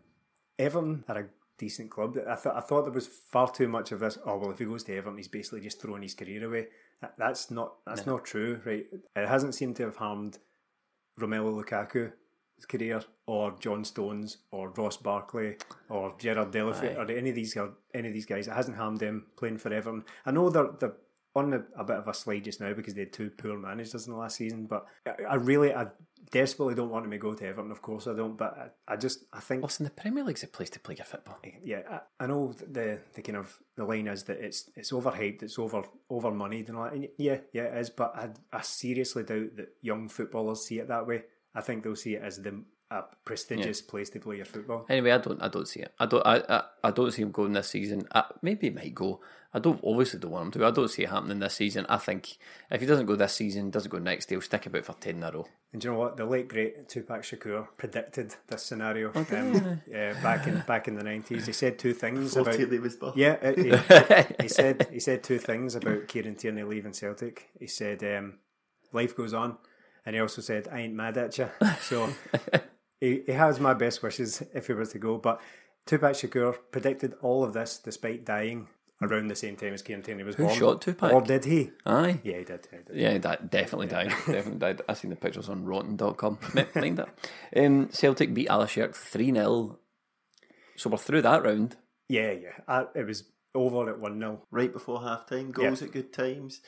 Everton 0.59 1.05
are 1.07 1.19
a 1.19 1.25
decent 1.57 1.89
club. 1.89 2.17
I 2.27 2.35
thought 2.35 2.55
I 2.57 2.59
thought 2.59 2.83
there 2.83 2.91
was 2.91 3.07
far 3.07 3.49
too 3.49 3.69
much 3.69 3.93
of 3.93 4.01
this. 4.01 4.17
Oh 4.25 4.37
well, 4.37 4.51
if 4.51 4.59
he 4.59 4.65
goes 4.65 4.83
to 4.83 4.97
Everton, 4.97 5.17
he's 5.17 5.29
basically 5.29 5.61
just 5.61 5.81
throwing 5.81 6.01
his 6.01 6.13
career 6.13 6.45
away. 6.45 6.67
That, 7.01 7.13
that's 7.17 7.51
not 7.51 7.75
that's 7.85 8.05
not 8.05 8.25
true, 8.25 8.59
right? 8.65 8.85
It 9.15 9.27
hasn't 9.27 9.55
seemed 9.55 9.77
to 9.77 9.83
have 9.83 9.95
harmed 9.95 10.39
Romelu 11.19 11.63
Lukaku's 11.63 12.65
career, 12.67 13.01
or 13.25 13.55
John 13.59 13.85
Stones, 13.85 14.37
or 14.51 14.69
Ross 14.71 14.97
Barkley, 14.97 15.55
or 15.89 16.15
Gerard 16.19 16.51
Deulofeu, 16.51 16.97
or 16.97 17.09
any 17.09 17.29
of 17.29 17.35
these 17.35 17.57
any 17.93 18.07
of 18.09 18.13
these 18.13 18.25
guys. 18.25 18.47
It 18.47 18.53
hasn't 18.53 18.77
harmed 18.77 18.99
them 18.99 19.27
playing 19.37 19.59
for 19.59 19.73
Everton. 19.73 20.03
I 20.25 20.31
know 20.31 20.49
they're 20.49 20.71
they're 20.79 20.95
on 21.35 21.53
a, 21.53 21.63
a 21.75 21.83
bit 21.83 21.97
of 21.97 22.07
a 22.07 22.13
slide 22.13 22.43
just 22.43 22.61
now 22.61 22.73
because 22.73 22.93
they 22.93 23.01
had 23.01 23.13
two 23.13 23.29
poor 23.29 23.57
managers 23.57 24.05
in 24.05 24.13
the 24.13 24.19
last 24.19 24.37
season. 24.37 24.65
But 24.65 24.85
I, 25.05 25.23
I 25.23 25.35
really, 25.35 25.73
I 25.73 25.87
desperately 26.31 26.75
don't 26.75 26.89
want 26.89 27.05
him 27.05 27.11
to 27.11 27.17
go 27.17 27.33
to 27.33 27.47
Everton. 27.47 27.71
Of 27.71 27.81
course, 27.81 28.07
I 28.07 28.13
don't. 28.13 28.37
But 28.37 28.73
I, 28.87 28.93
I 28.93 28.95
just, 28.97 29.25
I 29.33 29.39
think 29.39 29.63
Listen, 29.63 29.85
the 29.85 29.89
Premier 29.89 30.23
League's 30.23 30.43
a 30.43 30.47
place 30.47 30.69
to 30.71 30.79
play 30.79 30.95
your 30.95 31.05
football. 31.05 31.37
Eh, 31.43 31.51
yeah, 31.63 31.81
I, 31.89 32.23
I 32.23 32.27
know 32.27 32.53
the 32.53 32.99
the 33.13 33.21
kind 33.21 33.37
of 33.37 33.57
the 33.75 33.85
line 33.85 34.07
is 34.07 34.23
that 34.23 34.37
it's 34.37 34.69
it's 34.75 34.91
overhyped, 34.91 35.43
it's 35.43 35.57
over 35.57 35.83
over 36.09 36.31
moneyed 36.31 36.69
and 36.69 36.77
all 36.77 36.83
that. 36.85 36.93
And 36.93 37.07
yeah, 37.17 37.37
yeah, 37.51 37.63
it 37.63 37.79
is. 37.79 37.89
But 37.89 38.15
I 38.15 38.29
I 38.51 38.61
seriously 38.61 39.23
doubt 39.23 39.55
that 39.55 39.75
young 39.81 40.09
footballers 40.09 40.65
see 40.65 40.79
it 40.79 40.87
that 40.87 41.07
way. 41.07 41.23
I 41.55 41.61
think 41.61 41.83
they'll 41.83 41.95
see 41.95 42.15
it 42.15 42.23
as 42.23 42.37
the 42.41 42.63
a 42.93 43.05
prestigious 43.25 43.81
place 43.81 44.09
to 44.11 44.19
play 44.19 44.37
your 44.37 44.45
football. 44.45 44.85
Anyway, 44.87 45.11
I 45.11 45.17
don't 45.17 45.41
I 45.41 45.47
don't 45.47 45.67
see 45.67 45.81
it. 45.81 45.93
I 45.99 46.05
don't 46.05 46.25
I, 46.25 46.43
I, 46.47 46.63
I 46.83 46.91
don't 46.91 47.11
see 47.11 47.23
him 47.23 47.31
going 47.31 47.53
this 47.53 47.69
season. 47.69 48.07
I, 48.13 48.23
maybe 48.41 48.67
he 48.67 48.75
might 48.75 48.93
go. 48.93 49.19
I 49.55 49.59
don't 49.59 49.79
obviously 49.83 50.19
don't 50.19 50.31
want 50.31 50.45
him 50.45 50.51
to. 50.61 50.67
I 50.67 50.71
don't 50.71 50.89
see 50.89 51.03
it 51.03 51.09
happening 51.09 51.39
this 51.39 51.55
season. 51.55 51.85
I 51.87 51.97
think 51.97 52.37
if 52.71 52.81
he 52.81 52.87
doesn't 52.87 53.05
go 53.05 53.15
this 53.15 53.33
season, 53.33 53.69
doesn't 53.69 53.91
go 53.91 53.99
next, 53.99 54.29
he'll 54.29 54.41
stick 54.41 54.65
about 54.65 54.85
for 54.85 54.93
ten 54.93 55.17
in 55.17 55.23
a 55.23 55.31
row. 55.31 55.47
And 55.71 55.81
do 55.81 55.87
you 55.87 55.93
know 55.93 55.99
what? 55.99 56.17
The 56.17 56.25
late 56.25 56.47
great 56.47 56.87
Tupac 56.87 57.23
Shakur 57.23 57.67
predicted 57.77 58.35
this 58.47 58.63
scenario 58.63 59.11
um, 59.15 59.81
yeah, 59.87 60.13
back 60.21 60.47
in 60.47 60.63
back 60.67 60.87
in 60.87 60.95
the 60.95 61.03
nineties. 61.03 61.47
He 61.47 61.53
said 61.53 61.79
two 61.79 61.93
things 61.93 62.35
about 62.35 62.53
Tierney 62.53 62.79
yeah. 63.15 63.37
uh, 63.41 63.53
He, 63.53 64.33
he 64.43 64.47
said 64.47 64.87
he 64.91 64.99
said 64.99 65.23
two 65.23 65.39
things 65.39 65.75
about 65.75 66.07
Kieran 66.07 66.35
Tierney 66.35 66.63
leaving 66.63 66.93
Celtic. 66.93 67.49
He 67.59 67.67
said 67.67 68.03
um, 68.03 68.39
life 68.91 69.15
goes 69.15 69.33
on, 69.33 69.57
and 70.05 70.15
he 70.15 70.21
also 70.21 70.41
said 70.41 70.67
I 70.71 70.81
ain't 70.81 70.93
mad 70.93 71.17
at 71.17 71.37
you. 71.37 71.49
So 71.81 72.09
he, 73.03 73.21
he 73.25 73.31
has 73.33 73.59
my 73.59 73.73
best 73.73 74.01
wishes 74.01 74.41
if 74.53 74.67
he 74.67 74.73
were 74.73 74.85
to 74.85 74.99
go. 74.99 75.17
But 75.17 75.41
Tupac 75.85 76.13
Shakur 76.13 76.55
predicted 76.71 77.15
all 77.21 77.43
of 77.43 77.53
this 77.53 77.77
despite 77.83 78.23
dying 78.25 78.67
around 79.01 79.27
the 79.27 79.35
same 79.35 79.57
time 79.57 79.73
as 79.73 79.81
Kieran 79.81 80.01
Tierney 80.01 80.23
was 80.23 80.35
Who 80.35 80.45
born. 80.45 80.57
shot 80.57 80.81
Tupac? 80.81 81.11
Or 81.11 81.21
did 81.21 81.43
he? 81.43 81.71
Aye. 81.85 82.19
Yeah, 82.23 82.37
he 82.37 82.43
did. 82.45 82.67
He 82.71 82.77
did. 82.77 82.95
Yeah, 82.95 83.17
that 83.17 83.51
definitely 83.59 83.87
died. 83.87 84.09
Definitely 84.09 84.59
died. 84.59 84.81
I 84.87 84.93
seen 84.93 85.09
the 85.09 85.17
pictures 85.17 85.49
on 85.49 85.65
rotten.com. 85.65 86.37
Mi- 86.53 86.65
Mind 86.81 86.97
that. 86.99 87.09
Um, 87.55 87.89
Celtic 87.91 88.33
beat 88.33 88.47
Alashkert 88.47 88.95
3 88.95 89.33
0. 89.33 89.79
So 90.77 90.89
we're 90.89 90.97
through 90.97 91.23
that 91.23 91.43
round. 91.43 91.75
Yeah, 92.07 92.31
yeah. 92.31 92.49
I, 92.67 92.85
it 92.95 93.05
was 93.05 93.25
over 93.53 93.89
at 93.89 93.99
1 93.99 94.17
0. 94.19 94.41
right 94.51 94.71
before 94.71 95.01
half 95.01 95.27
time, 95.27 95.51
goals 95.51 95.81
at 95.81 95.91
good 95.91 96.13
times, 96.13 96.61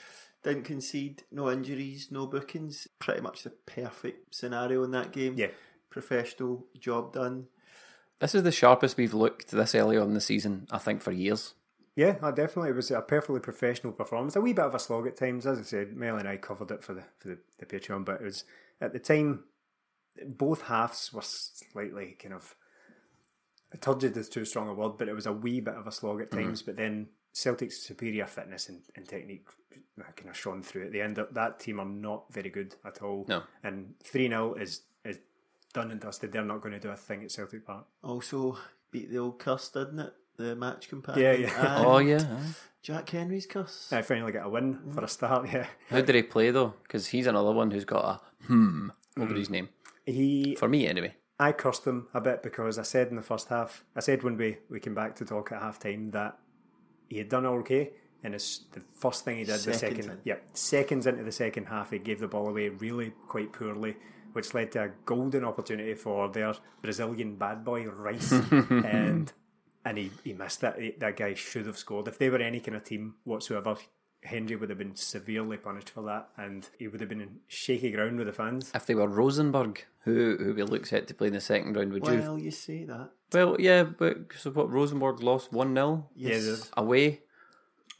didn't 0.43 0.63
concede, 0.63 1.23
no 1.31 1.49
injuries, 1.49 2.09
no 2.11 2.27
bookings. 2.27 2.87
Pretty 2.99 3.21
much 3.21 3.43
the 3.43 3.51
perfect 3.65 4.35
scenario 4.35 4.83
in 4.83 4.91
that 4.91 5.11
game. 5.13 5.35
Yeah. 5.37 5.47
Professional 5.95 6.65
job 6.77 7.13
done. 7.13 7.45
This 8.19 8.35
is 8.35 8.43
the 8.43 8.51
sharpest 8.51 8.97
we've 8.97 9.13
looked 9.13 9.51
this 9.51 9.73
early 9.73 9.97
on 9.97 10.09
in 10.09 10.13
the 10.13 10.19
season, 10.19 10.67
I 10.69 10.77
think, 10.77 11.01
for 11.01 11.13
years. 11.13 11.53
Yeah, 11.95 12.17
I 12.21 12.31
definitely. 12.31 12.71
It 12.71 12.75
was 12.75 12.91
a 12.91 12.99
perfectly 12.99 13.39
professional 13.39 13.93
performance. 13.93 14.35
A 14.35 14.41
wee 14.41 14.51
bit 14.51 14.65
of 14.65 14.75
a 14.75 14.79
slog 14.79 15.07
at 15.07 15.15
times, 15.15 15.45
as 15.45 15.57
I 15.57 15.61
said. 15.61 15.95
Mel 15.95 16.17
and 16.17 16.27
I 16.27 16.35
covered 16.35 16.69
it 16.71 16.83
for 16.83 16.93
the 16.93 17.03
for 17.17 17.29
the, 17.29 17.37
the 17.59 17.65
Patreon, 17.65 18.03
but 18.03 18.19
it 18.19 18.25
was 18.25 18.43
at 18.81 18.91
the 18.91 18.99
time 18.99 19.45
both 20.25 20.63
halves 20.63 21.13
were 21.13 21.21
slightly 21.23 22.17
kind 22.21 22.33
of 22.33 22.55
turgid 23.79 24.17
is 24.17 24.27
too 24.27 24.43
strong 24.43 24.67
a 24.67 24.73
word, 24.73 24.97
but 24.97 25.07
it 25.07 25.15
was 25.15 25.25
a 25.25 25.31
wee 25.31 25.61
bit 25.61 25.75
of 25.75 25.87
a 25.87 25.93
slog 25.93 26.19
at 26.19 26.29
mm-hmm. 26.29 26.47
times. 26.47 26.61
But 26.61 26.75
then 26.75 27.07
Celtic's 27.31 27.81
superior 27.81 28.25
fitness 28.25 28.67
and, 28.67 28.81
and 28.97 29.07
technique 29.07 29.47
kind 29.97 30.29
of 30.29 30.37
shone 30.37 30.61
through 30.61 30.87
at 30.87 30.91
the 30.91 31.01
end. 31.01 31.17
That 31.31 31.59
team 31.61 31.79
are 31.79 31.85
not 31.85 32.25
very 32.33 32.49
good 32.49 32.75
at 32.85 33.01
all. 33.01 33.25
No. 33.29 33.43
And 33.63 33.93
3 34.03 34.27
0 34.27 34.55
is, 34.55 34.71
is 34.71 34.81
done 35.75 35.91
and 35.91 35.99
dusted. 36.01 36.31
They're 36.31 36.43
not 36.43 36.61
going 36.61 36.73
to 36.73 36.79
do 36.79 36.89
a 36.89 36.95
thing 36.95 37.23
at 37.23 37.31
Celtic 37.31 37.65
Park. 37.65 37.85
Also 38.03 38.57
beat 38.91 39.11
the 39.11 39.19
old 39.19 39.37
curse, 39.37 39.69
didn't 39.69 39.99
it? 39.99 40.13
The 40.37 40.55
match 40.55 40.89
companion. 40.89 41.23
Yeah, 41.23 41.33
yeah. 41.33 41.77
and 41.77 41.85
Oh 41.85 41.97
yeah. 41.99 42.21
aye. 42.21 42.53
Jack 42.81 43.09
Hendry's 43.09 43.45
curse. 43.45 43.91
I 43.91 44.01
finally 44.01 44.31
get 44.31 44.45
a 44.45 44.49
win 44.49 44.79
for 44.93 45.03
a 45.03 45.07
start, 45.07 45.47
yeah. 45.51 45.67
How 45.89 46.01
did 46.01 46.15
he 46.15 46.23
play 46.23 46.51
though? 46.51 46.73
Because 46.83 47.07
he's 47.07 47.27
another 47.27 47.51
one 47.51 47.71
who's 47.71 47.85
got 47.85 48.05
a 48.05 48.45
hmm 48.45 48.89
over 49.19 49.33
his 49.33 49.49
name. 49.49 49.69
He 50.05 50.55
For 50.55 50.67
me, 50.69 50.87
anyway. 50.87 51.15
I 51.39 51.51
cursed 51.51 51.85
him 51.85 52.07
a 52.13 52.21
bit 52.21 52.43
because 52.43 52.77
I 52.79 52.83
said 52.83 53.07
in 53.09 53.15
the 53.15 53.21
first 53.21 53.49
half, 53.49 53.83
I 53.95 53.99
said 53.99 54.23
when 54.23 54.37
we, 54.37 54.57
we 54.69 54.79
came 54.79 54.93
back 54.95 55.15
to 55.17 55.25
talk 55.25 55.51
at 55.51 55.61
half 55.61 55.79
time 55.79 56.11
that 56.11 56.37
he 57.09 57.17
had 57.17 57.29
done 57.29 57.45
okay. 57.45 57.91
And 58.23 58.33
it's 58.33 58.59
the 58.71 58.81
first 58.93 59.25
thing 59.25 59.37
he 59.37 59.43
did 59.43 59.59
the 59.59 59.73
second, 59.73 60.05
in. 60.05 60.19
yeah, 60.23 60.35
seconds 60.53 61.05
into 61.07 61.23
the 61.23 61.31
second 61.31 61.65
half, 61.65 61.91
he 61.91 61.99
gave 61.99 62.19
the 62.19 62.27
ball 62.27 62.47
away 62.47 62.69
really 62.69 63.13
quite 63.27 63.51
poorly, 63.53 63.97
which 64.35 64.53
led 64.53 64.69
to 64.73 64.83
a 64.83 64.89
golden 65.05 65.45
opportunity 65.45 65.93
for 65.93 66.27
their 66.29 66.53
Brazilian 66.81 67.35
bad 67.37 67.63
boy 67.63 67.87
Rice, 67.87 68.31
and 68.51 69.31
and 69.85 69.97
he, 69.97 70.11
he 70.25 70.33
missed 70.33 70.59
that. 70.61 70.77
He- 70.77 70.95
That 70.99 71.15
guy 71.15 71.33
should 71.35 71.65
have 71.65 71.77
scored. 71.77 72.07
If 72.09 72.17
they 72.19 72.29
were 72.29 72.39
any 72.39 72.59
kind 72.59 72.75
of 72.75 72.83
team 72.83 73.15
whatsoever, 73.23 73.77
Hendry 74.23 74.57
would 74.57 74.69
have 74.69 74.77
been 74.79 74.95
severely 74.95 75.55
punished 75.57 75.89
for 75.91 76.03
that, 76.03 76.27
and 76.37 76.67
he 76.77 76.87
would 76.89 76.99
have 76.99 77.07
been 77.09 77.21
in 77.21 77.39
shaky 77.47 77.91
ground 77.91 78.17
with 78.17 78.27
the 78.27 78.33
fans. 78.33 78.71
If 78.75 78.85
they 78.87 78.95
were 78.95 79.07
Rosenborg, 79.07 79.85
who 80.03 80.35
who 80.37 80.53
we 80.53 80.63
look 80.63 80.85
set 80.85 81.07
to 81.07 81.13
play 81.13 81.27
in 81.27 81.33
the 81.33 81.39
second 81.41 81.77
round, 81.77 81.93
would 81.93 82.05
you? 82.05 82.19
Well, 82.19 82.37
you 82.37 82.51
say 82.51 82.83
that. 82.83 83.11
Well, 83.31 83.55
yeah, 83.59 83.83
but 83.83 84.17
so 84.37 84.51
what? 84.51 84.69
Rosenborg 84.69 85.21
lost 85.23 85.53
one 85.53 85.73
0 85.73 86.09
Yes. 86.15 86.43
there's- 86.43 86.71
away. 86.75 87.21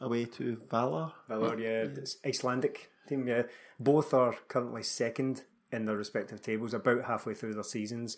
Away 0.01 0.25
to 0.25 0.57
Valur. 0.69 1.13
Valur, 1.29 1.57
yeah, 1.57 1.83
it's 2.01 2.17
Icelandic 2.25 2.91
team. 3.07 3.25
Yeah, 3.29 3.43
both 3.79 4.13
are 4.13 4.36
currently 4.49 4.83
second 4.83 5.43
in 5.76 5.86
their 5.86 5.95
respective 5.97 6.41
tables, 6.41 6.73
about 6.73 7.05
halfway 7.05 7.34
through 7.34 7.53
their 7.53 7.63
seasons. 7.63 8.17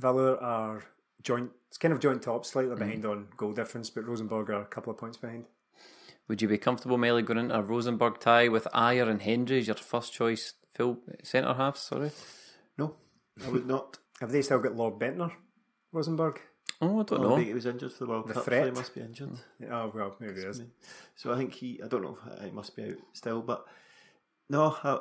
Valur 0.00 0.42
are 0.42 0.82
joint, 1.22 1.50
it's 1.68 1.78
kind 1.78 1.92
of 1.92 2.00
joint 2.00 2.22
top, 2.22 2.46
slightly 2.46 2.70
mm-hmm. 2.70 2.84
behind 2.84 3.04
on 3.04 3.28
goal 3.36 3.52
difference, 3.52 3.90
but 3.90 4.06
Rosenborg 4.06 4.50
are 4.50 4.62
a 4.62 4.66
couple 4.66 4.90
of 4.90 4.98
points 4.98 5.16
behind. 5.16 5.46
Would 6.28 6.40
you 6.40 6.48
be 6.48 6.58
comfortable, 6.58 6.96
Melly, 6.96 7.22
going 7.22 7.38
into 7.38 7.58
a 7.58 7.62
Rosenborg 7.62 8.20
tie 8.20 8.48
with 8.48 8.68
Ajer 8.72 9.08
and 9.08 9.20
Hendry 9.20 9.58
as 9.58 9.66
your 9.66 9.76
first 9.76 10.12
choice 10.12 10.54
full 10.72 10.98
centre 11.22 11.54
half? 11.54 11.76
Sorry. 11.76 12.12
No, 12.78 12.94
I 13.44 13.48
would 13.50 13.66
not. 13.66 13.98
Have 14.20 14.30
they 14.30 14.42
still 14.42 14.60
got 14.60 14.76
Lord 14.76 14.98
Bendtner, 14.98 15.32
Rosenborg? 15.92 16.40
Oh, 16.82 17.00
I 17.00 17.02
don't 17.02 17.20
I 17.20 17.22
know. 17.22 17.36
think 17.36 17.48
he 17.48 17.54
was 17.54 17.66
injured 17.66 17.92
for 17.92 18.04
the 18.04 18.10
World 18.10 18.28
The 18.28 18.34
Cup, 18.34 18.44
so 18.44 18.64
he 18.64 18.70
must 18.70 18.94
be 18.94 19.00
injured. 19.00 19.30
Mm. 19.60 19.70
Oh 19.70 19.92
well, 19.94 20.16
maybe 20.18 20.40
it 20.40 20.46
is. 20.46 20.62
So 21.16 21.32
I 21.32 21.36
think 21.36 21.52
he, 21.52 21.80
I 21.84 21.88
don't 21.88 22.02
know, 22.02 22.18
he 22.42 22.50
must 22.50 22.76
be 22.76 22.84
out 22.84 22.96
still. 23.12 23.42
But 23.42 23.66
no, 24.48 24.76
I, 24.82 24.98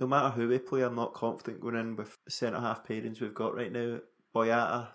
no 0.00 0.06
matter 0.06 0.30
who 0.30 0.48
we 0.48 0.58
play, 0.58 0.82
I'm 0.82 0.94
not 0.96 1.14
confident 1.14 1.60
going 1.60 1.76
in 1.76 1.96
with 1.96 2.18
the 2.24 2.30
centre 2.30 2.60
half 2.60 2.86
pairings 2.86 3.20
we've 3.20 3.34
got 3.34 3.54
right 3.54 3.72
now. 3.72 4.00
Boyata, 4.34 4.88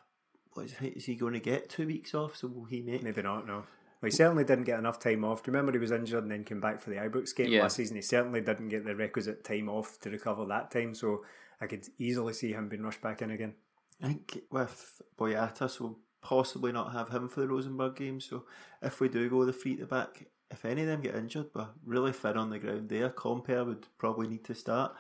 what 0.54 0.66
is, 0.66 0.76
is 0.82 1.06
he 1.06 1.16
going 1.16 1.34
to 1.34 1.40
get 1.40 1.70
two 1.70 1.88
weeks 1.88 2.14
off? 2.14 2.36
So 2.36 2.48
will 2.48 2.66
he 2.66 2.82
make? 2.82 3.04
Maybe 3.04 3.22
not. 3.22 3.48
No. 3.48 3.64
Well, 4.02 4.10
he 4.10 4.12
certainly 4.12 4.44
didn't 4.46 4.64
get 4.66 4.80
enough 4.80 5.00
time 5.00 5.26
off. 5.26 5.44
Do 5.44 5.52
you 5.52 5.54
remember 5.54 5.72
he 5.74 5.78
was 5.80 5.92
injured 5.92 6.24
and 6.24 6.32
then 6.32 6.44
came 6.44 6.62
back 6.62 6.80
for 6.80 6.90
the 6.90 6.98
Ibrox 6.98 7.36
game 7.36 7.52
Yeah. 7.52 7.64
last 7.64 7.76
season? 7.78 7.96
He 7.98 8.02
certainly 8.02 8.42
didn't 8.42 8.70
get 8.70 8.86
the 8.86 8.96
requisite 8.96 9.44
time 9.44 9.70
off 9.70 10.00
to 10.02 10.10
recover 10.10 10.46
that 10.46 10.72
time. 10.72 10.94
So 10.96 11.24
I 11.62 11.68
could 11.68 11.88
easily 11.98 12.34
see 12.34 12.54
him 12.54 12.70
being 12.70 12.84
rushed 12.84 13.02
back 13.02 13.22
in 13.22 13.32
again. 13.32 13.56
I 14.02 14.08
think 14.08 14.44
with 14.52 15.02
Boyata, 15.18 15.70
so 15.70 15.98
possibly 16.22 16.72
not 16.72 16.94
have 16.94 17.10
him 17.10 17.28
for 17.28 17.42
the 17.42 17.48
Rosenborg 17.48 17.96
game. 17.98 18.20
So 18.22 18.46
if 18.82 19.00
we 19.02 19.10
do 19.10 19.30
go 19.30 19.44
the 19.46 19.54
free 19.54 19.76
the 19.76 19.86
back, 19.86 20.26
if 20.52 20.66
any 20.66 20.82
of 20.82 20.88
them 20.88 21.02
get 21.02 21.16
injured, 21.16 21.54
but 21.54 21.74
really 21.86 22.12
thin 22.12 22.38
on 22.38 22.50
the 22.50 22.60
ground 22.60 22.90
there, 22.90 23.10
Compper 23.10 23.66
would 23.66 23.86
probably 23.98 24.28
need 24.28 24.44
to 24.46 24.56
start. 24.56 24.96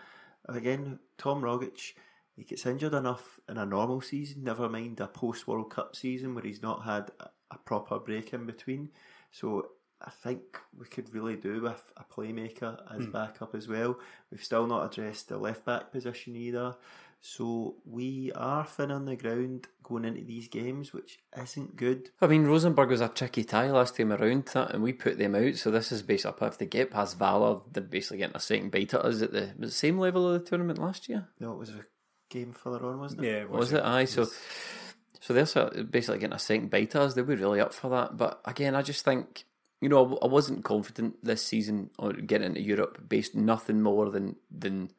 Again, 0.47 0.99
Tom 1.17 1.41
Rogic, 1.41 1.93
he 2.35 2.43
gets 2.43 2.65
injured 2.65 2.93
enough 2.93 3.39
in 3.49 3.57
a 3.57 3.65
normal 3.65 4.01
season, 4.01 4.43
never 4.43 4.69
mind 4.69 4.99
a 4.99 5.07
post 5.07 5.47
World 5.47 5.71
Cup 5.71 5.95
season 5.95 6.35
where 6.35 6.43
he's 6.43 6.61
not 6.61 6.83
had 6.83 7.11
a, 7.19 7.29
a 7.51 7.57
proper 7.57 7.99
break 7.99 8.33
in 8.33 8.45
between. 8.45 8.89
So 9.31 9.69
I 10.01 10.11
think 10.11 10.41
we 10.77 10.85
could 10.85 11.13
really 11.13 11.35
do 11.35 11.61
with 11.61 11.91
a 11.97 12.03
playmaker 12.03 12.79
as 12.95 13.05
hmm. 13.05 13.11
backup 13.11 13.53
as 13.53 13.67
well. 13.67 13.99
We've 14.31 14.43
still 14.43 14.65
not 14.65 14.91
addressed 14.91 15.29
the 15.29 15.37
left 15.37 15.65
back 15.65 15.91
position 15.91 16.35
either. 16.35 16.75
So 17.21 17.75
we 17.85 18.31
are 18.33 18.65
thin 18.65 18.91
on 18.91 19.05
the 19.05 19.17
ground 19.17 19.67
going 19.83 20.05
into 20.05 20.23
these 20.23 20.47
games, 20.47 20.93
which 20.93 21.19
isn't 21.37 21.75
good. 21.75 22.11
I 22.21 22.27
mean, 22.27 22.45
Rosenborg 22.45 22.89
was 22.89 23.01
a 23.01 23.09
tricky 23.09 23.43
tie 23.43 23.71
last 23.71 23.97
time 23.97 24.13
around, 24.13 24.45
that, 24.53 24.73
and 24.73 24.81
we 24.81 24.93
put 24.93 25.17
them 25.17 25.35
out. 25.35 25.55
So 25.55 25.69
this 25.69 25.91
is 25.91 26.01
based 26.01 26.25
up 26.25 26.41
if 26.41 26.57
they 26.57 26.65
get 26.65 26.91
past 26.91 27.19
Valur, 27.19 27.61
they're 27.71 27.83
basically 27.83 28.19
getting 28.19 28.37
a 28.37 28.39
second 28.39 28.71
bite 28.71 28.93
at 28.93 29.03
us 29.03 29.21
at 29.21 29.33
the 29.33 29.53
was 29.59 29.75
same 29.75 29.99
level 29.99 30.27
of 30.27 30.41
the 30.41 30.49
tournament 30.49 30.79
last 30.79 31.09
year. 31.09 31.27
No, 31.39 31.51
it 31.51 31.59
was 31.59 31.69
a 31.71 31.85
game 32.29 32.53
further 32.53 32.85
on, 32.85 32.99
wasn't 32.99 33.25
it? 33.25 33.27
Yeah, 33.27 33.41
it 33.41 33.49
Was 33.49 33.73
it? 33.73 33.83
Aye. 33.83 34.05
So, 34.05 34.27
so 35.19 35.33
they're 35.33 35.45
sort 35.45 35.75
of 35.75 35.91
basically 35.91 36.19
getting 36.19 36.35
a 36.35 36.39
second 36.39 36.69
bite 36.69 36.95
at 36.95 37.01
us. 37.01 37.13
They 37.15 37.21
were 37.21 37.35
really 37.35 37.59
up 37.59 37.73
for 37.73 37.89
that. 37.89 38.15
But 38.15 38.39
again, 38.45 38.75
I 38.75 38.81
just 38.81 39.03
think 39.03 39.43
you 39.81 39.89
know 39.89 40.17
I, 40.21 40.25
I 40.25 40.27
wasn't 40.29 40.63
confident 40.63 41.23
this 41.23 41.43
season 41.43 41.89
on 41.99 42.25
getting 42.27 42.47
into 42.47 42.61
Europe 42.61 43.09
based 43.09 43.35
nothing 43.35 43.81
more 43.81 44.09
than 44.09 44.37
than 44.49 44.91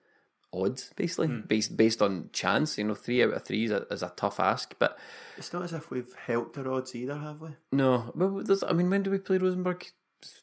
odds, 0.53 0.91
basically 0.97 1.29
hmm. 1.29 1.41
based 1.41 1.77
based 1.77 2.03
on 2.03 2.31
chance. 2.33 2.77
You 2.79 2.85
know, 2.85 2.95
three 2.95 3.23
out 3.23 3.33
of 3.33 3.45
three 3.45 3.65
is 3.65 3.71
a, 3.71 3.87
is 3.91 4.03
a 4.03 4.13
tough 4.17 4.41
ask, 4.41 4.75
but 4.79 4.99
It's 5.37 5.53
not 5.53 5.63
as 5.63 5.73
if 5.73 5.91
we've 5.91 6.13
helped 6.27 6.59
our 6.59 6.71
odds 6.71 6.95
either, 6.95 7.17
have 7.17 7.41
we? 7.41 7.51
no. 7.73 8.13
Well, 8.15 8.43
there's, 8.45 8.63
I 8.63 8.73
mean, 8.73 8.91
when 8.91 9.03
do 9.03 9.11
we 9.11 9.19
play 9.19 9.39
Rosenborg? 9.39 9.87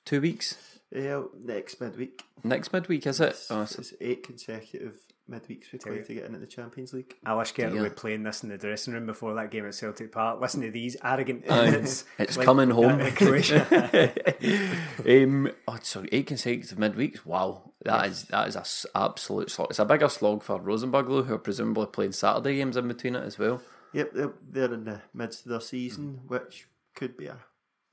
Two 0.05 0.21
weeks 0.21 0.79
Yeah, 0.91 1.23
next 1.39 1.79
midweek. 1.79 2.23
next 2.43 2.73
midweek, 2.73 3.05
is 3.05 3.19
it? 3.21 3.29
It's, 3.29 3.51
Oh, 3.51 3.65
so- 3.65 3.79
it's 3.81 3.93
eight 4.01 4.23
consecutive 4.23 4.97
midweeks 5.29 5.71
we 5.73 5.79
play 5.79 6.01
to 6.01 6.13
get 6.13 6.25
into 6.25 6.39
the 6.39 6.47
Champions 6.47 6.93
League. 6.93 7.15
Alashkert 7.25 7.57
Yeah. 7.73 7.81
will 7.81 7.83
be 7.83 7.89
playing 7.89 8.23
this 8.23 8.43
in 8.43 8.49
the 8.49 8.57
dressing 8.57 8.93
room 8.93 9.05
before 9.05 9.33
that 9.35 9.51
game 9.51 9.65
at 9.65 9.75
Celtic 9.75 10.11
Park. 10.11 10.39
Listen 10.41 10.61
to 10.61 10.71
these 10.71 10.95
arrogant 11.03 11.43
Aye. 11.49 11.67
idiots. 11.67 12.05
It's 12.17 12.37
coming 12.37 12.69
home. 12.69 12.97
that 12.99 13.07
in 13.09 13.15
Croatia. 13.15 14.13
um, 15.23 15.51
oh, 15.67 15.77
sorry, 15.81 16.09
eight 16.11 16.27
consecutive 16.27 16.77
midweeks. 16.77 17.25
Wow, 17.25 17.71
that 17.83 18.07
is 18.07 18.23
that 18.25 18.47
is 18.47 18.55
a 18.55 18.59
s- 18.61 18.85
absolute 18.95 19.51
slog. 19.51 19.69
It's 19.71 19.79
a 19.79 19.85
bigger 19.85 20.09
slog 20.09 20.43
for 20.43 20.59
Rosenborg 20.61 21.07
though, 21.07 21.23
who 21.23 21.33
are 21.35 21.39
presumably 21.39 21.87
playing 21.87 22.13
Saturday 22.13 22.55
games 22.57 22.77
in 22.77 22.87
between 22.87 23.15
it 23.15 23.23
as 23.23 23.37
well. 23.37 23.61
Yep, 23.93 24.11
they're, 24.13 24.33
they're 24.49 24.73
in 24.73 24.83
the 24.85 25.01
midst 25.13 25.45
of 25.45 25.51
their 25.51 25.61
season, 25.61 26.19
which 26.27 26.67
could 26.95 27.17
be 27.17 27.27
a 27.27 27.37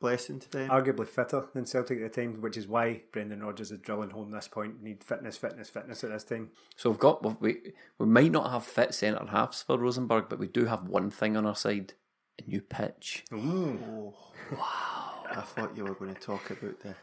blessing 0.04 0.38
to 0.38 0.50
them. 0.50 0.68
Arguably 0.68 1.08
fitter 1.08 1.46
than 1.54 1.64
Celtic 1.64 2.00
at 2.02 2.12
the 2.12 2.22
time, 2.22 2.42
which 2.42 2.58
is 2.58 2.68
why 2.68 3.02
Brendan 3.10 3.42
Rodgers 3.42 3.70
is 3.70 3.78
drilling 3.78 4.10
home 4.10 4.30
this 4.30 4.48
point. 4.48 4.76
We 4.82 4.90
need 4.90 5.02
fitness, 5.02 5.38
fitness, 5.38 5.70
fitness 5.70 6.04
at 6.04 6.10
this 6.10 6.24
time. 6.24 6.50
So 6.76 6.90
we've 6.90 6.98
got 6.98 7.40
we 7.40 7.72
we 7.98 8.06
might 8.06 8.30
not 8.30 8.50
have 8.50 8.64
fit 8.64 8.92
centre 8.92 9.24
halves 9.26 9.62
for 9.62 9.78
Rosenborg, 9.78 10.26
but 10.28 10.38
we 10.38 10.46
do 10.46 10.66
have 10.66 10.88
one 10.88 11.10
thing 11.10 11.38
on 11.38 11.46
our 11.46 11.56
side: 11.56 11.94
a 12.38 12.48
new 12.48 12.60
pitch. 12.60 13.24
Oh, 13.32 14.14
wow. 14.52 15.24
I 15.30 15.40
thought 15.40 15.74
you 15.74 15.84
were 15.84 15.94
going 15.94 16.14
to 16.14 16.20
talk 16.20 16.50
about 16.50 16.80
the, 16.80 16.94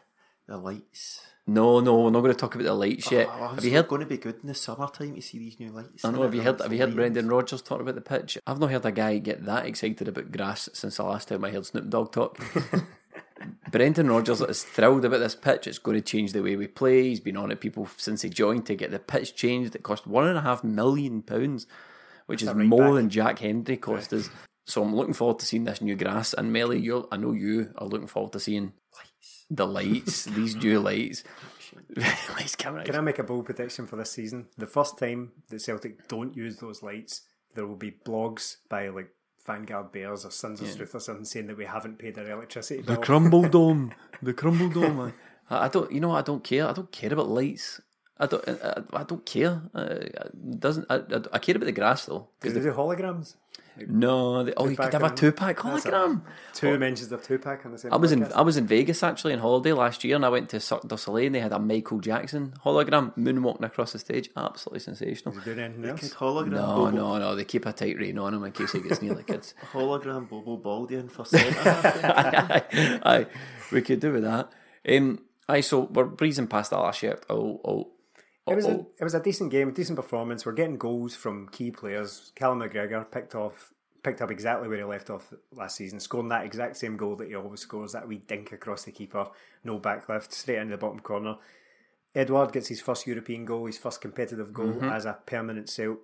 the 0.47 0.57
lights. 0.57 1.25
No, 1.47 1.79
no, 1.79 2.01
we're 2.01 2.11
not 2.11 2.21
going 2.21 2.33
to 2.33 2.39
talk 2.39 2.53
about 2.53 2.65
the 2.65 2.73
lights 2.73 3.11
yet. 3.11 3.27
Oh, 3.29 3.47
have 3.49 3.65
you 3.65 3.71
heard? 3.71 3.87
going 3.87 4.01
to 4.01 4.07
be 4.07 4.17
good 4.17 4.37
in 4.41 4.47
the 4.47 4.53
summertime 4.53 5.15
to 5.15 5.21
see 5.21 5.39
these 5.39 5.59
new 5.59 5.71
lights. 5.71 6.05
I 6.05 6.11
know. 6.11 6.21
Have 6.21 6.35
you 6.35 6.41
heard? 6.41 6.61
Have 6.61 6.71
you 6.71 6.79
heard 6.79 6.95
Brendan 6.95 7.27
Rodgers 7.27 7.61
talking 7.61 7.81
about 7.81 7.95
the 7.95 8.01
pitch? 8.01 8.37
I've 8.45 8.59
not 8.59 8.71
heard 8.71 8.85
a 8.85 8.91
guy 8.91 9.17
get 9.17 9.45
that 9.45 9.65
excited 9.65 10.07
about 10.07 10.31
grass 10.31 10.69
since 10.73 10.97
the 10.97 11.03
last 11.03 11.27
time 11.27 11.43
I 11.43 11.49
heard 11.51 11.65
Snoop 11.65 11.89
Dogg 11.89 12.11
talk. 12.11 12.39
Brendan 13.71 14.09
Rodgers 14.09 14.41
is 14.41 14.63
thrilled 14.63 15.03
about 15.03 15.19
this 15.19 15.35
pitch. 15.35 15.65
It's 15.65 15.79
going 15.79 15.97
to 15.97 16.01
change 16.01 16.31
the 16.31 16.43
way 16.43 16.55
we 16.55 16.67
play. 16.67 17.03
He's 17.03 17.19
been 17.19 17.37
on 17.37 17.51
it 17.51 17.59
people 17.59 17.87
since 17.97 18.21
he 18.21 18.29
joined 18.29 18.65
to 18.67 18.75
get 18.75 18.91
the 18.91 18.99
pitch 18.99 19.35
changed. 19.35 19.75
It 19.75 19.83
cost 19.83 20.05
one 20.05 20.27
and 20.27 20.37
a 20.37 20.41
half 20.41 20.63
million 20.63 21.23
pounds, 21.23 21.65
which 22.27 22.43
is 22.43 22.49
right 22.49 22.57
more 22.57 22.79
back. 22.85 22.93
than 22.93 23.09
Jack 23.09 23.39
Hendry 23.39 23.77
cost 23.77 24.13
us. 24.13 24.29
So 24.67 24.83
I'm 24.83 24.95
looking 24.95 25.15
forward 25.15 25.39
to 25.39 25.45
seeing 25.45 25.63
this 25.63 25.81
new 25.81 25.95
grass. 25.95 26.33
And 26.33 26.53
Melly, 26.53 26.77
I 27.11 27.17
know 27.17 27.31
you 27.31 27.73
are 27.77 27.87
looking 27.87 28.07
forward 28.07 28.33
to 28.33 28.39
seeing 28.39 28.73
the 29.51 29.67
lights, 29.67 30.25
these 30.25 30.55
new 30.55 30.79
lights. 30.89 31.23
lights 31.95 32.55
camera. 32.55 32.83
Can 32.83 32.95
I 32.95 33.01
make 33.01 33.19
a 33.19 33.23
bold 33.23 33.45
prediction 33.45 33.85
for 33.85 33.97
this 33.97 34.11
season? 34.11 34.47
The 34.57 34.65
first 34.65 34.97
time 34.97 35.31
that 35.49 35.61
Celtic 35.61 36.07
don't 36.07 36.35
use 36.35 36.57
those 36.57 36.81
lights, 36.81 37.21
there 37.53 37.67
will 37.67 37.75
be 37.75 37.91
blogs 37.91 38.57
by 38.69 38.87
like 38.87 39.09
Vanguard 39.45 39.91
Bears 39.91 40.25
or 40.25 40.31
Sons 40.31 40.61
of 40.61 40.67
Struth 40.67 40.95
or 40.95 40.99
something 40.99 41.25
saying 41.25 41.47
that 41.47 41.57
we 41.57 41.65
haven't 41.65 41.99
paid 41.99 42.17
our 42.17 42.29
electricity 42.29 42.81
bill. 42.81 42.95
The 42.95 42.99
bill. 42.99 43.03
crumble 43.03 43.49
dome. 43.57 43.93
The 44.21 44.33
crumble 44.33 44.69
dome. 44.69 45.13
I, 45.49 45.65
I 45.65 45.67
don't. 45.67 45.91
You 45.91 45.99
know. 45.99 46.11
I 46.11 46.21
don't 46.21 46.43
care. 46.43 46.67
I 46.67 46.73
don't 46.73 46.91
care 46.91 47.11
about 47.11 47.27
lights. 47.29 47.81
I 48.17 48.27
don't. 48.27 48.47
I, 48.47 48.81
I 48.93 49.03
don't 49.03 49.25
care. 49.25 49.61
Uh, 49.73 49.87
it 49.89 50.59
doesn't. 50.59 50.85
I, 50.89 50.95
I, 50.95 51.21
I 51.33 51.39
care 51.39 51.55
about 51.55 51.65
the 51.65 51.71
grass 51.71 52.05
though. 52.05 52.29
Did 52.39 52.53
they 52.53 52.61
do 52.61 52.71
holograms? 52.71 53.35
No, 53.89 54.43
they, 54.43 54.53
oh, 54.55 54.67
you 54.67 54.75
could 54.75 54.93
have 54.93 55.01
a 55.03 55.05
and- 55.07 55.17
two 55.17 55.31
pack 55.31 55.57
hologram. 55.57 56.21
Two 56.53 56.77
mentions 56.77 57.11
of 57.11 57.23
Tupac 57.23 57.65
on 57.65 57.71
the 57.71 57.77
same. 57.77 57.93
I 57.93 57.97
was 57.97 58.11
in. 58.11 58.23
I 58.33 58.41
was 58.41 58.57
in 58.57 58.67
Vegas 58.67 59.03
actually 59.03 59.33
on 59.33 59.39
holiday 59.39 59.73
last 59.73 60.03
year, 60.03 60.15
and 60.15 60.25
I 60.25 60.29
went 60.29 60.49
to 60.49 60.59
Cirque 60.59 60.87
du 60.87 60.97
Soleil, 60.97 61.25
and 61.27 61.35
they 61.35 61.39
had 61.39 61.53
a 61.53 61.59
Michael 61.59 61.99
Jackson 61.99 62.53
hologram 62.65 63.15
moonwalking 63.17 63.63
across 63.65 63.93
the 63.93 63.99
stage. 63.99 64.29
Absolutely 64.35 64.79
sensational. 64.79 65.35
Doing 65.43 65.59
anything 65.59 65.85
else? 65.85 66.13
Hologram 66.13 66.51
No, 66.51 66.65
Bobo, 66.75 66.89
no, 66.91 67.17
no. 67.19 67.35
They 67.35 67.45
keep 67.45 67.65
a 67.65 67.73
tight 67.73 67.97
rein 67.97 68.17
on 68.19 68.33
him 68.33 68.43
in 68.43 68.51
case 68.51 68.73
he 68.73 68.81
gets 68.81 69.01
near 69.01 69.13
the 69.13 69.23
kids. 69.23 69.53
hologram 69.71 70.27
Bobo 70.29 70.57
Baldy 70.57 70.95
in 70.95 71.09
for 71.09 71.25
centre 71.25 71.51
half. 71.61 71.85
aye, 72.03 72.99
aye, 73.03 73.25
we 73.71 73.81
could 73.81 73.99
do 73.99 74.11
with 74.13 74.23
that. 74.23 74.51
Um, 74.87 75.19
aye, 75.47 75.61
so 75.61 75.81
we're 75.91 76.05
breezing 76.05 76.47
past 76.47 76.71
that 76.71 76.77
last 76.79 77.01
year. 77.03 77.19
Oh, 77.29 77.61
oh, 77.63 77.91
It 78.51 78.55
was, 78.55 78.65
a, 78.65 78.85
it 78.99 79.03
was 79.03 79.13
a 79.13 79.19
decent 79.21 79.51
game, 79.51 79.69
a 79.69 79.71
decent 79.71 79.95
performance. 79.95 80.45
We're 80.45 80.51
getting 80.53 80.77
goals 80.77 81.15
from 81.15 81.47
key 81.49 81.71
players. 81.71 82.31
Callum 82.35 82.59
McGregor 82.59 83.09
picked 83.09 83.35
off, 83.35 83.73
picked 84.03 84.21
up 84.21 84.31
exactly 84.31 84.67
where 84.67 84.77
he 84.77 84.83
left 84.83 85.09
off 85.09 85.33
last 85.53 85.75
season, 85.77 85.99
scoring 85.99 86.29
that 86.29 86.45
exact 86.45 86.77
same 86.77 86.97
goal 86.97 87.15
that 87.17 87.27
he 87.27 87.35
always 87.35 87.59
scores. 87.61 87.91
That 87.93 88.07
wee 88.07 88.17
dink 88.27 88.51
across 88.51 88.83
the 88.83 88.91
keeper, 88.91 89.27
no 89.63 89.79
backlift, 89.79 90.31
straight 90.33 90.57
into 90.59 90.71
the 90.75 90.77
bottom 90.77 90.99
corner. 90.99 91.35
Edouard 92.13 92.51
gets 92.51 92.67
his 92.67 92.81
first 92.81 93.07
European 93.07 93.45
goal, 93.45 93.67
his 93.67 93.77
first 93.77 94.01
competitive 94.01 94.51
goal 94.53 94.83
as 94.83 95.05
a 95.05 95.17
permanent 95.25 95.69
sale. 95.69 95.97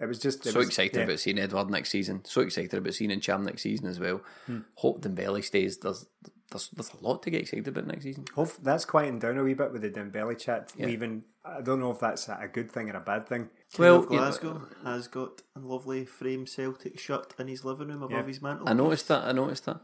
It 0.00 0.06
was 0.06 0.18
just 0.18 0.40
it 0.40 0.50
Mm-hmm. 0.50 0.52
so 0.52 0.58
was- 0.58 0.68
excited 0.68 0.96
yeah. 0.98 1.04
about 1.04 1.18
seeing 1.20 1.38
Edouard 1.38 1.70
next 1.70 1.90
season. 1.90 2.24
So 2.24 2.40
excited 2.42 2.74
about 2.74 2.94
seeing 2.94 3.10
Ntcham 3.10 3.44
next 3.44 3.62
season 3.62 3.86
as 3.86 3.98
well. 4.00 4.20
Hmm. 4.46 4.58
Hope 4.76 5.00
Dembele 5.02 5.42
stays. 5.44 5.78
There's, 5.78 6.06
there's 6.50 6.68
there's 6.70 6.92
a 6.92 7.04
lot 7.04 7.22
to 7.22 7.30
get 7.30 7.42
excited 7.42 7.68
about 7.68 7.86
next 7.86 8.04
season. 8.04 8.24
Hope 8.34 8.50
that's 8.62 8.84
quieting 8.84 9.18
down 9.18 9.38
a 9.38 9.42
wee 9.44 9.54
bit 9.54 9.72
with 9.72 9.82
the 9.82 9.90
Dembele 9.90 10.38
chat. 10.38 10.72
Yeah. 10.76 10.86
Leaving, 10.86 11.24
I 11.44 11.60
don't 11.60 11.80
know 11.80 11.90
if 11.92 12.00
that's 12.00 12.28
a 12.28 12.48
good 12.52 12.70
thing 12.72 12.90
or 12.90 12.96
a 12.96 13.00
bad 13.00 13.28
thing. 13.28 13.50
Well, 13.78 14.02
King 14.02 14.12
you 14.12 14.18
know- 14.18 14.26
of 14.26 14.40
Glasgow 14.40 14.62
uh, 14.84 14.92
has 14.94 15.08
got 15.08 15.42
a 15.56 15.60
lovely 15.60 16.04
frame 16.04 16.46
Celtic 16.46 16.98
shirt 16.98 17.34
in 17.38 17.48
his 17.48 17.64
living 17.64 17.88
room 17.88 18.02
above 18.02 18.18
Yeah. 18.18 18.26
his 18.26 18.42
mantle. 18.42 18.68
I 18.68 18.72
noticed 18.72 19.08
that. 19.08 19.24
I 19.24 19.32
noticed 19.32 19.66
that. 19.66 19.80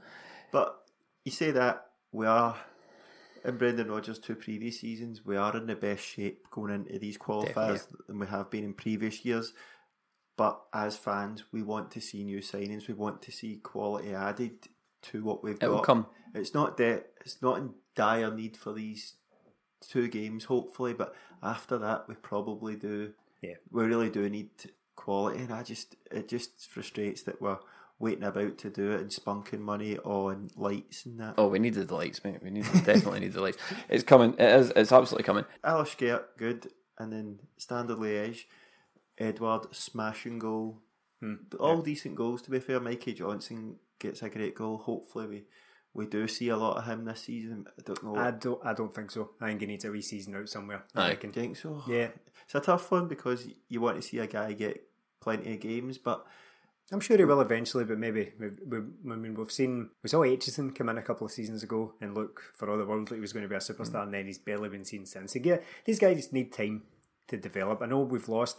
But 0.52 0.76
you 1.24 1.32
say 1.32 1.50
that 1.52 1.86
we 2.12 2.26
are 2.26 2.56
in 3.44 3.58
Brendan 3.58 3.90
Rodgers' 3.90 4.18
two 4.18 4.34
previous 4.34 4.80
seasons, 4.80 5.24
we 5.24 5.36
are 5.36 5.56
in 5.56 5.66
the 5.66 5.76
best 5.76 6.04
shape 6.04 6.48
going 6.50 6.72
into 6.74 6.98
these 6.98 7.16
qualifiers 7.16 7.54
Definitely. 7.54 8.04
than 8.08 8.18
we 8.18 8.26
have 8.26 8.50
been 8.50 8.64
in 8.64 8.74
previous 8.74 9.24
years. 9.24 9.52
But 10.36 10.60
as 10.74 10.96
fans, 10.96 11.44
we 11.52 11.62
want 11.62 11.90
to 11.92 12.00
see 12.00 12.22
new 12.24 12.40
signings. 12.40 12.88
We 12.88 12.94
want 12.94 13.22
to 13.22 13.32
see 13.32 13.56
quality 13.56 14.12
added 14.14 14.68
to 15.02 15.22
what 15.22 15.42
we've 15.42 15.54
It 15.56 15.60
got. 15.60 15.84
come. 15.84 16.06
It's 16.34 16.54
not 16.54 16.76
that 16.78 17.06
it's 17.20 17.40
not 17.42 17.58
in 17.58 17.70
dire 17.94 18.32
need 18.34 18.56
for 18.56 18.72
these 18.72 19.14
two 19.80 20.08
games, 20.08 20.44
hopefully. 20.44 20.92
But 20.94 21.14
after 21.42 21.78
that, 21.78 22.08
we 22.08 22.14
probably 22.14 22.76
do. 22.76 23.12
Yeah. 23.42 23.54
we 23.70 23.84
really 23.84 24.10
do 24.10 24.28
need 24.28 24.50
quality, 24.96 25.40
and 25.40 25.52
I 25.52 25.62
just 25.62 25.94
it 26.10 26.28
just 26.28 26.68
frustrates 26.68 27.22
that 27.22 27.40
we're 27.40 27.58
waiting 27.98 28.24
about 28.24 28.58
to 28.58 28.68
do 28.68 28.90
it 28.92 29.00
and 29.00 29.10
spunking 29.10 29.60
money 29.60 29.96
on 29.98 30.50
lights 30.56 31.06
and 31.06 31.18
that. 31.20 31.34
Oh, 31.38 31.48
we 31.48 31.58
needed 31.58 31.88
the 31.88 31.94
lights, 31.94 32.22
mate. 32.24 32.42
We 32.42 32.50
need 32.50 32.64
definitely 32.84 33.20
need 33.20 33.32
the 33.32 33.40
lights. 33.42 33.58
It's 33.88 34.04
coming. 34.04 34.34
It 34.34 34.40
is. 34.60 34.72
It's 34.76 34.92
absolutely 34.92 35.24
coming. 35.24 35.44
Alashkert, 35.64 36.24
good, 36.36 36.68
and 36.98 37.12
then 37.12 37.40
Standard 37.56 37.98
Liège, 37.98 38.44
Edouard, 39.18 39.74
smashing 39.74 40.38
goal. 40.38 40.80
Hmm. 41.20 41.34
All 41.58 41.80
decent 41.80 42.14
goals, 42.16 42.42
to 42.42 42.50
be 42.50 42.60
fair. 42.60 42.80
Mikey 42.80 43.14
Johnston 43.14 43.76
gets 43.98 44.22
a 44.22 44.30
great 44.30 44.54
goal. 44.54 44.78
Hopefully, 44.78 45.26
we, 45.26 45.44
we 45.94 46.06
do 46.06 46.28
see 46.28 46.48
a 46.48 46.56
lot 46.56 46.76
of 46.76 46.84
him 46.84 47.04
this 47.04 47.22
season. 47.22 47.66
I 47.78 47.82
don't 47.84 48.04
know. 48.04 48.16
I 48.16 48.30
don't. 48.30 48.64
I 48.64 48.72
don't 48.72 48.94
think 48.94 49.10
so. 49.10 49.30
I 49.40 49.46
think 49.46 49.60
he 49.60 49.66
needs 49.66 49.84
a 49.84 49.90
wee 49.90 50.02
season 50.02 50.36
out 50.36 50.48
somewhere. 50.48 50.84
I 50.94 51.02
Aye. 51.02 51.08
reckon. 51.10 51.30
Do 51.30 51.40
think 51.40 51.56
so? 51.56 51.82
Yeah, 51.88 52.08
It's 52.44 52.54
a 52.54 52.60
tough 52.60 52.90
one 52.90 53.08
because 53.08 53.48
you 53.68 53.80
want 53.80 53.96
to 53.96 54.06
see 54.06 54.18
a 54.18 54.26
guy 54.26 54.52
get 54.52 54.86
plenty 55.20 55.54
of 55.54 55.60
games, 55.60 55.98
but 55.98 56.24
I'm 56.92 57.00
sure 57.00 57.16
he 57.16 57.24
will 57.24 57.40
eventually. 57.40 57.84
But 57.84 57.98
maybe 57.98 58.32
we, 58.38 58.48
we, 58.66 58.78
I 59.10 59.16
mean, 59.16 59.34
we've 59.34 59.50
seen 59.50 59.90
we 60.02 60.08
saw 60.08 60.18
Aitchison 60.18 60.74
come 60.74 60.88
in 60.88 60.98
a 60.98 61.02
couple 61.02 61.26
of 61.26 61.32
seasons 61.32 61.62
ago 61.62 61.94
and 62.00 62.14
look 62.14 62.42
for 62.54 62.70
all 62.70 62.78
the 62.78 62.86
world 62.86 63.10
like 63.10 63.18
he 63.18 63.20
was 63.20 63.32
going 63.32 63.42
to 63.42 63.48
be 63.48 63.56
a 63.56 63.58
superstar, 63.58 64.00
mm. 64.00 64.02
and 64.04 64.14
then 64.14 64.26
he's 64.26 64.38
barely 64.38 64.68
been 64.68 64.84
seen 64.84 65.06
since. 65.06 65.32
So 65.32 65.40
yeah, 65.42 65.58
these 65.84 65.98
guys 65.98 66.32
need 66.32 66.52
time 66.52 66.82
to 67.28 67.36
develop. 67.36 67.82
I 67.82 67.86
know 67.86 68.00
we've 68.00 68.28
lost 68.28 68.58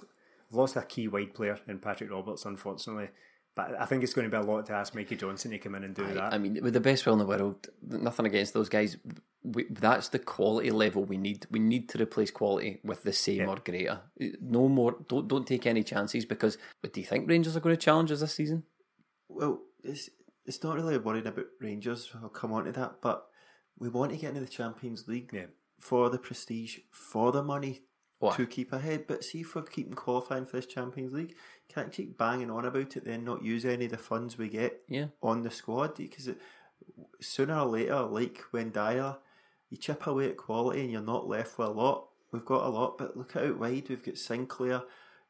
we've 0.50 0.58
lost 0.58 0.76
a 0.76 0.82
key 0.82 1.08
wide 1.08 1.34
player 1.34 1.60
in 1.68 1.80
Patrick 1.80 2.12
Roberts, 2.12 2.46
unfortunately. 2.46 3.10
But 3.58 3.82
I 3.82 3.86
think 3.86 4.04
it's 4.04 4.14
going 4.14 4.30
to 4.30 4.38
be 4.38 4.42
a 4.42 4.46
lot 4.46 4.68
to 4.68 4.74
ask 4.74 4.94
Mikey 4.94 5.16
Johnston 5.16 5.50
to 5.52 5.58
come 5.58 5.74
in 5.76 5.84
and 5.84 5.96
do 5.96 6.06
that. 6.14 6.32
I 6.32 6.38
mean, 6.38 6.60
with 6.62 6.74
the 6.76 6.80
best 6.80 7.06
will 7.06 7.14
in 7.14 7.20
the 7.20 7.26
world, 7.26 7.68
nothing 7.82 8.28
against 8.28 8.54
those 8.54 8.70
guys. 8.70 8.98
We, 9.44 9.66
that's 9.70 10.10
the 10.10 10.20
quality 10.20 10.70
level 10.70 11.04
we 11.04 11.18
need. 11.18 11.48
We 11.50 11.58
need 11.60 11.90
to 11.90 12.02
replace 12.02 12.30
quality 12.30 12.80
with 12.84 13.02
the 13.02 13.14
same 13.14 13.50
or 13.50 13.56
greater. 13.58 14.02
Uh, 14.22 14.26
no 14.40 14.70
more. 14.70 14.98
Don't 15.08 15.28
don't 15.28 15.48
take 15.48 15.66
any 15.66 15.84
chances 15.84 16.24
because. 16.24 16.60
But 16.84 16.94
do 16.94 17.02
you 17.02 17.08
think 17.08 17.28
Rangers 17.28 17.58
are 17.58 17.60
going 17.62 17.76
to 17.76 17.82
challenge 17.82 18.12
us 18.12 18.20
this 18.20 18.34
season? 18.36 18.64
Well, 19.28 19.62
it's 19.84 20.10
it's 20.46 20.64
not 20.64 20.76
really 20.76 21.00
worrying 21.00 21.26
about 21.28 21.48
Rangers. 21.60 22.12
I'll 22.22 22.30
come 22.30 22.54
on 22.54 22.66
to 22.66 22.72
that, 22.74 23.02
but 23.02 23.26
we 23.80 23.90
want 23.90 24.12
to 24.12 24.18
get 24.18 24.30
into 24.30 24.42
the 24.42 24.48
Champions 24.48 25.08
League 25.08 25.32
Yeah. 25.34 25.48
for 25.80 26.10
the 26.10 26.20
prestige, 26.20 26.80
for 26.92 27.32
the 27.32 27.44
money 27.44 27.82
What? 28.20 28.36
to 28.38 28.48
keep 28.48 28.74
ahead. 28.74 29.06
But 29.08 29.24
see 29.24 29.42
if 29.42 29.54
we're 29.56 29.62
keeping 29.62 29.94
qualifying 29.94 30.46
for 30.46 30.58
this 30.58 30.66
Champions 30.66 31.14
League, 31.14 31.36
can't 31.70 31.92
keep 31.92 32.18
banging 32.18 32.50
on 32.50 32.66
about 32.66 32.98
it, 32.98 33.06
then 33.06 33.24
not 33.24 33.44
use 33.44 33.64
any 33.66 33.86
of 33.86 33.92
the 33.92 33.98
funds 33.98 34.38
we 34.38 34.50
get 34.50 34.82
Yeah. 34.88 35.08
on 35.22 35.44
the 35.44 35.52
squad 35.52 35.96
because 35.96 36.30
sooner 37.20 37.60
or 37.60 37.66
later, 37.66 38.02
like 38.04 38.40
when 38.52 38.72
Dyer, 38.72 39.18
you 39.70 39.78
chip 39.78 40.08
away 40.08 40.30
at 40.30 40.38
quality 40.38 40.82
and 40.82 40.92
you're 40.92 41.02
not 41.02 41.28
left 41.28 41.58
with 41.58 41.68
a 41.68 41.72
lot. 41.72 42.08
We've 42.32 42.46
got 42.46 42.66
a 42.66 42.70
lot, 42.70 42.98
but 42.98 43.16
look 43.18 43.36
out 43.36 43.58
wide. 43.60 43.88
We've 43.90 44.04
got 44.04 44.18
Sinclair, 44.18 44.82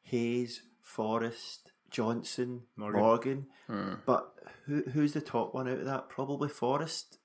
Hayes, 0.04 0.62
Forrest, 0.82 1.72
Johnston, 1.92 2.64
Morgan. 2.76 3.00
Morgan. 3.02 3.48
Hmm. 3.68 3.94
But 4.06 4.34
who 4.66 4.84
who's 4.94 5.14
the 5.14 5.22
top 5.22 5.54
one 5.54 5.68
out 5.68 5.80
of 5.80 5.86
that? 5.86 6.10
Probably 6.10 6.50
Forrest, 6.50 7.18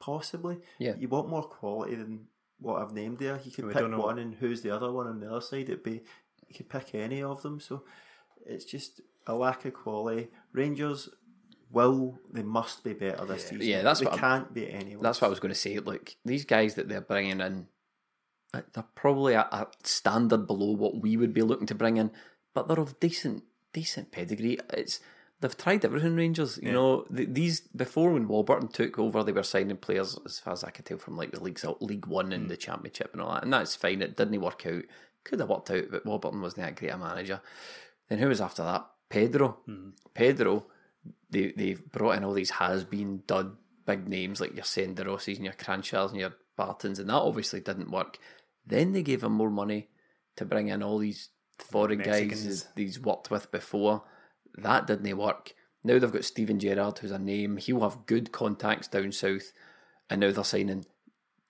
possibly. 0.00 0.58
Yeah. 0.78 0.94
You 0.98 1.08
want 1.08 1.28
more 1.28 1.42
quality 1.42 1.94
than 1.96 2.26
what 2.60 2.80
I've 2.82 2.92
named 2.92 3.18
there. 3.18 3.40
You 3.44 3.50
could 3.50 3.66
We 3.66 3.72
pick 3.72 3.90
one, 3.96 4.18
and 4.18 4.34
who's 4.34 4.62
the 4.62 4.70
other 4.70 4.90
one 4.92 5.06
on 5.06 5.20
the 5.20 5.30
other 5.30 5.40
side? 5.40 5.68
It'd 5.68 5.82
be 5.82 6.02
you 6.48 6.54
could 6.56 6.68
pick 6.68 6.94
any 6.94 7.22
of 7.22 7.42
them. 7.42 7.60
So 7.60 7.84
it's 8.46 8.64
just 8.64 9.00
a 9.26 9.34
lack 9.34 9.64
of 9.64 9.74
quality. 9.74 10.28
Rangers 10.52 11.08
will 11.70 12.18
they 12.32 12.42
must 12.42 12.82
be 12.82 12.94
better 12.94 13.24
this 13.26 13.44
season. 13.44 13.66
Yeah, 13.66 13.82
that's 13.82 14.00
they 14.00 14.06
what 14.06 14.14
I'm- 14.14 14.20
can't 14.20 14.54
be 14.54 14.70
any. 14.70 14.96
That's 15.00 15.20
what 15.20 15.26
I 15.28 15.30
was 15.30 15.40
going 15.40 15.52
to 15.52 15.58
say. 15.60 15.78
Look, 15.78 16.14
these 16.24 16.44
guys 16.44 16.74
that 16.74 16.88
they're 16.88 17.00
bringing 17.00 17.40
in, 17.40 17.66
they're 18.52 18.84
probably 18.94 19.34
a, 19.34 19.40
a 19.42 19.66
standard 19.84 20.46
below 20.46 20.72
what 20.72 21.00
we 21.02 21.16
would 21.16 21.34
be 21.34 21.42
looking 21.42 21.66
to 21.66 21.74
bring 21.74 21.98
in, 21.98 22.10
but 22.54 22.68
they're 22.68 22.80
of 22.80 22.98
decent, 23.00 23.44
decent 23.74 24.10
pedigree. 24.12 24.58
It's 24.72 25.00
they've 25.40 25.56
tried 25.56 25.84
everything. 25.84 26.16
Rangers, 26.16 26.58
you 26.62 26.72
know, 26.72 27.04
th 27.14 27.28
these 27.30 27.60
before 27.60 28.12
when 28.12 28.28
Warburton 28.28 28.68
took 28.68 28.98
over, 28.98 29.22
they 29.22 29.32
were 29.32 29.42
signing 29.42 29.76
players 29.76 30.18
as 30.24 30.38
far 30.38 30.52
as 30.52 30.64
I 30.64 30.70
could 30.70 30.86
tell 30.86 30.98
from 30.98 31.16
like 31.16 31.32
the 31.32 31.42
leagues, 31.42 31.64
League 31.80 32.06
One 32.06 32.32
and 32.32 32.46
mm. 32.46 32.48
the 32.48 32.56
Championship 32.56 33.10
and 33.12 33.22
all 33.22 33.32
that, 33.34 33.44
and 33.44 33.52
that's 33.52 33.76
fine. 33.76 34.02
It 34.02 34.16
didn't 34.16 34.40
work 34.40 34.66
out. 34.66 34.84
Could 35.24 35.40
have 35.40 35.48
worked 35.48 35.70
out, 35.70 35.90
but 35.90 36.06
Warburton 36.06 36.40
wasn't 36.40 36.66
that 36.66 36.76
great 36.76 36.92
a 36.92 36.98
manager. 36.98 37.40
Then 38.08 38.18
who 38.18 38.28
was 38.28 38.40
after 38.40 38.62
that? 38.64 38.86
Pedro. 39.08 39.58
Mm. 39.68 39.92
Pedro. 40.14 40.66
They 41.30 41.52
they've 41.56 41.84
brought 41.92 42.16
in 42.16 42.24
all 42.24 42.32
these 42.32 42.50
has 42.50 42.84
been 42.84 43.22
dud 43.26 43.56
big 43.88 44.06
names 44.06 44.40
like 44.40 44.54
your 44.54 44.64
Senderossis 44.64 45.36
and 45.36 45.44
your 45.44 45.54
Kranjcars 45.54 46.10
and 46.10 46.20
your 46.20 46.34
Bartons, 46.56 46.98
and 46.98 47.08
that 47.08 47.14
obviously 47.14 47.60
didn't 47.60 47.90
work. 47.90 48.18
Then 48.66 48.92
they 48.92 49.02
gave 49.02 49.22
him 49.22 49.32
more 49.32 49.50
money 49.50 49.88
to 50.36 50.44
bring 50.44 50.68
in 50.68 50.82
all 50.82 50.98
these 50.98 51.30
foreign 51.58 51.98
guys 51.98 52.22
Mexicans. 52.22 52.64
that 52.64 52.80
he's 52.80 53.00
worked 53.00 53.30
with 53.30 53.50
before. 53.50 54.04
That 54.62 54.86
didn't 54.86 55.16
work. 55.16 55.54
Now 55.84 55.98
they've 55.98 56.12
got 56.12 56.24
Steven 56.24 56.58
Gerrard, 56.58 56.98
who's 56.98 57.10
a 57.10 57.18
name. 57.18 57.56
He'll 57.56 57.80
have 57.80 58.06
good 58.06 58.32
contacts 58.32 58.88
down 58.88 59.12
south, 59.12 59.52
and 60.10 60.20
now 60.20 60.32
they're 60.32 60.44
signing 60.44 60.86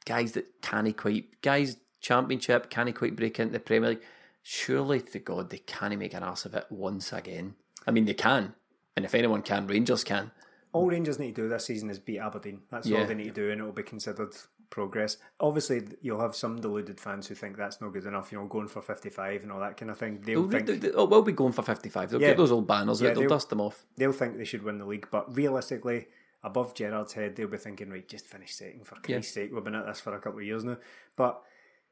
guys 0.04 0.32
that 0.32 0.62
can't 0.62 0.96
quite 0.96 1.40
guys 1.42 1.76
championship 2.00 2.70
can't 2.70 2.94
quite 2.94 3.16
break 3.16 3.38
into 3.38 3.52
the 3.52 3.60
Premier 3.60 3.90
League. 3.90 4.02
Surely 4.42 5.00
to 5.00 5.18
God 5.18 5.50
they 5.50 5.58
can't 5.58 5.98
make 5.98 6.14
an 6.14 6.22
ass 6.22 6.44
of 6.44 6.54
it 6.54 6.66
once 6.70 7.12
again. 7.12 7.54
I 7.86 7.90
mean 7.90 8.04
they 8.04 8.14
can, 8.14 8.54
and 8.96 9.04
if 9.04 9.14
anyone 9.14 9.42
can, 9.42 9.66
Rangers 9.66 10.04
can. 10.04 10.30
All 10.72 10.88
Rangers 10.88 11.18
need 11.18 11.34
to 11.36 11.42
do 11.42 11.48
this 11.48 11.64
season 11.66 11.90
is 11.90 11.98
beat 11.98 12.18
Aberdeen. 12.18 12.60
That's 12.70 12.86
Yeah. 12.86 13.00
all 13.00 13.06
they 13.06 13.14
need 13.14 13.34
to 13.34 13.40
do, 13.42 13.50
and 13.50 13.60
it'll 13.60 13.72
be 13.72 13.82
considered 13.82 14.34
progress. 14.70 15.16
Obviously, 15.40 15.82
you'll 16.02 16.20
have 16.20 16.36
some 16.36 16.60
deluded 16.60 17.00
fans 17.00 17.26
who 17.26 17.34
think 17.34 17.56
that's 17.56 17.80
not 17.80 17.92
good 17.92 18.04
enough. 18.04 18.30
You 18.30 18.38
know, 18.38 18.46
going 18.46 18.68
for 18.68 18.82
fifty-five 18.82 19.42
and 19.42 19.50
all 19.50 19.60
that 19.60 19.76
kind 19.78 19.90
of 19.90 19.98
thing. 19.98 20.20
They'll 20.22 20.42
They'll, 20.42 20.50
think 20.64 20.66
they, 20.66 20.88
they, 20.88 20.92
oh, 20.94 21.06
we'll 21.06 21.22
be 21.22 21.32
going 21.32 21.52
for 21.52 21.62
fifty-five. 21.62 22.10
They'll 22.10 22.20
Yeah. 22.20 22.28
get 22.28 22.36
those 22.36 22.52
old 22.52 22.66
banners 22.66 23.00
Yeah. 23.00 23.10
They'll 23.10 23.20
they'll- 23.20 23.28
dust 23.30 23.48
them 23.50 23.60
off. 23.60 23.86
they'll 23.96 24.12
think 24.12 24.36
they 24.36 24.44
should 24.44 24.62
win 24.62 24.78
the 24.78 24.84
league, 24.84 25.08
but 25.10 25.34
realistically, 25.34 26.08
above 26.42 26.74
Gerrard's 26.74 27.14
head, 27.14 27.34
they'll 27.36 27.48
be 27.48 27.56
thinking, 27.56 27.90
right, 27.90 28.06
just 28.06 28.26
finish 28.26 28.54
second 28.54 28.86
for 28.86 28.96
Christ's 28.96 29.32
sake. 29.32 29.50
We've 29.52 29.64
been 29.64 29.74
at 29.74 29.86
this 29.86 30.00
for 30.00 30.14
a 30.14 30.20
couple 30.20 30.38
of 30.40 30.44
years 30.44 30.64
now. 30.64 30.76
But 31.16 31.42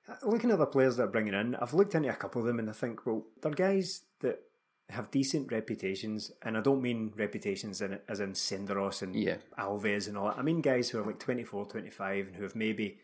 uh, 0.09 0.15
looking 0.25 0.51
at 0.51 0.59
the 0.59 0.67
players 0.67 0.97
they're 0.97 1.07
bringing 1.07 1.35
in, 1.35 1.55
I've 1.57 1.75
looked 1.75 1.95
into 1.95 2.11
a 2.11 2.15
couple 2.15 2.43
of 2.43 2.47
them 2.47 2.59
and 2.59 2.69
I 2.71 2.73
think, 2.75 3.05
well, 3.07 3.25
they're 3.41 3.51
guys 3.53 4.03
that 4.21 4.41
have 4.91 5.11
decent 5.11 5.51
reputations, 5.51 6.31
and 6.43 6.57
I 6.57 6.61
don't 6.61 6.81
mean 6.83 7.13
reputations 7.17 7.81
in, 7.83 7.99
as 8.09 8.21
in 8.21 8.33
Senderos 8.35 9.03
and 9.03 9.17
Yeah. 9.17 9.39
Alves 9.59 10.07
and 10.09 10.17
all 10.17 10.29
that. 10.29 10.39
I 10.39 10.43
mean 10.43 10.61
guys 10.61 10.91
who 10.91 11.01
are 11.01 11.07
like 11.07 11.19
24, 11.19 11.67
25 11.67 12.27
and 12.29 12.37
who 12.37 12.45
have 12.45 12.55
maybe 12.55 12.99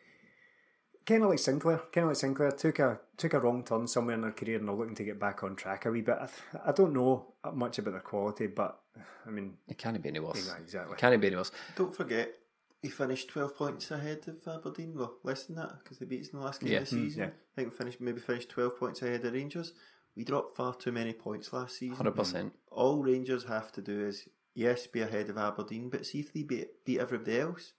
kind 1.04 1.24
of 1.24 1.30
like 1.30 1.40
Sinclair, 1.40 1.78
kind 1.92 2.04
of 2.04 2.10
like 2.10 2.16
Sinclair 2.16 2.52
took 2.52 2.78
a 2.78 3.00
took 3.16 3.34
a 3.34 3.40
wrong 3.40 3.64
turn 3.64 3.88
somewhere 3.88 4.14
in 4.14 4.20
their 4.20 4.30
career 4.30 4.58
and 4.58 4.68
are 4.68 4.76
looking 4.76 4.94
to 4.94 5.04
get 5.04 5.18
back 5.18 5.42
on 5.42 5.56
track 5.56 5.84
a 5.84 5.90
wee 5.90 6.02
bit. 6.02 6.18
I, 6.20 6.28
I 6.66 6.72
don't 6.72 6.92
know 6.94 7.34
much 7.52 7.78
about 7.78 7.92
their 7.92 8.00
quality, 8.00 8.46
but 8.46 8.78
I 9.26 9.30
mean, 9.30 9.54
It 9.66 9.78
can't 9.78 10.00
be 10.00 10.08
any 10.08 10.20
worse. 10.20 10.46
Yeah, 10.46 10.62
exactly. 10.62 10.92
It 10.94 10.98
can't 10.98 11.20
be 11.20 11.26
any 11.26 11.36
worse. 11.36 11.50
Don't 11.76 11.94
forget, 11.94 12.32
he 12.80 12.88
finished 12.90 13.28
12 13.30 13.56
points 13.56 13.90
ahead 13.90 14.20
of 14.28 14.46
Aberdeen. 14.46 14.94
Well, 14.94 15.14
less 15.24 15.44
than 15.44 15.56
that, 15.56 15.78
because 15.82 15.98
they 15.98 16.06
beat 16.06 16.20
us 16.22 16.28
in 16.28 16.38
the 16.38 16.44
last 16.44 16.60
game 16.60 16.72
Yeah. 16.72 16.78
of 16.80 16.90
the 16.90 16.96
hmm, 16.96 17.04
season. 17.04 17.20
yeah. 17.22 17.26
I 17.28 17.54
think 17.56 17.70
we 17.72 17.76
finished 17.76 18.00
maybe 18.00 18.20
finished 18.20 18.50
12 18.50 18.78
points 18.78 19.02
ahead 19.02 19.24
of 19.24 19.32
Rangers. 19.32 19.72
We 20.16 20.24
dropped 20.24 20.56
far 20.56 20.74
too 20.74 20.92
many 20.92 21.12
points 21.12 21.52
last 21.52 21.78
season. 21.78 21.96
100%. 21.96 22.50
All 22.70 23.02
Rangers 23.02 23.44
have 23.44 23.72
to 23.72 23.80
do 23.80 24.06
is, 24.06 24.28
yes, 24.54 24.86
be 24.86 25.00
ahead 25.00 25.30
of 25.30 25.38
Aberdeen, 25.38 25.88
but 25.88 26.06
see 26.06 26.20
if 26.20 26.32
they 26.32 26.42
beat, 26.42 26.84
beat 26.84 27.00
everybody 27.00 27.38
else. 27.38 27.72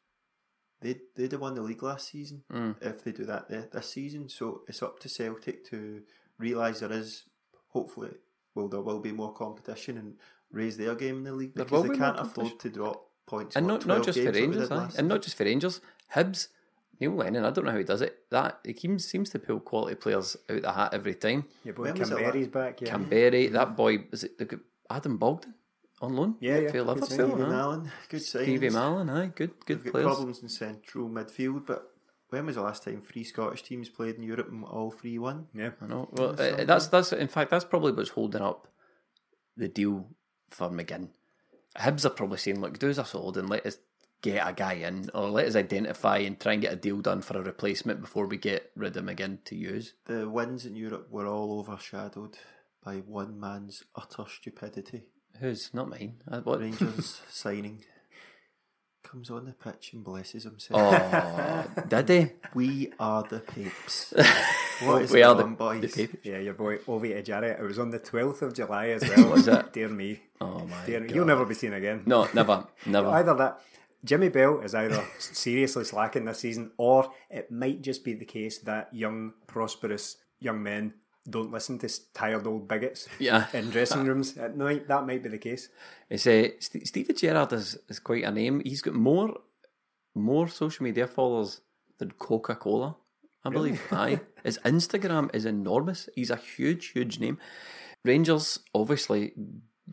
They, 0.81 0.97
they'd 1.15 1.31
have 1.31 1.41
won 1.41 1.55
the 1.55 1.61
league 1.61 1.83
last 1.83 2.09
season 2.11 2.43
hmm. 2.51 2.71
if 2.81 3.03
they 3.03 3.11
do 3.11 3.25
that 3.25 3.45
eh, 3.49 3.61
this 3.71 3.89
season. 3.89 4.27
So 4.29 4.63
it's 4.67 4.83
up 4.83 4.99
to 4.99 5.09
Celtic 5.09 5.65
to 5.69 6.01
realise 6.37 6.79
there 6.79 6.91
is, 6.91 7.23
hopefully, 7.69 8.15
well, 8.55 8.67
there 8.67 8.81
will 8.81 8.99
be 8.99 9.11
more 9.11 9.33
competition 9.33 9.97
and 9.97 10.15
raise 10.51 10.77
their 10.77 10.95
game 10.95 11.17
in 11.17 11.23
the 11.23 11.33
league 11.33 11.55
because 11.55 11.87
they 11.87 11.97
can't 11.97 12.19
afford 12.19 12.59
to 12.59 12.69
drop 12.69 13.09
points. 13.25 13.55
and 13.55 13.67
not 13.67 13.85
not 13.85 14.03
just 14.03 14.19
for 14.19 14.25
like 14.25 14.35
Rangers, 14.35 14.69
did 14.69 14.71
aye? 14.71 14.75
last 14.75 14.99
and 14.99 15.07
not 15.07 15.21
just 15.21 15.37
for 15.37 15.43
Rangers. 15.43 15.81
Hibs, 16.15 16.47
Neil 16.99 17.11
Lennon. 17.11 17.43
I 17.45 17.51
don't 17.51 17.65
know 17.65 17.71
how 17.71 17.77
he 17.77 17.83
does 17.83 18.01
it. 18.01 18.17
That 18.29 18.59
he 18.65 18.73
seems 18.73 19.05
seems 19.07 19.29
to 19.31 19.39
pull 19.39 19.59
quality 19.59 19.95
players 19.95 20.37
out 20.49 20.61
the 20.61 20.71
hat 20.71 20.93
every 20.93 21.15
time. 21.15 21.45
your 21.63 21.73
boy 21.73 21.83
When 21.83 21.97
was 21.99 22.11
it 22.11 22.17
Kamberi's 22.17 22.47
back. 22.47 22.81
Yeah, 22.81 22.95
Kamberi, 22.95 23.51
that 23.51 23.75
boy 23.75 24.05
is 24.11 24.23
it 24.23 24.37
the, 24.37 24.59
Adam 24.89 25.17
Bogdan 25.17 25.53
on 26.01 26.15
loan? 26.15 26.35
Yeah, 26.39 26.59
yeah, 26.59 26.67
for 26.67 26.73
good 26.73 26.87
Liverpool. 26.87 27.07
signing. 27.07 27.29
Stevie 27.31 27.43
aye. 27.43 27.47
Mallan, 27.47 27.89
good 28.09 28.21
signings. 28.21 28.43
Stevie 28.43 28.69
Mallan, 28.69 29.09
aye, 29.11 29.31
good 29.35 29.65
good 29.65 29.77
They've 29.79 29.85
got 29.85 29.91
players. 29.91 30.05
problems 30.07 30.43
in 30.43 30.49
central 30.49 31.09
midfield, 31.09 31.65
but 31.65 31.89
when 32.29 32.45
was 32.45 32.55
the 32.55 32.61
last 32.61 32.83
time 32.83 33.01
three 33.01 33.23
Scottish 33.23 33.63
teams 33.63 33.89
played 33.89 34.15
in 34.15 34.23
Europe 34.23 34.49
and 34.49 34.63
all 34.63 34.91
three 34.91 35.17
won? 35.19 35.47
yeah. 35.53 35.71
I 35.81 35.85
know. 35.87 36.09
Well, 36.11 36.35
uh, 36.39 36.63
that's 36.65 36.87
that's 36.87 37.11
in 37.13 37.27
fact 37.27 37.51
that's 37.51 37.65
probably 37.65 37.91
what's 37.91 38.09
holding 38.09 38.41
up 38.41 38.67
the 39.57 39.67
deal 39.67 40.07
for 40.49 40.69
McGinn. 40.69 41.09
Hibs 41.77 42.05
are 42.05 42.09
probably 42.11 42.37
saying, 42.37 42.59
"Look, 42.61 42.77
do 42.79 42.89
us 42.89 42.97
a 42.99 43.05
solid 43.05 43.37
and 43.37 43.49
let 43.49 43.65
us 43.65 43.77
get 44.23 44.47
a 44.47 44.53
guy 44.53 44.73
in, 44.73 45.11
or 45.13 45.29
let 45.29 45.45
us 45.45 45.55
identify 45.55 46.17
and 46.17 46.39
try 46.39 46.53
and 46.53 46.61
get 46.63 46.73
a 46.73 46.75
deal 46.75 46.99
done 47.01 47.21
for 47.21 47.37
a 47.37 47.43
replacement 47.43 48.01
before 48.01 48.25
we 48.25 48.37
get 48.37 48.71
rid 48.75 48.97
of 48.97 49.05
McGinn 49.05 49.43
to 49.45 49.55
use." 49.55 49.93
The 50.05 50.27
wins 50.27 50.65
in 50.65 50.75
Europe 50.75 51.09
were 51.11 51.27
all 51.27 51.59
overshadowed 51.59 52.37
by 52.83 52.95
one 52.97 53.39
man's 53.39 53.83
utter 53.95 54.23
stupidity. 54.27 55.03
Who's 55.39 55.71
not 55.73 55.89
mine? 55.89 56.15
Uh, 56.29 56.41
what? 56.41 56.59
Rangers 56.59 57.21
signing 57.29 57.83
comes 59.03 59.29
on 59.29 59.45
the 59.45 59.51
pitch 59.53 59.91
and 59.93 60.03
blesses 60.03 60.43
himself. 60.43 60.81
Oh, 60.81 61.65
did 61.87 62.07
they? 62.07 62.33
We 62.53 62.91
are 62.99 63.23
the 63.23 63.39
papes. 63.39 64.13
What 64.81 65.03
is 65.03 65.11
we 65.11 65.21
are 65.21 65.35
the, 65.35 65.43
going 65.43 65.55
on, 65.61 65.81
the 65.81 65.87
boys? 65.87 65.95
papers. 65.95 66.19
Yeah, 66.23 66.39
your 66.39 66.55
boy 66.55 66.79
Ovie 66.87 67.11
Ejaria. 67.11 67.59
It 67.59 67.63
was 67.63 67.77
on 67.77 67.91
the 67.91 67.99
12th 67.99 68.41
of 68.41 68.53
July 68.55 68.87
as 68.89 69.07
well. 69.07 69.29
Was 69.29 69.47
it? 69.47 69.71
Dear 69.71 69.87
me. 69.87 70.19
Oh 70.41 70.65
my 70.65 70.85
Dear 70.85 70.99
me. 70.99 71.07
god! 71.07 71.13
He'll 71.13 71.25
never 71.25 71.45
be 71.45 71.53
seen 71.53 71.73
again. 71.73 72.01
No, 72.07 72.27
never, 72.33 72.65
never. 72.87 73.07
Either 73.09 73.35
that, 73.35 73.61
Jimmy 74.05 74.29
Bell 74.29 74.59
is 74.59 74.75
either 74.75 75.03
seriously 75.19 75.83
slacking 75.85 76.25
this 76.25 76.39
season, 76.39 76.71
or 76.77 77.11
it 77.29 77.49
might 77.51 77.81
just 77.81 78.03
be 78.03 78.13
the 78.13 78.25
case 78.25 78.59
that 78.59 78.93
young, 78.93 79.33
prosperous 79.47 80.17
young 80.39 80.61
men 80.61 80.93
don't 81.29 81.51
listen 81.51 81.79
to 81.79 81.89
tired 82.13 82.45
old 82.45 82.67
bigots 82.67 83.07
Yeah. 83.17 83.47
in 83.53 83.69
dressing 83.69 84.03
rooms 84.05 84.37
at 84.37 84.57
night. 84.57 84.89
That 84.89 85.05
might 85.07 85.23
be 85.23 85.29
the 85.29 85.37
case. 85.37 85.69
It's 86.09 86.27
uh, 86.27 86.49
St- 86.59 86.85
Stevie 86.85 87.13
Gerrard 87.13 87.53
is, 87.53 87.77
is 87.87 87.99
quite 87.99 88.25
a 88.25 88.31
name. 88.31 88.61
He's 88.65 88.81
got 88.81 88.93
more 88.93 89.37
more 90.15 90.47
social 90.47 90.83
media 90.83 91.07
followers 91.07 91.61
than 91.97 92.11
Coca 92.11 92.55
Cola, 92.55 92.97
I 93.45 93.49
believe. 93.49 93.81
Aye, 93.91 94.19
his 94.43 94.59
Instagram 94.65 95.33
is 95.33 95.45
enormous. 95.45 96.09
He's 96.13 96.29
a 96.29 96.35
huge, 96.35 96.87
huge 96.89 97.19
name. 97.19 97.37
Rangers 98.03 98.59
obviously 98.75 99.31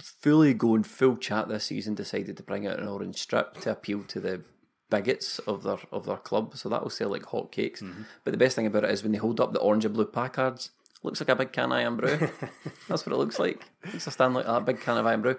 fully 0.03 0.55
going 0.55 0.83
full 0.83 1.17
chat 1.17 1.49
this 1.49 1.65
season. 1.65 1.95
Decided 1.95 2.37
to 2.37 2.43
bring 2.43 2.67
out 2.67 2.79
an 2.79 2.89
orange 2.89 3.19
strip 3.21 3.55
to 3.63 3.71
appeal 3.73 4.03
to 4.09 4.21
the 4.21 4.43
bigots 4.91 5.39
of 5.41 5.63
their 5.63 5.79
of 5.93 6.07
their 6.07 6.17
club. 6.17 6.57
So 6.57 6.69
that 6.69 6.83
will 6.83 6.91
sell 6.91 7.11
like 7.11 7.23
hotcakes. 7.23 7.83
But 8.25 8.31
the 8.33 8.39
best 8.39 8.57
thing 8.57 8.67
about 8.67 8.85
it 8.85 8.91
is 8.91 9.03
when 9.03 9.13
they 9.13 9.19
hold 9.19 9.41
up 9.41 9.53
the 9.53 9.61
orange 9.61 9.85
and 9.85 9.95
blue 9.95 10.07
placards. 10.07 10.71
Looks 11.03 11.19
like 11.21 11.31
a 11.31 11.37
big 11.37 11.53
can 11.53 11.73
of 11.73 11.79
Irn-Bru. 11.79 12.29
That's 12.89 13.07
what 13.07 13.15
it 13.15 13.17
looks 13.17 13.39
like. 13.39 13.65
Looks 13.91 14.07
a 14.07 14.11
stand 14.11 14.35
like 14.35 14.45
that 14.45 14.67
big 14.67 14.81
can 14.83 14.99
of 14.99 15.07
Irn-Bru. 15.07 15.35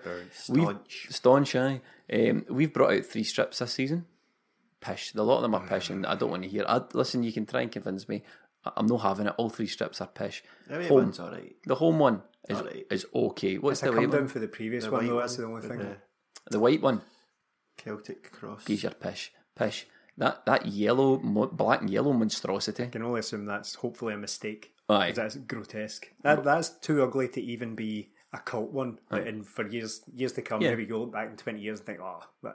We've- 0.50 0.64
staunch. 0.66 1.08
staunch, 1.12 1.56
aye. 1.56 1.82
Um, 2.12 2.46
we've 2.50 2.74
brought 2.74 2.94
out 2.94 3.06
three 3.06 3.24
strips 3.24 3.60
this 3.60 3.72
season. 3.72 4.06
Pish. 4.80 5.14
A 5.14 5.22
lot 5.22 5.36
of 5.36 5.42
them 5.44 5.54
are 5.54 5.68
pish, 5.68 5.92
and 5.92 6.04
I 6.08 6.16
don't 6.16 6.32
want 6.32 6.42
to 6.42 6.50
hear. 6.50 6.66
I, 6.68 6.82
listen, 6.94 7.22
you 7.22 7.32
can 7.32 7.46
try 7.46 7.62
and 7.62 7.72
convince 7.72 8.10
me. 8.10 8.24
I- 8.66 8.72
I'm 8.76 8.88
not 8.88 9.02
having 9.04 9.28
it. 9.28 9.36
All 9.38 9.52
three 9.52 9.68
strips 9.68 10.02
are 10.02 10.08
pish. 10.08 10.44
Home- 10.88 11.04
one's 11.04 11.20
alright. 11.20 11.56
the 11.68 11.76
home 11.76 12.00
one 12.00 12.24
is 12.50 12.58
Alright. 12.58 12.88
is 12.90 13.06
okay. 13.14 13.58
What's 13.58 13.80
It's 13.80 13.84
a 13.84 13.86
the 13.86 13.92
come 13.92 14.04
white 14.04 14.12
down 14.12 14.22
one? 14.22 14.28
for 14.30 14.40
the 14.40 14.48
previous 14.48 14.86
The 14.86 14.92
one, 14.92 15.02
white 15.02 15.08
though. 15.08 15.14
one 15.16 15.22
That's 15.24 15.36
the 15.38 15.46
only 15.46 15.62
thing. 15.68 15.78
the 15.80 15.98
The 16.50 16.60
white 16.60 16.82
one. 16.82 17.02
Celtic 17.78 18.32
cross. 18.32 18.66
Geez, 18.66 18.84
you're 18.84 18.92
pish. 18.92 19.32
Pish. 19.56 19.88
That 20.18 20.46
that 20.46 20.66
yellow, 20.68 21.18
black 21.18 21.82
and 21.82 21.90
yellow 21.90 22.14
monstrosity. 22.14 22.84
I 22.84 22.88
can 22.88 23.02
only 23.04 23.20
assume 23.22 23.46
that's 23.46 23.76
hopefully 23.76 24.14
a 24.14 24.18
mistake. 24.18 24.74
Aye. 24.90 25.08
'cause 25.10 25.16
That's 25.16 25.36
grotesque. 25.38 26.08
That 26.22 26.44
that's 26.44 26.70
too 26.70 27.02
ugly 27.02 27.28
to 27.30 27.42
even 27.42 27.76
be 27.76 28.12
a 28.34 28.40
cult 28.40 28.72
one. 28.72 29.00
And 29.10 29.48
for 29.48 29.68
years 29.68 30.02
years 30.14 30.34
to 30.34 30.42
come, 30.42 30.62
Yeah. 30.62 30.70
maybe 30.70 30.86
you 30.86 30.98
look 30.98 31.12
back 31.14 31.30
in 31.30 31.38
twenty 31.38 31.62
years 31.62 31.80
and 31.80 31.86
think, 31.88 32.00
oh, 32.02 32.22
uh, 32.46 32.50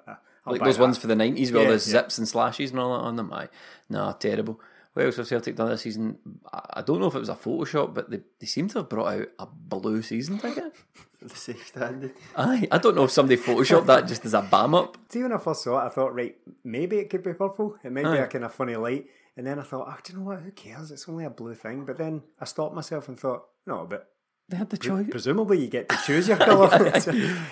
I'll 0.45 0.53
like 0.53 0.61
buy 0.61 0.67
those 0.67 0.77
that. 0.77 0.83
ones 0.83 0.99
for 0.99 1.07
the 1.07 1.17
nineties 1.17 1.51
with 1.51 1.57
all 1.59 1.63
Yeah, 1.65 1.69
the 1.71 1.75
yeah. 1.77 2.03
zips 2.03 2.19
and 2.19 2.29
slashes 2.29 2.71
and 2.71 2.79
all 2.79 2.97
that 2.99 3.05
on 3.05 3.17
them. 3.17 3.33
Aye, 3.33 3.49
nah, 3.89 4.13
terrible. 4.13 4.61
What 4.97 5.05
else 5.05 5.17
have 5.19 5.27
Celtic 5.29 5.57
done 5.57 5.69
this 5.69 5.83
season? 5.83 6.17
I 6.51 6.61
I 6.79 6.83
don't 6.83 7.01
know 7.01 7.07
if 7.09 7.15
it 7.15 7.19
was 7.19 7.29
a 7.29 7.35
Photoshop, 7.35 7.93
but 7.93 8.09
they, 8.11 8.21
they 8.41 8.47
seem 8.47 8.67
to 8.69 8.79
have 8.79 8.89
brought 8.89 9.13
out 9.13 9.29
a 9.39 9.47
blue 9.47 10.01
season 10.03 10.39
ticket. 10.39 10.73
The 11.21 11.35
safe 11.35 11.67
standing. 11.67 12.13
Aye, 12.37 12.69
I 12.71 12.79
don't 12.79 12.95
know 12.95 13.05
if 13.05 13.11
somebody 13.11 13.37
photoshopped 13.41 13.87
that 13.87 14.07
just 14.07 14.25
as 14.27 14.35
a 14.35 14.43
bam 14.43 14.75
up. 14.75 14.97
See, 15.09 15.23
when 15.23 15.33
I 15.33 15.39
first 15.39 15.65
saw 15.65 15.81
it, 15.83 15.87
I 15.87 15.89
thought, 15.89 16.15
right, 16.15 16.37
maybe 16.63 16.99
it 16.99 17.11
could 17.11 17.23
be 17.25 17.33
purple. 17.33 17.77
It 17.83 17.91
might 17.91 18.03
be 18.05 18.09
Aye. 18.11 18.17
a 18.25 18.27
kind 18.29 18.45
of 18.45 18.55
funny 18.55 18.77
light. 18.77 19.07
And 19.37 19.47
then 19.47 19.59
I 19.59 19.63
thought, 19.63 19.87
oh, 19.89 19.97
do 20.05 20.13
you 20.13 20.19
know 20.19 20.25
what? 20.27 20.41
Who 20.41 20.51
cares? 20.53 20.91
It's 20.93 21.09
only 21.09 21.25
a 21.25 21.31
blue 21.31 21.55
thing. 21.55 21.85
But 21.85 21.97
then 21.99 22.23
I 22.39 22.45
stopped 22.45 22.75
myself 22.77 23.09
and 23.09 23.19
thought, 23.19 23.45
no, 23.67 23.87
but 23.89 24.09
They 24.51 24.57
had 24.59 24.71
the 24.71 24.77
pre- 24.77 24.89
choice. 24.89 25.07
presumably 25.11 25.59
you 25.59 25.69
get 25.69 25.89
to 25.89 25.97
choose 26.07 26.29
your 26.29 26.37
colour. 26.49 26.69
It's- 26.87 27.09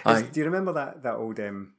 Aye. 0.07 0.23
do 0.31 0.41
you 0.41 0.45
remember 0.47 0.73
that 0.75 1.03
that 1.03 1.15
old 1.17 1.41
um, 1.41 1.73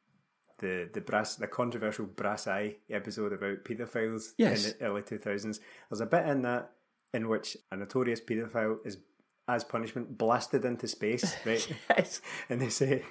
the 0.59 0.89
the 0.93 1.01
brass 1.01 1.35
the 1.35 1.47
controversial 1.47 2.05
brass 2.05 2.47
eye 2.47 2.75
episode 2.89 3.33
about 3.33 3.63
paedophiles 3.65 4.33
Yes. 4.37 4.65
in 4.71 4.77
the 4.79 4.85
early 4.85 5.01
two 5.01 5.17
thousands? 5.17 5.59
There's 5.89 6.01
a 6.01 6.05
bit 6.05 6.25
in 6.27 6.41
that 6.43 6.71
in 7.13 7.27
which 7.29 7.57
a 7.71 7.75
notorious 7.77 8.21
paedophile 8.21 8.77
is 8.85 8.97
as 9.47 9.63
punishment 9.63 10.17
blasted 10.17 10.65
into 10.65 10.87
space, 10.87 11.35
right? 11.45 11.67
Yes. 11.89 12.21
and 12.49 12.59
they 12.61 12.69
say 12.69 13.03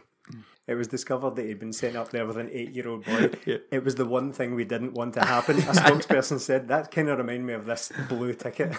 it 0.66 0.74
was 0.74 0.88
discovered 0.88 1.36
that 1.36 1.44
he'd 1.46 1.58
been 1.60 1.72
sent 1.72 1.94
up 1.96 2.10
there 2.10 2.26
with 2.26 2.36
an 2.38 2.48
eight-year-old 2.50 3.04
boy. 3.04 3.30
It 3.70 3.84
was 3.84 3.94
the 3.96 4.06
one 4.06 4.32
thing 4.32 4.54
we 4.54 4.64
didn't 4.64 4.94
want 4.94 5.14
to 5.14 5.20
happen. 5.24 5.56
A 5.58 5.60
spokesperson 5.60 6.40
said 6.40 6.68
that 6.68 6.90
kind 6.90 7.08
of 7.10 7.18
reminded 7.18 7.44
me 7.44 7.52
of 7.52 7.66
this 7.66 7.92
blue 8.08 8.32
ticket. 8.32 8.74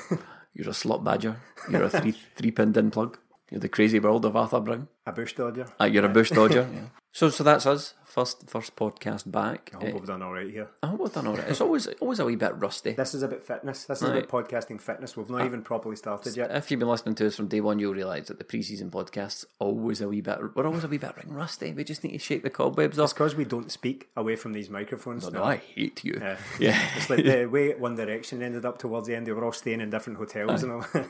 You're 0.53 0.70
a 0.70 0.74
slot 0.74 1.03
badger. 1.03 1.38
You're 1.70 1.84
a 1.84 1.89
three 1.89 2.11
three 2.36 2.51
pinned 2.51 2.78
in 2.78 2.89
plug. 2.91 3.20
You're 3.51 3.59
the 3.61 3.70
crazy 3.70 3.99
world 3.99 4.26
of 4.26 4.36
Arthur 4.36 4.59
Brown. 4.59 4.88
A 5.06 5.12
bush 5.12 5.34
dodger. 5.34 5.68
Uh, 5.80 5.86
you're 5.86 6.06
a 6.06 6.10
bush 6.10 6.30
dodger. 6.39 6.68
yeah. 6.74 6.82
So 7.12 7.30
so 7.30 7.43
that's 7.45 7.66
us. 7.66 7.93
First 8.03 8.49
first 8.49 8.76
podcast 8.78 9.30
back. 9.30 9.72
I 9.74 9.86
hope 9.86 9.93
we've 9.93 10.06
done 10.06 10.22
all 10.22 10.34
right 10.34 10.49
here. 10.49 10.68
I 10.84 10.88
hope 10.88 11.01
we've 11.01 11.14
done 11.14 11.28
all 11.28 11.36
right. 11.36 11.47
It's 11.49 11.60
always 11.62 11.88
always 12.01 12.20
a 12.20 12.26
wee 12.26 12.36
bit 12.38 12.56
rusty. 12.58 12.91
This 12.93 13.14
is 13.14 13.24
about 13.24 13.43
fitness. 13.43 13.86
This 13.86 14.01
is 14.01 14.10
Right. 14.10 14.24
about 14.26 14.30
podcasting 14.49 14.80
fitness. 14.82 15.16
We've 15.18 15.30
not 15.30 15.45
even 15.45 15.62
properly 15.62 15.95
started 15.97 16.36
yet. 16.36 16.51
If 16.51 16.72
you've 16.72 16.80
been 16.80 16.89
listening 16.89 17.16
to 17.16 17.28
us 17.28 17.36
from 17.38 17.47
day 17.47 17.60
one, 17.62 17.80
you'll 17.80 17.93
realise 17.93 18.28
that 18.28 18.38
the 18.38 18.43
pre-season 18.45 18.89
podcasts 18.89 19.45
always 19.60 19.99
a 20.01 20.08
wee 20.10 20.22
bit. 20.22 20.39
We're 20.56 20.66
always 20.66 20.84
a 20.86 20.88
wee 20.89 20.97
bit 20.97 21.16
ring 21.18 21.34
rusty. 21.34 21.74
We 21.74 21.84
just 21.86 22.03
need 22.03 22.12
to 22.14 22.20
shake 22.20 22.43
the 22.43 22.49
cobwebs 22.49 22.97
It's 22.97 23.12
off. 23.12 23.16
because 23.18 23.36
we 23.36 23.43
don't 23.45 23.72
speak 23.72 24.10
away 24.16 24.36
from 24.38 24.51
these 24.53 24.70
microphones. 24.70 25.24
No, 25.32 25.39
no 25.39 25.43
I 25.45 25.58
hate 25.58 26.03
you. 26.03 26.18
Yeah. 26.22 26.38
Yeah. 26.60 26.89
It's 26.97 27.10
like 27.10 27.24
the 27.26 27.45
way 27.47 27.74
One 27.76 27.95
Direction 27.95 28.41
ended 28.43 28.66
up 28.66 28.78
towards 28.78 29.08
the 29.08 29.16
end. 29.16 29.26
They 29.28 29.32
were 29.34 29.43
all 29.43 29.51
staying 29.53 29.80
in 29.82 29.89
different 29.89 30.20
hotels 30.20 30.64
and 30.64 30.72
all. 30.74 30.86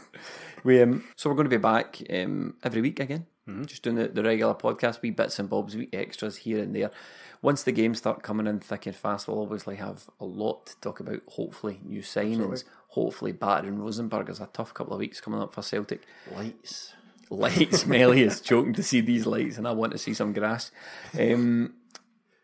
We 0.64 0.82
um, 0.82 1.04
so 1.16 1.30
we're 1.30 1.36
going 1.36 1.50
to 1.50 1.58
be 1.58 1.62
back 1.62 2.02
um, 2.12 2.56
every 2.64 2.82
week 2.82 3.00
again, 3.00 3.28
Mm-hmm. 3.48 3.66
just 3.66 3.84
doing 3.84 3.96
the, 3.96 4.08
the 4.08 4.24
regular 4.24 4.56
podcast, 4.56 5.04
wee 5.04 5.12
bits 5.12 5.38
and 5.38 5.48
bobs, 5.48 5.76
wee 5.76 5.90
extras 5.94 6.38
here 6.38 6.64
and 6.64 6.76
there. 6.76 6.90
Once 7.44 7.62
the 7.62 7.72
games 7.72 8.00
start 8.00 8.24
coming 8.24 8.48
in 8.48 8.60
thick 8.60 8.88
and 8.88 8.96
fast, 8.96 9.28
we'll 9.28 9.42
obviously 9.42 9.76
have 9.76 10.06
a 10.20 10.26
lot 10.26 10.66
to 10.66 10.80
talk 10.82 11.00
about. 11.00 11.22
Hopefully, 11.28 11.80
new 11.84 12.02
signings. 12.02 12.64
Hopefully, 12.90 13.34
battering 13.34 13.78
Rosenborg 13.78 14.30
is 14.30 14.40
a 14.40 14.50
tough 14.52 14.74
couple 14.74 14.94
of 14.94 15.00
weeks 15.00 15.22
coming 15.22 15.40
up 15.40 15.54
for 15.54 15.62
Celtic. 15.62 16.02
Lights. 16.36 16.94
Lights, 17.30 17.86
Melly 17.88 18.24
is 18.24 18.42
joking 18.42 18.74
to 18.74 18.84
see 18.84 19.02
these 19.02 19.28
lights, 19.28 19.60
and 19.60 19.68
I 19.68 19.74
want 19.74 19.92
to 19.92 20.00
see 20.00 20.16
some 20.16 20.34
grass. 20.34 20.72
Um, 21.20 21.76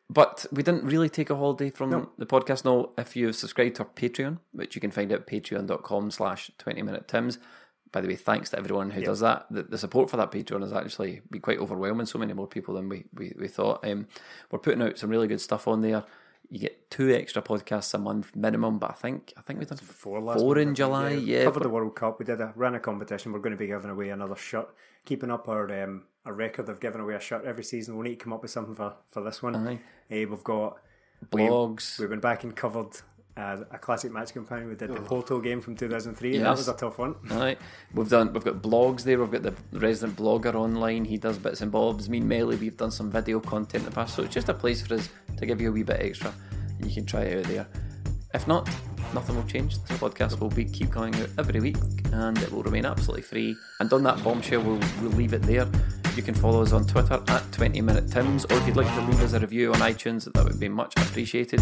but 0.09 0.45
we 0.51 0.61
didn't 0.61 0.83
really 0.83 1.07
take 1.09 1.29
a 1.29 1.35
holiday 1.35 1.69
from 1.69 2.09
the 2.17 2.25
podcast. 2.25 2.65
No, 2.65 2.91
if 2.97 3.15
you've 3.15 3.35
subscribed 3.35 3.77
to 3.77 3.83
our 3.83 3.89
Patreon, 3.89 4.39
which 4.51 4.75
you 4.75 4.81
can 4.81 4.91
find 4.91 5.11
at 5.11 5.25
patreon.com 5.25 6.11
slash 6.11 6.51
20 6.57 6.81
minute 6.81 7.07
Tims. 7.07 7.39
By 7.91 8.01
the 8.01 8.07
way, 8.07 8.15
thanks 8.15 8.49
to 8.51 8.57
everyone 8.57 8.89
who 8.91 9.01
does 9.03 9.19
that. 9.19 9.47
The, 9.51 9.63
the 9.63 9.77
support 9.77 10.09
for 10.09 10.17
that 10.17 10.31
Patreon 10.31 10.61
has 10.61 10.71
actually 10.71 11.21
been 11.29 11.41
quite 11.41 11.59
overwhelming. 11.59 12.05
So 12.05 12.19
many 12.19 12.33
more 12.33 12.47
people 12.47 12.75
than 12.75 12.87
we, 12.87 13.03
we, 13.13 13.33
we 13.37 13.47
thought. 13.47 13.85
Um, 13.85 14.07
we're 14.49 14.59
putting 14.59 14.81
out 14.81 14.97
some 14.97 15.09
really 15.09 15.27
good 15.27 15.41
stuff 15.41 15.67
on 15.67 15.81
there. 15.81 16.03
you 16.49 16.59
get 16.59 16.89
two 16.89 17.13
extra 17.13 17.41
podcasts 17.41 17.93
a 17.93 17.97
month 17.97 18.35
minimum. 18.35 18.77
But 18.77 18.91
I 18.91 18.93
think 18.93 19.33
I 19.37 19.41
think 19.41 19.59
we've 19.59 19.67
done 19.67 19.77
four 19.77 20.19
last 20.21 20.39
four 20.39 20.57
in 20.57 20.75
July. 20.75 21.11
Yeah, 21.11 21.45
covered 21.45 21.63
the 21.63 21.69
World 21.69 21.95
Cup. 21.95 22.19
We 22.19 22.25
did 22.25 22.41
a 22.41 22.53
ran 22.55 22.75
a 22.75 22.79
competition. 22.79 23.31
We're 23.31 23.39
going 23.39 23.51
to 23.51 23.57
be 23.57 23.67
giving 23.67 23.89
away 23.89 24.09
another 24.09 24.35
shirt. 24.35 24.69
Keeping 25.05 25.31
up 25.31 25.47
our 25.47 25.83
um, 25.83 26.03
our 26.25 26.33
record 26.33 26.69
of 26.69 26.79
giving 26.79 27.01
away 27.01 27.15
a 27.15 27.19
shirt 27.19 27.45
every 27.45 27.63
season. 27.63 27.95
We'll 27.95 28.03
need 28.03 28.19
to 28.19 28.23
come 28.23 28.33
up 28.33 28.41
with 28.41 28.51
something 28.51 28.75
for, 28.75 28.93
for 29.09 29.23
this 29.23 29.41
one. 29.41 29.55
Aye. 29.55 29.79
Uh, 30.11 30.27
we've 30.29 30.43
got 30.43 30.77
blogs. 31.31 31.97
We, 31.97 32.05
we 32.05 32.09
went 32.09 32.21
back 32.21 32.43
and 32.43 32.55
covered 32.55 33.01
uh, 33.37 33.57
a 33.71 33.77
classic 33.77 34.11
match 34.11 34.33
companion. 34.33 34.69
We 34.69 34.75
did 34.75 34.89
the 34.89 35.01
Porto 35.01 35.39
game 35.39 35.61
from 35.61 35.75
two 35.75 35.89
thousand 35.89 36.15
three. 36.15 36.33
Yes. 36.33 36.43
That 36.43 36.57
was 36.57 36.67
a 36.67 36.73
tough 36.73 36.97
one. 36.97 37.15
Right, 37.29 37.57
we've 37.93 38.09
done. 38.09 38.33
We've 38.33 38.43
got 38.43 38.61
blogs 38.61 39.03
there. 39.03 39.19
We've 39.19 39.31
got 39.31 39.43
the 39.43 39.53
resident 39.77 40.17
blogger 40.17 40.53
online. 40.55 41.05
He 41.05 41.17
does 41.17 41.37
bits 41.37 41.61
and 41.61 41.71
bobs. 41.71 42.09
Me 42.09 42.17
and 42.17 42.27
Melly, 42.27 42.57
we've 42.57 42.77
done 42.77 42.91
some 42.91 43.09
video 43.09 43.39
content 43.39 43.83
in 43.83 43.89
the 43.89 43.95
past. 43.95 44.15
So 44.15 44.23
it's 44.23 44.33
just 44.33 44.49
a 44.49 44.53
place 44.53 44.81
for 44.85 44.95
us 44.95 45.09
to 45.37 45.45
give 45.45 45.61
you 45.61 45.69
a 45.69 45.71
wee 45.71 45.83
bit 45.83 46.01
extra. 46.01 46.33
And 46.77 46.85
you 46.85 46.93
can 46.93 47.05
try 47.05 47.21
it 47.23 47.45
out 47.45 47.51
there. 47.51 47.67
If 48.33 48.47
not, 48.47 48.69
nothing 49.13 49.35
will 49.35 49.43
change. 49.43 49.77
This 49.83 49.97
podcast 49.97 50.39
will 50.39 50.49
be 50.49 50.65
keep 50.65 50.89
going 50.89 51.13
out 51.15 51.29
every 51.37 51.59
week, 51.59 51.77
and 52.13 52.37
it 52.37 52.51
will 52.51 52.63
remain 52.63 52.85
absolutely 52.85 53.23
free. 53.23 53.55
And 53.79 53.91
on 53.91 54.03
that 54.03 54.23
bombshell, 54.23 54.61
we'll 54.61 54.79
we'll 55.01 55.11
leave 55.11 55.33
it 55.33 55.41
there. 55.43 55.67
You 56.15 56.23
can 56.23 56.35
follow 56.35 56.61
us 56.61 56.73
on 56.73 56.85
Twitter 56.85 57.23
at 57.29 57.51
20 57.53 57.79
Minute 57.79 58.11
Tims, 58.11 58.43
or 58.45 58.57
if 58.57 58.67
you'd 58.67 58.75
like 58.75 58.93
to 58.95 59.01
leave 59.01 59.21
us 59.21 59.31
a 59.31 59.39
review 59.39 59.73
on 59.73 59.79
iTunes, 59.79 60.31
that 60.31 60.43
would 60.43 60.59
be 60.59 60.67
much 60.67 60.93
appreciated. 60.97 61.61